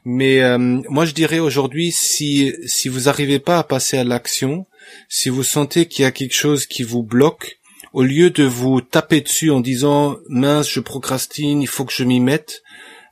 mais 0.04 0.42
euh, 0.42 0.58
moi 0.58 1.06
je 1.06 1.14
dirais 1.14 1.40
aujourd'hui 1.40 1.92
si 1.92 2.54
si 2.66 2.90
vous 2.90 3.02
n'arrivez 3.02 3.40
pas 3.40 3.60
à 3.60 3.64
passer 3.64 3.98
à 3.98 4.04
l'action, 4.04 4.66
si 5.08 5.30
vous 5.30 5.44
sentez 5.44 5.86
qu'il 5.86 6.04
y 6.04 6.06
a 6.06 6.12
quelque 6.12 6.36
chose 6.36 6.66
qui 6.66 6.84
vous 6.84 7.02
bloque, 7.02 7.60
au 7.94 8.04
lieu 8.04 8.30
de 8.30 8.44
vous 8.44 8.82
taper 8.82 9.22
dessus 9.22 9.52
en 9.52 9.62
disant 9.62 10.18
mince 10.28 10.70
je 10.70 10.82
procrastine, 10.82 11.62
il 11.62 11.68
faut 11.68 11.86
que 11.86 11.94
je 11.94 12.04
m'y 12.04 12.20
mette, 12.20 12.62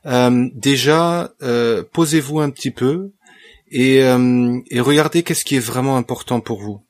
déjà 0.04 1.32
posez-vous 1.92 2.40
un 2.40 2.50
petit 2.50 2.70
peu 2.70 3.12
et 3.70 3.96
et 3.96 4.80
regardez 4.80 5.22
qu'est-ce 5.22 5.44
qui 5.44 5.56
est 5.56 5.60
vraiment 5.60 5.96
important 5.96 6.40
pour 6.40 6.60
vous 6.60 6.82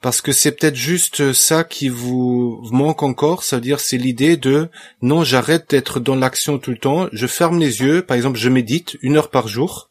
parce 0.00 0.20
que 0.20 0.30
c'est 0.30 0.52
peut-être 0.52 0.76
juste 0.76 1.32
ça 1.32 1.64
qui 1.64 1.88
vous 1.88 2.60
manque 2.70 3.02
encore, 3.02 3.42
c'est-à-dire 3.42 3.80
c'est 3.80 3.98
l'idée 3.98 4.36
de 4.36 4.68
non, 5.02 5.24
j'arrête 5.24 5.70
d'être 5.70 5.98
dans 5.98 6.14
l'action 6.14 6.58
tout 6.58 6.70
le 6.70 6.78
temps, 6.78 7.08
je 7.12 7.26
ferme 7.26 7.58
les 7.58 7.80
yeux, 7.80 8.02
par 8.02 8.16
exemple, 8.16 8.38
je 8.38 8.48
médite 8.48 8.96
une 9.02 9.16
heure 9.16 9.30
par 9.30 9.48
jour 9.48 9.90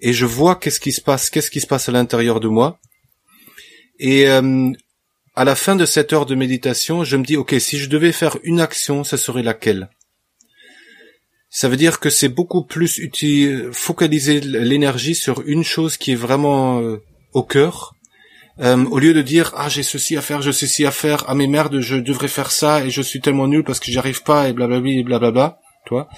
et 0.00 0.12
je 0.12 0.26
vois 0.26 0.56
qu'est-ce 0.56 0.80
qui 0.80 0.92
se 0.92 1.00
passe, 1.00 1.30
qu'est-ce 1.30 1.50
qui 1.50 1.60
se 1.60 1.66
passe 1.66 1.88
à 1.88 1.92
l'intérieur 1.92 2.40
de 2.40 2.48
moi. 2.48 2.80
Et 4.00 4.28
euh, 4.28 4.72
à 5.36 5.44
la 5.44 5.54
fin 5.54 5.76
de 5.76 5.86
cette 5.86 6.12
heure 6.12 6.26
de 6.26 6.34
méditation, 6.34 7.04
je 7.04 7.16
me 7.16 7.24
dis 7.24 7.36
ok, 7.36 7.54
si 7.60 7.78
je 7.78 7.88
devais 7.88 8.12
faire 8.12 8.36
une 8.42 8.60
action, 8.60 9.04
ça 9.04 9.16
serait 9.16 9.42
laquelle? 9.42 9.90
Ça 11.50 11.68
veut 11.68 11.76
dire 11.76 12.00
que 12.00 12.10
c'est 12.10 12.28
beaucoup 12.28 12.64
plus 12.64 12.98
utile 12.98 13.70
focaliser 13.72 14.40
l'énergie 14.40 15.14
sur 15.14 15.42
une 15.46 15.64
chose 15.64 15.96
qui 15.96 16.12
est 16.12 16.16
vraiment 16.16 16.80
euh, 16.80 17.02
au 17.32 17.42
cœur 17.42 17.94
euh, 18.60 18.84
au 18.86 18.98
lieu 18.98 19.14
de 19.14 19.22
dire 19.22 19.52
ah 19.56 19.68
j'ai 19.68 19.82
ceci 19.82 20.16
à 20.16 20.20
faire, 20.20 20.42
j'ai 20.42 20.52
ceci 20.52 20.84
à 20.84 20.90
faire, 20.90 21.24
ah 21.28 21.34
mais 21.34 21.46
merde 21.46 21.80
je 21.80 21.96
devrais 21.96 22.28
faire 22.28 22.50
ça 22.50 22.84
et 22.84 22.90
je 22.90 23.02
suis 23.02 23.20
tellement 23.20 23.48
nul 23.48 23.64
parce 23.64 23.80
que 23.80 23.90
j'y 23.90 23.98
arrive 23.98 24.22
pas 24.22 24.48
et 24.48 24.52
blablabla 24.52 24.90
et 24.90 25.02
blablabla, 25.02 25.58
toi. 25.86 26.08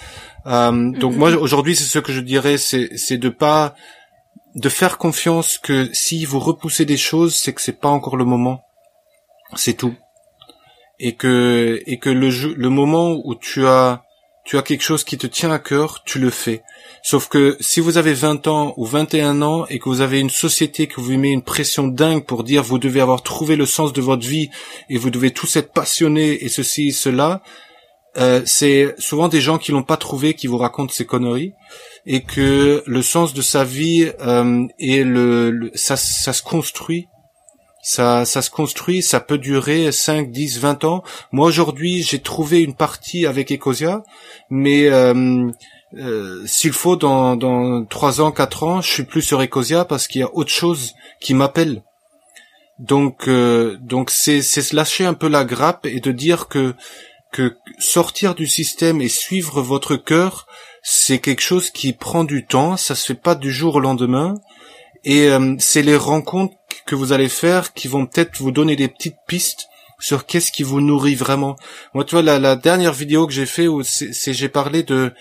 Euh, 0.47 0.91
donc 0.91 1.15
moi 1.17 1.31
aujourd'hui 1.31 1.77
c'est 1.77 1.85
ce 1.85 1.99
que 2.01 2.13
je 2.13 2.21
dirais 2.21 2.59
c'est 2.59 2.97
c'est 2.97 3.19
de 3.19 3.29
pas 3.29 3.75
de 4.57 4.69
faire 4.69 4.99
confiance 4.99 5.57
que 5.57 5.89
si 5.93 6.25
vous 6.25 6.41
repoussez 6.41 6.85
des 6.85 6.97
choses 6.97 7.37
c'est 7.37 7.53
que 7.53 7.61
c'est 7.61 7.81
pas 7.81 7.89
encore 7.89 8.17
le 8.17 8.25
moment, 8.25 8.63
c'est 9.55 9.75
tout. 9.75 9.95
Et 10.99 11.15
que 11.15 11.81
et 11.87 11.99
que 11.99 12.11
le 12.11 12.29
le 12.55 12.69
moment 12.69 13.21
où 13.25 13.35
tu 13.35 13.67
as 13.67 14.03
tu 14.45 14.59
as 14.59 14.63
quelque 14.63 14.83
chose 14.83 15.05
qui 15.05 15.19
te 15.19 15.27
tient 15.27 15.53
à 15.53 15.59
cœur, 15.59 16.03
tu 16.05 16.19
le 16.19 16.31
fais. 16.31 16.63
Sauf 17.03 17.29
que 17.29 17.57
si 17.61 17.81
vous 17.81 17.97
avez 17.97 18.13
20 18.13 18.47
ans 18.47 18.75
ou 18.77 18.85
21 18.85 19.43
ans 19.43 19.67
et 19.69 19.79
que 19.79 19.89
vous 19.89 20.01
avez 20.01 20.21
une 20.21 20.31
société 20.31 20.89
qui 20.89 20.95
vous 20.97 21.17
met 21.17 21.31
une 21.31 21.43
pression 21.43 21.87
dingue 21.87 22.25
pour 22.25 22.45
dire 22.45 22.63
vous 22.63 22.79
devez 22.79 23.01
avoir 23.01 23.23
trouvé 23.23 23.57
le 23.57 23.67
sens 23.67 23.93
de 23.93 24.01
votre 24.01 24.27
vie 24.27 24.51
et 24.89 24.99
vous 24.99 25.11
devez 25.11 25.31
tous 25.31 25.57
être 25.57 25.73
passionnés 25.73 26.45
et 26.45 26.49
ceci 26.49 26.89
et 26.89 26.93
cela, 26.93 27.43
euh, 28.19 28.43
c'est 28.45 28.95
souvent 28.99 29.29
des 29.29 29.41
gens 29.41 29.59
qui 29.59 29.73
l'ont 29.73 29.83
pas 29.83 29.97
trouvé 29.97 30.35
qui 30.35 30.47
vous 30.47 30.59
racontent 30.59 30.93
ces 30.93 31.07
conneries 31.07 31.55
et 32.05 32.23
que 32.23 32.83
le 32.85 33.03
sens 33.03 33.33
de 33.33 33.43
sa 33.43 33.65
vie 33.65 34.11
euh, 34.21 34.67
et 34.79 35.05
le, 35.05 35.71
ça, 35.75 35.97
ça 35.97 36.33
se 36.33 36.43
construit 36.43 37.07
ça, 37.83 38.25
ça 38.25 38.41
se 38.41 38.51
construit, 38.51 39.03
ça 39.03 39.21
peut 39.21 39.39
durer 39.39 39.91
5, 39.91 40.31
10, 40.31 40.61
20 40.61 40.85
ans. 40.85 41.03
Moi 41.33 41.49
aujourd'hui, 41.49 42.03
j'ai 42.03 42.21
trouvé 42.21 42.63
une 42.63 42.75
partie 42.75 43.27
avec 43.27 43.51
Ecosia, 43.51 44.05
mais 44.49 44.87
euh, 44.87 45.51
euh, 45.99 46.43
s'il 46.47 46.73
faut, 46.73 46.97
dans, 46.97 47.37
dans 47.37 47.85
3 47.85 48.21
ans, 48.21 48.31
4 48.31 48.63
ans, 48.63 48.81
je 48.81 48.89
suis 48.89 49.03
plus 49.03 49.21
sur 49.21 49.43
Ecosia 49.43 49.85
parce 49.85 50.07
qu'il 50.07 50.21
y 50.21 50.25
a 50.25 50.35
autre 50.35 50.53
chose 50.53 50.95
qui 51.21 51.35
m'appelle. 51.35 51.83
Donc, 52.79 53.29
euh, 53.29 53.77
donc 53.81 54.11
c'est, 54.11 54.43
c'est 54.43 54.63
se 54.63 54.75
lâcher 54.77 55.05
un 55.05 55.15
peu 55.15 55.29
la 55.29 55.45
grappe 55.45 55.85
et 55.85 56.01
de 56.01 56.13
dire 56.13 56.49
que 56.49 56.75
que 57.33 57.57
sortir 57.79 58.35
du 58.35 58.47
système 58.47 59.01
et 59.01 59.09
suivre 59.09 59.63
votre 59.63 59.97
cœur, 59.97 60.47
c'est 60.83 61.19
quelque 61.19 61.41
chose 61.41 61.71
qui 61.71 61.95
prend 61.95 62.25
du 62.25 62.45
temps. 62.45 62.77
Ça 62.77 62.95
se 62.95 63.07
fait 63.07 63.21
pas 63.21 63.35
du 63.35 63.51
jour 63.51 63.77
au 63.77 63.81
lendemain. 63.81 64.35
Et 65.05 65.29
euh, 65.29 65.57
c'est 65.59 65.83
les 65.83 65.97
rencontres 65.97 66.55
que 66.87 66.95
vous 66.95 67.13
allez 67.13 67.29
faire 67.29 67.73
qui 67.73 67.89
vont 67.89 68.07
peut-être 68.07 68.39
vous 68.39 68.51
donner 68.51 68.77
des 68.77 68.89
petites 68.89 69.19
pistes 69.27 69.69
sur 69.99 70.27
qu'est-ce 70.27 70.51
qui 70.51 70.65
vous 70.65 70.81
nourrit 70.81 71.15
vraiment. 71.15 71.57
Moi, 71.95 72.05
tu 72.05 72.17
vois, 72.17 72.23
la, 72.23 72.39
la 72.39 72.57
dernière 72.57 72.93
vidéo 72.93 73.27
que 73.27 73.33
j'ai 73.33 73.47
fait 73.47 73.69
où 73.69 73.83
c'est 73.85 74.35
j'ai 74.35 74.49
parlé 74.49 74.83
de 74.83 75.13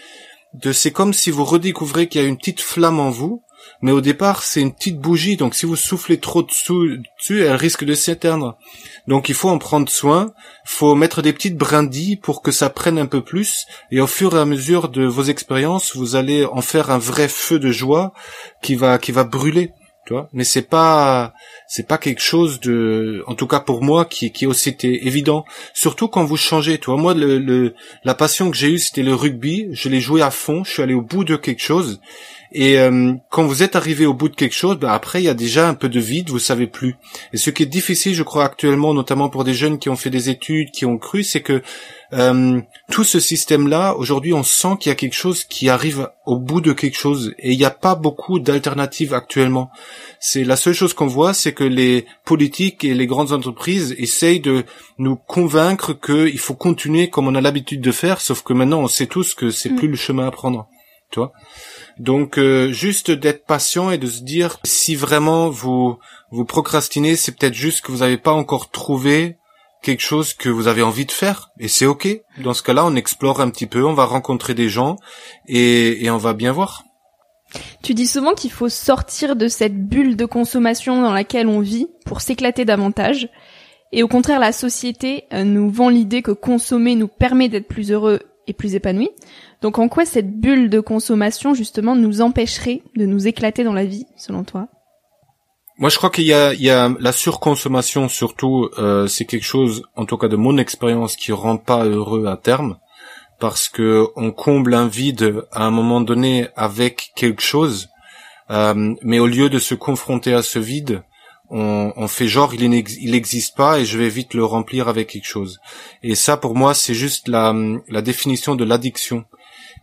de 0.53 0.73
c'est 0.73 0.91
comme 0.91 1.13
si 1.13 1.31
vous 1.31 1.45
redécouvrez 1.45 2.07
qu'il 2.07 2.21
y 2.21 2.25
a 2.25 2.27
une 2.27 2.37
petite 2.37 2.59
flamme 2.59 2.99
en 2.99 3.09
vous, 3.09 3.41
mais 3.81 3.91
au 3.91 4.01
départ 4.01 4.43
c'est 4.43 4.59
une 4.59 4.73
petite 4.73 4.99
bougie, 4.99 5.37
donc 5.37 5.55
si 5.55 5.65
vous 5.65 5.77
soufflez 5.77 6.19
trop 6.19 6.43
dessus, 6.43 7.01
dessus 7.17 7.41
elle 7.41 7.55
risque 7.55 7.85
de 7.85 7.93
s'éteindre. 7.93 8.57
Donc 9.07 9.29
il 9.29 9.35
faut 9.35 9.49
en 9.49 9.59
prendre 9.59 9.89
soin, 9.89 10.33
faut 10.65 10.93
mettre 10.95 11.21
des 11.21 11.31
petites 11.31 11.55
brindilles 11.55 12.17
pour 12.17 12.41
que 12.41 12.51
ça 12.51 12.69
prenne 12.69 12.97
un 12.97 13.05
peu 13.05 13.23
plus, 13.23 13.65
et 13.91 14.01
au 14.01 14.07
fur 14.07 14.35
et 14.35 14.39
à 14.39 14.45
mesure 14.45 14.89
de 14.89 15.05
vos 15.05 15.23
expériences, 15.23 15.95
vous 15.95 16.15
allez 16.15 16.45
en 16.45 16.61
faire 16.61 16.91
un 16.91 16.97
vrai 16.97 17.29
feu 17.29 17.59
de 17.59 17.71
joie 17.71 18.13
qui 18.61 18.75
va 18.75 18.97
qui 18.97 19.11
va 19.13 19.23
brûler 19.23 19.71
tu 20.05 20.13
vois. 20.13 20.29
Mais 20.33 20.43
c'est 20.43 20.67
pas 20.67 21.33
c'est 21.67 21.87
pas 21.87 21.97
quelque 21.97 22.21
chose 22.21 22.59
de 22.59 23.23
en 23.27 23.35
tout 23.35 23.47
cas 23.47 23.59
pour 23.59 23.83
moi 23.83 24.05
qui 24.05 24.31
qui 24.31 24.45
aussi 24.45 24.69
était 24.69 25.05
évident. 25.05 25.45
Surtout 25.73 26.07
quand 26.07 26.23
vous 26.23 26.37
changez 26.37 26.79
tu 26.79 26.89
moi 26.91 27.13
le, 27.13 27.37
le 27.37 27.75
la 28.03 28.15
passion 28.15 28.49
que 28.51 28.57
j'ai 28.57 28.69
eue 28.69 28.79
c'était 28.79 29.03
le 29.03 29.13
rugby. 29.13 29.67
Je 29.71 29.89
l'ai 29.89 30.01
joué 30.01 30.21
à 30.21 30.31
fond. 30.31 30.63
Je 30.63 30.71
suis 30.71 30.83
allé 30.83 30.93
au 30.93 31.01
bout 31.01 31.23
de 31.23 31.35
quelque 31.35 31.61
chose 31.61 31.99
et 32.51 32.79
euh, 32.79 33.13
quand 33.29 33.43
vous 33.43 33.63
êtes 33.63 33.77
arrivé 33.77 34.05
au 34.05 34.13
bout 34.13 34.27
de 34.27 34.35
quelque 34.35 34.55
chose, 34.55 34.77
ben 34.77 34.89
après 34.89 35.21
il 35.21 35.25
y 35.25 35.29
a 35.29 35.33
déjà 35.33 35.69
un 35.69 35.73
peu 35.73 35.87
de 35.87 35.99
vide, 35.99 36.29
vous 36.29 36.39
savez 36.39 36.67
plus. 36.67 36.95
Et 37.31 37.37
ce 37.37 37.49
qui 37.49 37.63
est 37.63 37.67
difficile, 37.67 38.13
je 38.13 38.23
crois 38.23 38.43
actuellement, 38.43 38.93
notamment 38.93 39.29
pour 39.29 39.45
des 39.45 39.53
jeunes 39.53 39.79
qui 39.79 39.87
ont 39.87 39.95
fait 39.95 40.09
des 40.09 40.29
études, 40.29 40.71
qui 40.71 40.85
ont 40.85 40.97
cru, 40.97 41.23
c'est 41.23 41.41
que 41.41 41.61
euh, 42.13 42.59
tout 42.91 43.05
ce 43.05 43.21
système-là, 43.21 43.95
aujourd'hui, 43.95 44.33
on 44.33 44.43
sent 44.43 44.75
qu'il 44.81 44.89
y 44.89 44.91
a 44.91 44.95
quelque 44.95 45.15
chose 45.15 45.45
qui 45.45 45.69
arrive 45.69 46.09
au 46.25 46.37
bout 46.37 46.59
de 46.59 46.73
quelque 46.73 46.97
chose, 46.97 47.33
et 47.39 47.53
il 47.53 47.57
n'y 47.57 47.63
a 47.63 47.71
pas 47.71 47.95
beaucoup 47.95 48.39
d'alternatives 48.39 49.13
actuellement. 49.13 49.71
C'est 50.19 50.43
la 50.43 50.57
seule 50.57 50.73
chose 50.73 50.93
qu'on 50.93 51.07
voit, 51.07 51.33
c'est 51.33 51.53
que 51.53 51.63
les 51.63 52.05
politiques 52.25 52.83
et 52.83 52.93
les 52.93 53.07
grandes 53.07 53.31
entreprises 53.31 53.95
essayent 53.97 54.41
de 54.41 54.65
nous 54.97 55.15
convaincre 55.15 55.93
qu'il 55.93 56.39
faut 56.39 56.55
continuer 56.55 57.09
comme 57.09 57.27
on 57.27 57.35
a 57.35 57.41
l'habitude 57.41 57.79
de 57.79 57.91
faire, 57.91 58.19
sauf 58.19 58.43
que 58.43 58.51
maintenant 58.51 58.81
on 58.81 58.87
sait 58.87 59.07
tous 59.07 59.33
que 59.33 59.51
c'est 59.51 59.69
mm. 59.69 59.75
plus 59.77 59.87
le 59.87 59.95
chemin 59.95 60.27
à 60.27 60.31
prendre. 60.31 60.67
Tu 61.11 61.19
vois 61.19 61.31
donc 61.97 62.37
euh, 62.37 62.71
juste 62.71 63.11
d'être 63.11 63.45
patient 63.45 63.91
et 63.91 63.97
de 63.97 64.07
se 64.07 64.21
dire 64.21 64.59
si 64.63 64.95
vraiment 64.95 65.49
vous 65.49 65.97
vous 66.31 66.45
procrastinez, 66.45 67.15
c'est 67.15 67.33
peut-être 67.33 67.53
juste 67.53 67.81
que 67.81 67.91
vous 67.91 67.99
n'avez 67.99 68.17
pas 68.17 68.31
encore 68.31 68.71
trouvé 68.71 69.37
quelque 69.81 70.01
chose 70.01 70.33
que 70.33 70.49
vous 70.49 70.67
avez 70.67 70.83
envie 70.83 71.05
de 71.05 71.11
faire 71.11 71.49
et 71.59 71.67
c'est 71.67 71.85
ok. 71.85 72.07
Dans 72.43 72.53
ce 72.53 72.63
cas-là, 72.63 72.85
on 72.85 72.95
explore 72.95 73.41
un 73.41 73.49
petit 73.49 73.67
peu, 73.67 73.83
on 73.83 73.93
va 73.93 74.05
rencontrer 74.05 74.53
des 74.53 74.69
gens 74.69 74.95
et, 75.47 76.03
et 76.05 76.09
on 76.11 76.17
va 76.17 76.33
bien 76.33 76.51
voir. 76.51 76.83
Tu 77.83 77.93
dis 77.93 78.07
souvent 78.07 78.33
qu'il 78.33 78.51
faut 78.51 78.69
sortir 78.69 79.35
de 79.35 79.47
cette 79.47 79.87
bulle 79.87 80.15
de 80.15 80.25
consommation 80.25 81.01
dans 81.01 81.13
laquelle 81.13 81.47
on 81.47 81.59
vit 81.59 81.87
pour 82.05 82.21
s'éclater 82.21 82.63
davantage. 82.63 83.29
Et 83.91 84.03
au 84.03 84.07
contraire, 84.07 84.39
la 84.39 84.53
société 84.53 85.25
euh, 85.33 85.43
nous 85.43 85.69
vend 85.69 85.89
l'idée 85.89 86.21
que 86.21 86.31
consommer 86.31 86.95
nous 86.95 87.09
permet 87.09 87.49
d'être 87.49 87.67
plus 87.67 87.91
heureux 87.91 88.21
plus 88.53 88.75
épanoui. 88.75 89.09
Donc 89.61 89.79
en 89.79 89.87
quoi 89.87 90.05
cette 90.05 90.39
bulle 90.39 90.69
de 90.69 90.79
consommation 90.79 91.53
justement 91.53 91.95
nous 91.95 92.21
empêcherait 92.21 92.81
de 92.95 93.05
nous 93.05 93.27
éclater 93.27 93.63
dans 93.63 93.73
la 93.73 93.85
vie, 93.85 94.05
selon 94.17 94.43
toi? 94.43 94.67
Moi, 95.77 95.89
je 95.89 95.97
crois 95.97 96.11
qu'il 96.11 96.25
y 96.25 96.33
a, 96.33 96.53
il 96.53 96.95
la 96.99 97.11
surconsommation 97.11 98.07
surtout. 98.07 98.69
Euh, 98.77 99.07
c'est 99.07 99.25
quelque 99.25 99.45
chose, 99.45 99.83
en 99.95 100.05
tout 100.05 100.17
cas 100.17 100.27
de 100.27 100.35
mon 100.35 100.57
expérience, 100.57 101.15
qui 101.15 101.31
rend 101.31 101.57
pas 101.57 101.85
heureux 101.85 102.27
à 102.27 102.37
terme, 102.37 102.77
parce 103.39 103.67
que 103.67 104.05
on 104.15 104.31
comble 104.31 104.75
un 104.75 104.87
vide 104.87 105.43
à 105.51 105.65
un 105.65 105.71
moment 105.71 106.01
donné 106.01 106.49
avec 106.55 107.11
quelque 107.15 107.41
chose. 107.41 107.89
Euh, 108.51 108.93
mais 109.01 109.17
au 109.17 109.27
lieu 109.27 109.49
de 109.49 109.59
se 109.59 109.73
confronter 109.73 110.33
à 110.33 110.43
ce 110.43 110.59
vide, 110.59 111.03
on, 111.51 111.93
on 111.95 112.07
fait 112.07 112.27
genre 112.27 112.53
il 112.53 112.69
n'existe 112.69 113.55
pas 113.55 113.79
et 113.79 113.85
je 113.85 113.97
vais 113.97 114.09
vite 114.09 114.33
le 114.33 114.45
remplir 114.45 114.87
avec 114.87 115.09
quelque 115.09 115.27
chose. 115.27 115.59
Et 116.01 116.15
ça, 116.15 116.37
pour 116.37 116.55
moi, 116.55 116.73
c'est 116.73 116.93
juste 116.93 117.27
la, 117.27 117.53
la 117.89 118.01
définition 118.01 118.55
de 118.55 118.63
l'addiction. 118.63 119.25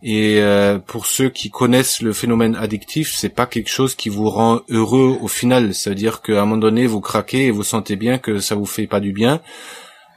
Et 0.01 0.39
euh, 0.39 0.79
pour 0.79 1.05
ceux 1.05 1.29
qui 1.29 1.49
connaissent 1.49 2.01
le 2.01 2.13
phénomène 2.13 2.55
addictif, 2.55 3.13
c'est 3.15 3.29
pas 3.29 3.45
quelque 3.45 3.69
chose 3.69 3.95
qui 3.95 4.09
vous 4.09 4.29
rend 4.29 4.61
heureux 4.69 5.17
au 5.21 5.27
final. 5.27 5.73
C'est-à-dire 5.73 6.21
qu'à 6.21 6.41
un 6.41 6.45
moment 6.45 6.57
donné, 6.57 6.87
vous 6.87 7.01
craquez 7.01 7.47
et 7.47 7.51
vous 7.51 7.63
sentez 7.63 7.95
bien 7.95 8.17
que 8.17 8.39
ça 8.39 8.55
vous 8.55 8.65
fait 8.65 8.87
pas 8.87 9.01
du 9.01 9.11
bien. 9.11 9.41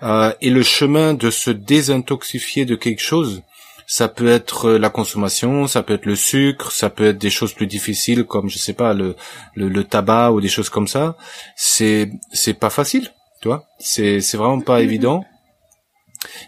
Euh, 0.03 0.33
et 0.41 0.51
le 0.51 0.63
chemin 0.63 1.15
de 1.15 1.31
se 1.31 1.51
désintoxifier 1.51 2.65
de 2.65 2.77
quelque 2.77 3.03
chose, 3.03 3.43
ça 3.93 4.09
peut 4.09 4.29
être 4.29 4.71
la 4.71 4.89
consommation, 4.89 5.67
ça 5.67 5.83
peut 5.83 5.93
être 5.93 6.07
le 6.07 6.17
sucre, 6.17 6.73
ça 6.73 6.89
peut 6.89 7.09
être 7.09 7.19
des 7.19 7.29
choses 7.29 7.53
plus 7.53 7.67
difficiles 7.67 8.25
comme 8.25 8.49
je 8.49 8.57
sais 8.57 8.73
pas 8.73 8.95
le 8.95 9.17
le, 9.55 9.85
tabac 9.85 10.33
ou 10.33 10.41
des 10.41 10.49
choses 10.49 10.71
comme 10.71 10.89
ça. 10.89 11.15
C'est 11.57 12.11
c'est 12.33 12.55
pas 12.55 12.71
facile, 12.71 13.13
tu 13.43 13.49
vois. 13.49 13.67
C'est 13.79 14.23
c'est 14.23 14.39
vraiment 14.39 14.63
pas 14.63 14.81
mm-hmm. 14.81 14.85
évident. 14.85 15.25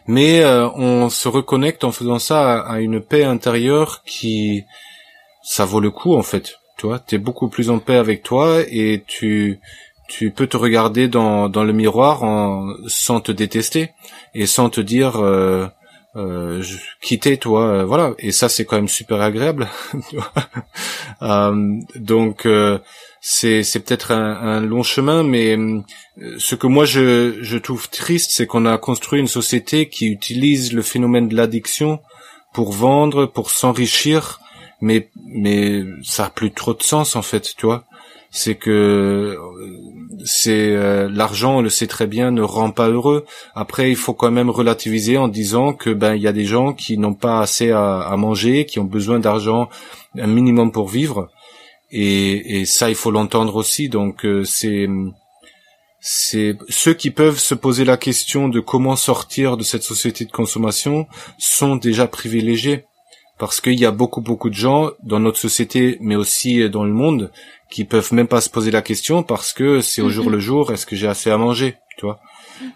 Mais 0.06 0.40
euh, 0.40 0.70
on 0.70 1.10
se 1.10 1.28
reconnecte 1.28 1.84
en 1.84 1.92
faisant 1.92 2.18
ça 2.18 2.60
à, 2.60 2.80
une 2.80 3.02
paix 3.02 3.24
intérieure 3.24 4.02
qui, 4.06 4.64
ça 5.42 5.66
vaut 5.66 5.80
le 5.80 5.90
coup 5.90 6.14
en 6.14 6.22
fait. 6.22 6.58
Tu 6.78 6.86
vois, 6.86 6.98
t'es 6.98 7.18
beaucoup 7.18 7.48
plus 7.50 7.68
en 7.68 7.78
paix 7.78 7.96
avec 7.96 8.22
toi 8.22 8.62
et 8.66 9.04
tu 9.06 9.60
tu 10.08 10.30
peux 10.30 10.46
te 10.46 10.56
regarder 10.56 11.08
dans 11.08 11.50
dans 11.50 11.64
le 11.64 11.74
miroir 11.74 12.22
en, 12.22 12.72
sans 12.86 13.20
te 13.20 13.32
détester 13.32 13.90
et 14.32 14.46
sans 14.46 14.70
te 14.70 14.80
dire 14.80 15.16
euh, 15.16 15.66
euh, 16.16 16.62
quitter 17.00 17.38
toi 17.38 17.66
euh, 17.66 17.84
voilà 17.84 18.14
et 18.18 18.30
ça 18.30 18.48
c'est 18.48 18.64
quand 18.64 18.76
même 18.76 18.88
super 18.88 19.20
agréable 19.20 19.68
euh, 21.22 21.78
donc 21.96 22.46
euh, 22.46 22.78
c'est 23.26 23.62
c'est 23.62 23.80
peut-être 23.80 24.12
un, 24.12 24.34
un, 24.34 24.60
long 24.60 24.82
chemin, 24.82 25.22
mais 25.22 25.56
euh, 25.56 25.80
ce 26.36 26.54
que 26.54 26.66
moi 26.66 26.84
je 26.84 27.38
je 27.40 27.56
trouve 27.56 27.88
triste, 27.88 28.32
c'est 28.34 28.46
qu'on 28.46 28.66
a 28.66 28.76
construit 28.76 29.18
une 29.18 29.28
société 29.28 29.88
qui 29.88 30.08
utilise 30.08 30.74
le 30.74 30.82
phénomène 30.82 31.28
de 31.28 31.34
l'addiction 31.34 32.00
pour 32.52 32.72
vendre, 32.72 33.24
pour 33.24 33.50
s'enrichir, 33.50 34.40
mais 34.82 35.08
mais 35.24 35.84
ça 36.02 36.26
a 36.26 36.30
plus 36.30 36.52
trop 36.52 36.74
de 36.74 36.82
sens 36.82 37.16
en 37.16 37.22
fait, 37.22 37.54
tu 37.56 37.64
vois. 37.64 37.86
C'est 38.30 38.56
que 38.56 38.70
euh, 38.70 39.38
c'est 40.24 40.70
euh, 40.70 41.08
l'argent, 41.12 41.58
on 41.58 41.60
le 41.60 41.68
sait 41.68 41.86
très 41.86 42.06
bien, 42.06 42.30
ne 42.30 42.42
rend 42.42 42.70
pas 42.70 42.88
heureux. 42.88 43.26
Après, 43.54 43.90
il 43.90 43.96
faut 43.96 44.14
quand 44.14 44.30
même 44.30 44.50
relativiser 44.50 45.18
en 45.18 45.28
disant 45.28 45.74
que 45.74 45.90
ben 45.90 46.14
il 46.14 46.22
y 46.22 46.26
a 46.26 46.32
des 46.32 46.46
gens 46.46 46.72
qui 46.72 46.96
n'ont 46.96 47.14
pas 47.14 47.40
assez 47.40 47.70
à, 47.70 48.00
à 48.00 48.16
manger, 48.16 48.64
qui 48.64 48.78
ont 48.78 48.84
besoin 48.84 49.20
d'argent 49.20 49.68
un 50.18 50.26
minimum 50.26 50.72
pour 50.72 50.88
vivre 50.88 51.28
et, 51.90 52.60
et 52.60 52.64
ça 52.64 52.90
il 52.90 52.96
faut 52.96 53.10
l'entendre 53.10 53.56
aussi. 53.56 53.88
Donc 53.88 54.24
euh, 54.24 54.44
c'est 54.44 54.88
c'est 56.00 56.56
ceux 56.68 56.92
qui 56.92 57.10
peuvent 57.10 57.38
se 57.38 57.54
poser 57.54 57.84
la 57.84 57.96
question 57.96 58.48
de 58.48 58.60
comment 58.60 58.96
sortir 58.96 59.56
de 59.56 59.62
cette 59.62 59.84
société 59.84 60.26
de 60.26 60.30
consommation 60.30 61.06
sont 61.38 61.76
déjà 61.76 62.06
privilégiés 62.06 62.84
parce 63.38 63.60
qu'il 63.60 63.80
y 63.80 63.86
a 63.86 63.90
beaucoup 63.90 64.20
beaucoup 64.20 64.50
de 64.50 64.54
gens 64.54 64.90
dans 65.02 65.18
notre 65.18 65.38
société 65.38 65.96
mais 66.00 66.16
aussi 66.16 66.68
dans 66.68 66.84
le 66.84 66.92
monde 66.92 67.30
qui 67.74 67.84
peuvent 67.84 68.14
même 68.14 68.28
pas 68.28 68.40
se 68.40 68.48
poser 68.48 68.70
la 68.70 68.82
question 68.82 69.24
parce 69.24 69.52
que 69.52 69.80
c'est 69.80 70.00
au 70.00 70.08
jour 70.08 70.30
le 70.30 70.38
jour 70.38 70.70
est-ce 70.70 70.86
que 70.86 70.94
j'ai 70.94 71.08
assez 71.08 71.28
à 71.28 71.38
manger 71.38 71.74
tu 71.98 72.06
vois 72.06 72.20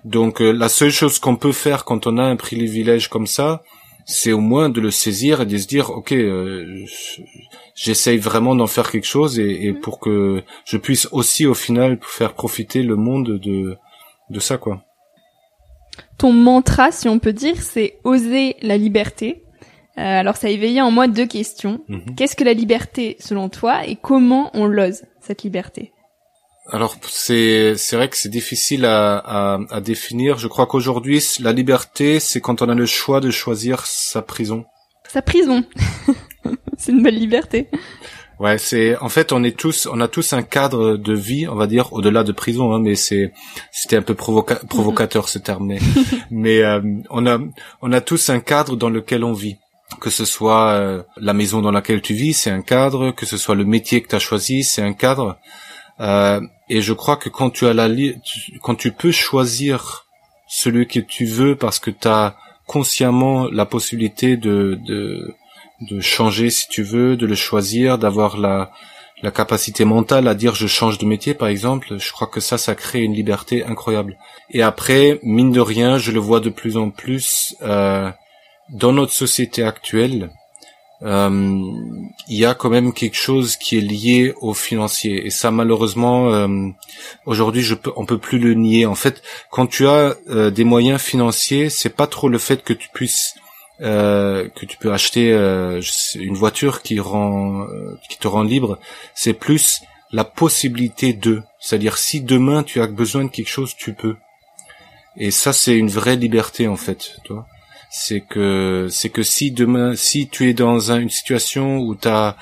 donc 0.05 0.43
euh, 0.43 0.51
la 0.51 0.69
seule 0.69 0.91
chose 0.91 1.21
qu'on 1.21 1.37
peut 1.37 1.53
faire 1.53 1.85
quand 1.85 2.09
on 2.09 2.19
a 2.19 2.25
un 2.25 2.35
privilège 2.35 3.07
comme 3.07 3.29
ça 3.29 3.63
c'est 4.07 4.33
au 4.33 4.41
moins 4.41 4.71
de 4.71 4.81
le 4.81 4.91
saisir 4.91 5.43
et 5.43 5.47
de 5.47 5.57
se 5.57 5.69
dire 5.69 5.91
ok 5.91 6.11
euh, 6.11 6.85
j'essaye 7.77 8.19
vraiment 8.19 8.57
d'en 8.57 8.67
faire 8.67 8.91
quelque 8.91 9.07
chose 9.07 9.39
et, 9.39 9.69
et, 9.69 9.73
pour 9.73 10.01
que 10.01 10.43
je 10.65 10.77
puisse 10.77 11.07
aussi 11.13 11.47
au 11.47 11.55
final 11.55 12.01
faire 12.03 12.35
profiter 12.35 12.83
le 12.83 12.97
monde 12.97 13.39
de 13.39 13.77
de 14.31 14.41
ça 14.41 14.59
quoi. 14.59 14.83
Ton 16.19 16.33
mantra, 16.33 16.91
si 16.91 17.09
on 17.09 17.19
peut 17.19 17.33
dire, 17.33 17.63
c'est 17.63 17.99
oser 18.05 18.57
la 18.63 18.77
liberté. 18.77 19.43
Euh, 19.99 20.21
alors 20.21 20.37
ça 20.37 20.47
a 20.47 20.51
éveillé 20.51 20.81
en 20.81 20.93
moi 20.93 21.09
deux 21.09 21.27
questions. 21.27 21.81
Mhm. 21.89 22.15
Qu'est-ce 22.17 22.37
que 22.37 22.45
la 22.45 22.53
liberté 22.53 23.17
selon 23.19 23.49
toi 23.49 23.85
et 23.85 23.97
comment 23.97 24.51
on 24.55 24.67
l'ose 24.67 25.03
cette 25.21 25.43
liberté? 25.43 25.93
Alors 26.71 26.97
c'est 27.03 27.75
c'est 27.77 27.97
vrai 27.97 28.09
que 28.09 28.17
c'est 28.17 28.29
difficile 28.29 28.85
à, 28.85 29.17
à, 29.17 29.59
à, 29.71 29.81
définir. 29.81 30.39
Je 30.39 30.47
crois 30.47 30.67
qu'aujourd'hui 30.67 31.21
la 31.41 31.53
liberté 31.53 32.21
c'est 32.21 32.41
quand 32.41 32.63
on 32.63 32.69
a 32.69 32.75
le 32.75 32.87
choix 32.87 33.21
de 33.21 33.31
choisir 33.31 33.87
sa 33.87 34.23
prison. 34.23 34.67
Sa 35.09 35.23
prison, 35.23 35.65
c'est 36.77 36.93
une 36.93 37.03
belle 37.03 37.19
liberté. 37.19 37.69
Ouais, 38.39 38.59
c'est 38.59 38.97
en 38.99 39.09
fait 39.09 39.33
on 39.33 39.43
est 39.43 39.59
tous 39.59 39.89
on 39.91 40.01
a 40.01 40.07
tous 40.07 40.33
un 40.33 40.43
cadre 40.43 40.97
de 40.97 41.13
vie, 41.13 41.49
on 41.49 41.57
va 41.57 41.67
dire 41.67 41.93
au-delà 41.93 42.23
de 42.23 42.31
prison, 42.31 42.73
hein, 42.73 42.79
mais 42.81 42.95
c'est 42.95 43.33
c'était 43.73 43.97
un 43.97 44.03
peu 44.03 44.15
provocateur 44.15 45.29
ce 45.29 45.41
terme, 45.41 45.67
mais, 45.67 45.79
mais 46.31 46.63
euh, 46.63 46.81
on 47.11 47.27
a 47.27 47.41
on 47.83 47.93
a 47.93 48.01
tous 48.01 48.29
un 48.29 48.39
cadre 48.39 48.77
dans 48.77 48.91
lequel 48.91 49.25
on 49.25 49.33
vit 49.33 49.57
que 50.01 50.11
ce 50.11 50.25
soit 50.25 50.73
euh, 50.73 51.03
la 51.17 51.33
maison 51.33 51.61
dans 51.61 51.71
laquelle 51.71 52.03
tu 52.03 52.15
vis, 52.15 52.35
c'est 52.35 52.51
un 52.51 52.63
cadre, 52.63 53.11
que 53.11 53.27
ce 53.27 53.37
soit 53.37 53.55
le 53.55 53.65
métier 53.65 54.03
que 54.03 54.09
tu 54.09 54.15
as 54.15 54.21
choisi, 54.21 54.63
c'est 54.63 54.83
un 54.83 54.93
cadre. 54.93 55.39
Euh, 56.01 56.41
et 56.69 56.81
je 56.81 56.93
crois 56.93 57.17
que 57.17 57.29
quand 57.29 57.51
tu 57.51 57.67
as 57.67 57.75
la 57.75 57.89
quand 58.63 58.77
tu 58.77 58.93
peux 58.93 59.11
choisir 59.11 60.07
celui 60.47 60.87
que 60.87 61.01
tu 61.01 61.25
veux 61.25 61.57
parce 61.57 61.79
que 61.79 61.91
tu 61.91 62.07
as 62.07 62.37
consciemment 62.67 63.49
la 63.51 63.67
possibilité 63.67 64.37
de, 64.37 64.79
de 64.87 65.35
de 65.81 66.01
changer 66.01 66.51
si 66.51 66.69
tu 66.69 66.83
veux, 66.83 67.17
de 67.17 67.27
le 67.27 67.35
choisir, 67.35 67.99
d'avoir 67.99 68.37
la 68.37 68.71
la 69.23 69.33
capacité 69.33 69.85
mentale 69.85 70.29
à 70.29 70.35
dire 70.35 70.55
je 70.55 70.69
change 70.69 70.99
de 70.99 71.07
métier 71.07 71.35
par 71.35 71.49
exemple, 71.49 71.99
je 71.99 72.13
crois 72.13 72.29
que 72.29 72.39
ça 72.39 72.59
ça 72.59 72.77
crée 72.77 73.03
une 73.03 73.15
liberté 73.15 73.65
incroyable. 73.65 74.17
Et 74.51 74.63
après 74.63 75.19
mine 75.25 75.51
de 75.51 75.61
rien, 75.61 75.99
je 75.99 76.13
le 76.13 76.21
vois 76.21 76.41
de 76.41 76.51
plus 76.51 76.77
en 76.77 76.91
plus 76.91 77.57
euh, 77.63 78.11
dans 78.71 78.93
notre 78.93 79.13
société 79.13 79.63
actuelle, 79.63 80.31
euh, 81.03 81.31
il 82.29 82.37
y 82.37 82.45
a 82.45 82.55
quand 82.55 82.71
même 82.71 82.93
quelque 82.93 83.17
chose 83.17 83.57
qui 83.57 83.79
est 83.79 83.81
lié 83.81 84.35
au 84.41 84.53
financier. 84.53 85.27
Et 85.27 85.31
ça 85.31 85.51
malheureusement 85.51 86.33
euh, 86.33 86.69
aujourd'hui 87.25 87.63
je 87.63 87.75
peux 87.75 87.93
on 87.97 88.05
peut 88.05 88.19
plus 88.19 88.39
le 88.39 88.55
nier. 88.55 88.87
En 88.87 88.95
fait 88.95 89.23
quand 89.51 89.67
tu 89.67 89.87
as 89.87 90.17
euh, 90.29 90.51
des 90.51 90.65
moyens 90.65 91.01
financiers 91.01 91.71
c'est 91.71 91.95
pas 91.95 92.07
trop 92.07 92.29
le 92.29 92.39
fait 92.39 92.65
que 92.65 92.73
tu 92.73 92.89
puisses 92.93 93.35
euh, 93.81 94.49
que 94.57 94.67
tu 94.67 94.77
peux 94.77 94.93
acheter 94.93 95.33
euh, 95.33 95.81
une 96.17 96.35
voiture 96.35 96.83
qui 96.83 96.99
rend 96.99 97.67
qui 98.09 98.19
te 98.19 98.27
rend 98.27 98.43
libre. 98.43 98.79
C'est 99.15 99.35
plus 99.35 99.83
la 100.11 100.25
possibilité 100.25 101.13
de. 101.13 101.43
C'est-à-dire 101.61 101.97
si 101.99 102.23
demain 102.23 102.65
tu 102.65 102.81
as 102.81 102.89
besoin 102.89 103.25
de 103.25 103.29
quelque 103.29 103.51
chose 103.51 103.75
tu 103.77 103.93
peux. 103.93 104.17
Et 105.17 105.31
ça 105.31 105.53
c'est 105.53 105.77
une 105.77 105.91
vraie 105.91 106.17
liberté 106.17 106.67
en 106.67 106.77
fait 106.77 107.19
toi 107.25 107.47
c'est 107.91 108.21
que 108.21 108.89
c'est 108.91 109.09
que 109.09 109.23
si 109.23 109.51
demain 109.51 109.97
si 109.97 110.29
tu 110.29 110.49
es 110.49 110.55
dans 110.55 110.93
une 110.93 111.11
situation 111.11 111.79
où 111.79 111.95
tu 111.95 112.09
as 112.09 112.37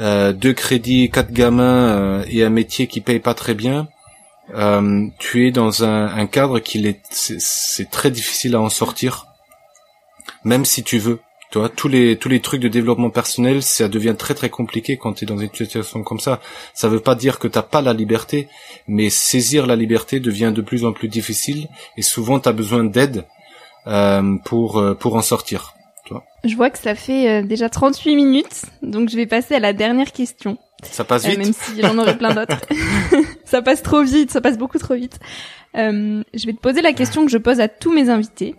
euh, 0.00 0.32
deux 0.32 0.52
crédits, 0.52 1.10
quatre 1.10 1.32
gamins 1.32 1.88
euh, 1.88 2.24
et 2.28 2.44
un 2.44 2.50
métier 2.50 2.86
qui 2.86 3.00
paye 3.00 3.18
pas 3.18 3.34
très 3.34 3.54
bien, 3.54 3.88
euh, 4.54 5.06
tu 5.18 5.46
es 5.46 5.50
dans 5.50 5.84
un, 5.84 6.26
cadre 6.26 6.58
qui 6.60 6.86
est 6.86 7.00
c'est 7.10 7.90
très 7.90 8.10
difficile 8.10 8.54
à 8.54 8.60
en 8.60 8.68
sortir, 8.68 9.26
même 10.44 10.64
si 10.64 10.82
tu 10.82 10.98
veux. 10.98 11.20
Tu 11.50 11.58
vois, 11.58 11.68
tous 11.68 11.88
les 11.88 12.16
tous 12.16 12.30
les 12.30 12.40
trucs 12.40 12.62
de 12.62 12.68
développement 12.68 13.10
personnel, 13.10 13.62
ça 13.62 13.88
devient 13.88 14.14
très 14.18 14.34
très 14.34 14.48
compliqué 14.48 14.96
quand 14.96 15.12
tu 15.12 15.24
es 15.24 15.26
dans 15.26 15.36
une 15.36 15.52
situation 15.52 16.02
comme 16.02 16.20
ça. 16.20 16.40
Ça 16.72 16.88
veut 16.88 17.00
pas 17.00 17.14
dire 17.14 17.38
que 17.38 17.46
t'as 17.46 17.62
pas 17.62 17.82
la 17.82 17.92
liberté, 17.92 18.48
mais 18.88 19.10
saisir 19.10 19.66
la 19.66 19.76
liberté 19.76 20.18
devient 20.18 20.52
de 20.54 20.62
plus 20.62 20.86
en 20.86 20.92
plus 20.92 21.08
difficile 21.08 21.68
et 21.98 22.02
souvent 22.02 22.40
tu 22.40 22.48
as 22.48 22.52
besoin 22.52 22.84
d'aide 22.84 23.26
pour 24.44 24.78
euh, 24.78 24.94
pour 24.94 25.16
en 25.16 25.22
sortir. 25.22 25.74
Je 26.44 26.56
vois 26.56 26.70
que 26.70 26.78
ça 26.78 26.94
fait 26.94 27.28
euh, 27.28 27.42
déjà 27.42 27.68
38 27.68 28.16
minutes, 28.16 28.64
donc 28.82 29.08
je 29.08 29.16
vais 29.16 29.26
passer 29.26 29.54
à 29.54 29.60
la 29.60 29.72
dernière 29.72 30.10
question. 30.10 30.58
Ça 30.82 31.04
passe 31.04 31.24
vite. 31.24 31.38
même 31.38 31.52
si 31.52 31.80
j'en 31.80 31.96
aurais 31.98 32.18
plein 32.18 32.34
d'autres. 32.34 32.60
ça 33.44 33.62
passe 33.62 33.82
trop 33.82 34.02
vite, 34.02 34.32
ça 34.32 34.40
passe 34.40 34.58
beaucoup 34.58 34.78
trop 34.78 34.94
vite. 34.94 35.20
Euh, 35.76 36.22
je 36.34 36.46
vais 36.46 36.52
te 36.52 36.60
poser 36.60 36.82
la 36.82 36.92
question 36.92 37.24
que 37.24 37.30
je 37.30 37.38
pose 37.38 37.60
à 37.60 37.68
tous 37.68 37.92
mes 37.92 38.08
invités, 38.08 38.56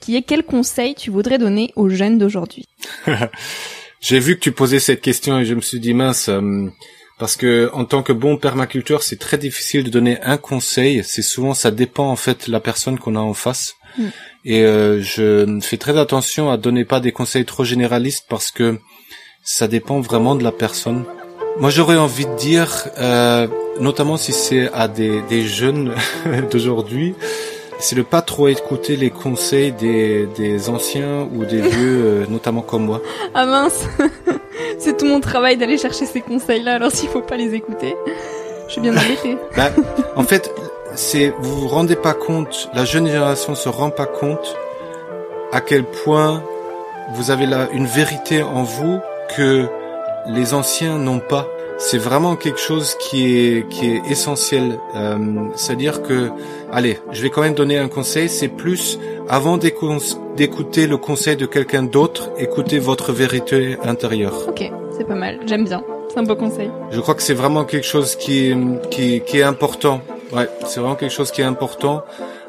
qui 0.00 0.16
est 0.16 0.22
quel 0.22 0.42
conseil 0.42 0.94
tu 0.94 1.10
voudrais 1.10 1.36
donner 1.36 1.72
aux 1.76 1.90
jeunes 1.90 2.18
d'aujourd'hui? 2.18 2.64
J'ai 4.00 4.20
vu 4.20 4.36
que 4.36 4.40
tu 4.40 4.52
posais 4.52 4.80
cette 4.80 5.02
question 5.02 5.38
et 5.38 5.44
je 5.44 5.54
me 5.54 5.60
suis 5.60 5.80
dit 5.80 5.92
mince, 5.92 6.30
parce 7.18 7.36
que 7.36 7.68
en 7.74 7.84
tant 7.84 8.02
que 8.04 8.12
bon 8.12 8.36
permaculteur, 8.36 9.02
c'est 9.02 9.18
très 9.18 9.38
difficile 9.38 9.82
de 9.82 9.90
donner 9.90 10.20
un 10.22 10.36
conseil. 10.36 11.02
C'est 11.04 11.22
souvent 11.22 11.52
ça 11.52 11.72
dépend 11.72 12.08
en 12.08 12.16
fait 12.16 12.46
de 12.46 12.52
la 12.52 12.60
personne 12.60 12.98
qu'on 12.98 13.16
a 13.16 13.20
en 13.20 13.34
face. 13.34 13.74
Mm. 13.98 14.08
Et 14.44 14.64
euh, 14.64 15.02
je 15.02 15.58
fais 15.60 15.76
très 15.76 15.98
attention 15.98 16.50
à 16.50 16.56
donner 16.56 16.84
pas 16.84 17.00
des 17.00 17.12
conseils 17.12 17.44
trop 17.44 17.64
généralistes 17.64 18.26
parce 18.28 18.50
que 18.50 18.78
ça 19.42 19.68
dépend 19.68 20.00
vraiment 20.00 20.34
de 20.34 20.44
la 20.44 20.52
personne. 20.52 21.04
Moi, 21.58 21.70
j'aurais 21.70 21.96
envie 21.96 22.26
de 22.26 22.36
dire, 22.36 22.88
euh, 22.98 23.48
notamment 23.80 24.16
si 24.16 24.32
c'est 24.32 24.70
à 24.72 24.86
des, 24.86 25.22
des 25.22 25.42
jeunes 25.46 25.92
d'aujourd'hui, 26.50 27.14
c'est 27.80 27.96
de 27.96 28.02
pas 28.02 28.22
trop 28.22 28.48
écouter 28.48 28.96
les 28.96 29.10
conseils 29.10 29.72
des, 29.72 30.26
des 30.36 30.68
anciens 30.68 31.28
ou 31.34 31.44
des 31.44 31.60
vieux, 31.68 32.04
euh, 32.04 32.26
notamment 32.28 32.62
comme 32.62 32.84
moi. 32.84 33.02
Ah 33.34 33.46
mince, 33.46 33.86
c'est 34.78 34.96
tout 34.96 35.06
mon 35.06 35.20
travail 35.20 35.56
d'aller 35.56 35.78
chercher 35.78 36.06
ces 36.06 36.20
conseils-là, 36.20 36.74
alors 36.74 36.92
s'il 36.92 37.08
faut 37.08 37.22
pas 37.22 37.36
les 37.36 37.54
écouter, 37.54 37.94
je 38.66 38.72
suis 38.72 38.80
bien 38.80 38.92
embêtée. 38.92 39.36
Bah, 39.56 39.70
en 40.16 40.24
fait, 40.24 40.52
c'est 40.98 41.32
vous 41.38 41.60
vous 41.60 41.68
rendez 41.68 41.94
pas 41.94 42.12
compte, 42.12 42.68
la 42.74 42.84
jeune 42.84 43.06
génération 43.06 43.54
se 43.54 43.68
rend 43.68 43.90
pas 43.90 44.06
compte 44.06 44.56
à 45.52 45.60
quel 45.60 45.84
point 45.84 46.42
vous 47.14 47.30
avez 47.30 47.46
là 47.46 47.68
une 47.72 47.86
vérité 47.86 48.42
en 48.42 48.64
vous 48.64 48.98
que 49.36 49.66
les 50.26 50.54
anciens 50.54 50.98
n'ont 50.98 51.20
pas. 51.20 51.46
C'est 51.78 51.98
vraiment 51.98 52.34
quelque 52.34 52.58
chose 52.58 52.96
qui 52.98 53.36
est 53.36 53.68
qui 53.68 53.86
est 53.86 54.02
essentiel. 54.10 54.80
Euh, 54.96 55.16
C'est-à-dire 55.54 56.02
que, 56.02 56.30
allez, 56.72 56.98
je 57.12 57.22
vais 57.22 57.30
quand 57.30 57.42
même 57.42 57.54
donner 57.54 57.78
un 57.78 57.88
conseil. 57.88 58.28
C'est 58.28 58.48
plus 58.48 58.98
avant 59.28 59.56
d'écouter 59.56 60.88
le 60.88 60.96
conseil 60.96 61.36
de 61.36 61.46
quelqu'un 61.46 61.84
d'autre, 61.84 62.30
écoutez 62.38 62.80
votre 62.80 63.12
vérité 63.12 63.76
intérieure. 63.84 64.48
Ok, 64.48 64.68
c'est 64.96 65.06
pas 65.06 65.14
mal. 65.14 65.38
J'aime 65.46 65.64
bien. 65.64 65.80
C'est 66.08 66.18
un 66.18 66.24
beau 66.24 66.34
conseil. 66.34 66.70
Je 66.90 67.00
crois 67.00 67.14
que 67.14 67.22
c'est 67.22 67.34
vraiment 67.34 67.64
quelque 67.64 67.86
chose 67.86 68.16
qui 68.16 68.52
qui, 68.90 69.20
qui 69.20 69.38
est 69.38 69.44
important. 69.44 70.00
Ouais, 70.32 70.48
c'est 70.66 70.80
vraiment 70.80 70.96
quelque 70.96 71.12
chose 71.12 71.30
qui 71.30 71.40
est 71.40 71.44
important 71.44 72.04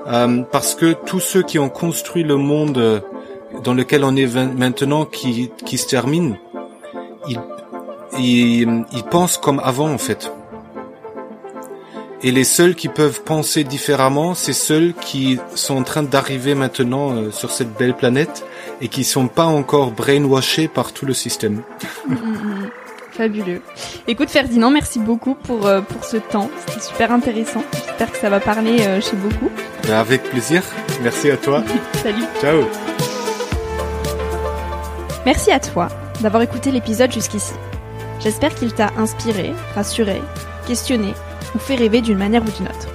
euh, 0.07 0.43
parce 0.51 0.75
que 0.75 0.93
tous 0.93 1.19
ceux 1.19 1.43
qui 1.43 1.59
ont 1.59 1.69
construit 1.69 2.23
le 2.23 2.35
monde 2.35 3.03
dans 3.63 3.73
lequel 3.73 4.03
on 4.03 4.15
est 4.15 4.27
maintenant, 4.27 5.05
qui 5.05 5.51
qui 5.65 5.77
se 5.77 5.87
termine, 5.87 6.37
ils 7.27 7.39
ils, 8.17 8.85
ils 8.91 9.03
pensent 9.03 9.37
comme 9.37 9.59
avant 9.63 9.89
en 9.89 9.97
fait. 9.97 10.31
Et 12.21 12.31
les 12.31 12.43
seuls 12.43 12.75
qui 12.75 12.89
peuvent 12.89 13.21
penser 13.23 13.63
différemment, 13.63 14.35
c'est 14.35 14.53
ceux 14.53 14.91
qui 14.91 15.39
sont 15.55 15.77
en 15.77 15.83
train 15.83 16.03
d'arriver 16.03 16.53
maintenant 16.53 17.13
euh, 17.13 17.31
sur 17.31 17.49
cette 17.49 17.73
belle 17.77 17.95
planète 17.95 18.45
et 18.81 18.89
qui 18.89 19.05
sont 19.05 19.29
pas 19.29 19.45
encore 19.45 19.91
brainwashés 19.91 20.67
par 20.67 20.91
tout 20.91 21.05
le 21.05 21.13
système. 21.13 21.61
Fabuleux. 23.19 23.61
Écoute 24.07 24.29
Ferdinand, 24.29 24.71
merci 24.71 24.97
beaucoup 24.97 25.35
pour 25.35 25.67
euh, 25.67 25.81
pour 25.81 26.05
ce 26.05 26.15
temps. 26.15 26.49
C'était 26.65 26.79
super 26.79 27.11
intéressant. 27.11 27.61
J'espère 27.73 28.13
que 28.13 28.17
ça 28.17 28.29
va 28.29 28.39
parler 28.39 28.79
euh, 28.79 29.01
chez 29.01 29.17
beaucoup. 29.17 29.51
Avec 29.91 30.23
plaisir. 30.23 30.63
Merci 31.03 31.29
à 31.29 31.35
toi. 31.35 31.61
Salut. 32.01 32.23
Ciao. 32.39 32.63
Merci 35.25 35.51
à 35.51 35.59
toi 35.59 35.89
d'avoir 36.21 36.43
écouté 36.43 36.71
l'épisode 36.71 37.11
jusqu'ici. 37.11 37.51
J'espère 38.21 38.55
qu'il 38.55 38.73
t'a 38.73 38.91
inspiré, 38.97 39.51
rassuré, 39.75 40.21
questionné 40.65 41.13
ou 41.53 41.59
fait 41.59 41.75
rêver 41.75 41.99
d'une 41.99 42.17
manière 42.17 42.43
ou 42.43 42.49
d'une 42.49 42.67
autre. 42.67 42.87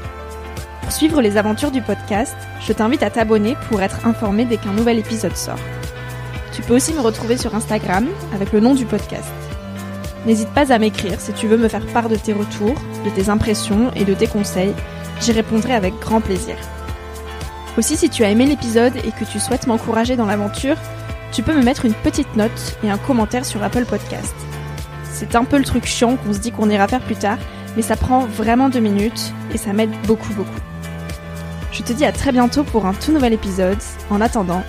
Pour 0.81 0.91
suivre 0.91 1.21
les 1.21 1.37
aventures 1.37 1.71
du 1.71 1.83
podcast, 1.83 2.35
je 2.67 2.73
t'invite 2.73 3.03
à 3.03 3.11
t'abonner 3.11 3.57
pour 3.69 3.83
être 3.83 4.07
informé 4.07 4.47
dès 4.47 4.57
qu'un 4.57 4.73
nouvel 4.73 4.99
épisode 4.99 5.37
sort. 5.37 5.61
Tu 6.55 6.63
peux 6.63 6.77
aussi 6.77 6.95
me 6.95 7.01
retrouver 7.01 7.37
sur 7.37 7.55
Instagram 7.55 8.07
avec 8.33 8.53
le 8.53 8.61
nom 8.61 8.75
du 8.75 8.87
podcast. 8.87 9.31
N'hésite 10.27 10.49
pas 10.51 10.73
à 10.73 10.79
m'écrire 10.79 11.21
si 11.21 11.33
tu 11.33 11.47
veux 11.47 11.57
me 11.57 11.69
faire 11.69 11.87
part 11.87 12.09
de 12.09 12.17
tes 12.17 12.33
retours, 12.33 12.75
de 13.05 13.11
tes 13.11 13.29
impressions 13.29 13.91
et 13.95 14.05
de 14.05 14.15
tes 14.15 14.27
conseils. 14.27 14.75
J'y 15.21 15.33
répondrai 15.33 15.75
avec 15.75 15.99
grand 16.01 16.21
plaisir. 16.21 16.57
Aussi, 17.77 17.97
si 17.97 18.09
tu 18.09 18.25
as 18.25 18.31
aimé 18.31 18.47
l'épisode 18.47 18.97
et 18.97 19.11
que 19.11 19.25
tu 19.31 19.41
souhaites 19.41 19.67
m'encourager 19.67 20.17
dans 20.17 20.27
l'aventure, 20.27 20.77
tu 21.33 21.43
peux 21.43 21.55
me 21.55 21.63
mettre 21.63 21.85
une 21.85 21.95
petite 21.95 22.37
note 22.37 22.79
et 22.85 22.91
un 22.91 22.99
commentaire 22.99 23.45
sur 23.45 23.63
Apple 23.63 23.85
Podcast. 23.85 24.35
C'est 25.13 25.35
un 25.35 25.45
peu 25.45 25.59
le 25.59 25.65
truc 25.65 25.85
chiant 25.85 26.17
qu'on 26.17 26.33
se 26.33 26.39
dit 26.39 26.53
qu'on 26.53 26.71
ira 26.71 26.89
faire 26.89 27.01
plus 27.01 27.17
tard, 27.17 27.39
mais 27.77 27.83
ça 27.83 27.97
prend 27.97 28.21
vraiment 28.21 28.69
deux 28.69 28.81
minutes 28.81 29.33
et 29.53 29.59
ça 29.59 29.73
m'aide 29.73 29.91
beaucoup 30.07 30.33
beaucoup. 30.35 30.51
Je 31.73 31.83
te 31.83 31.93
dis 31.93 32.05
à 32.05 32.13
très 32.13 32.31
bientôt 32.31 32.63
pour 32.63 32.87
un 32.87 32.95
tout 32.95 33.13
nouvel 33.13 33.33
épisode. 33.33 33.79
En 34.11 34.21
attendant, 34.21 34.63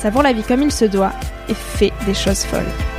savoure 0.00 0.22
la 0.22 0.34
vie 0.34 0.42
comme 0.42 0.62
il 0.62 0.72
se 0.72 0.84
doit 0.84 1.12
et 1.48 1.54
fais 1.54 1.92
des 2.06 2.14
choses 2.14 2.44
folles. 2.44 2.89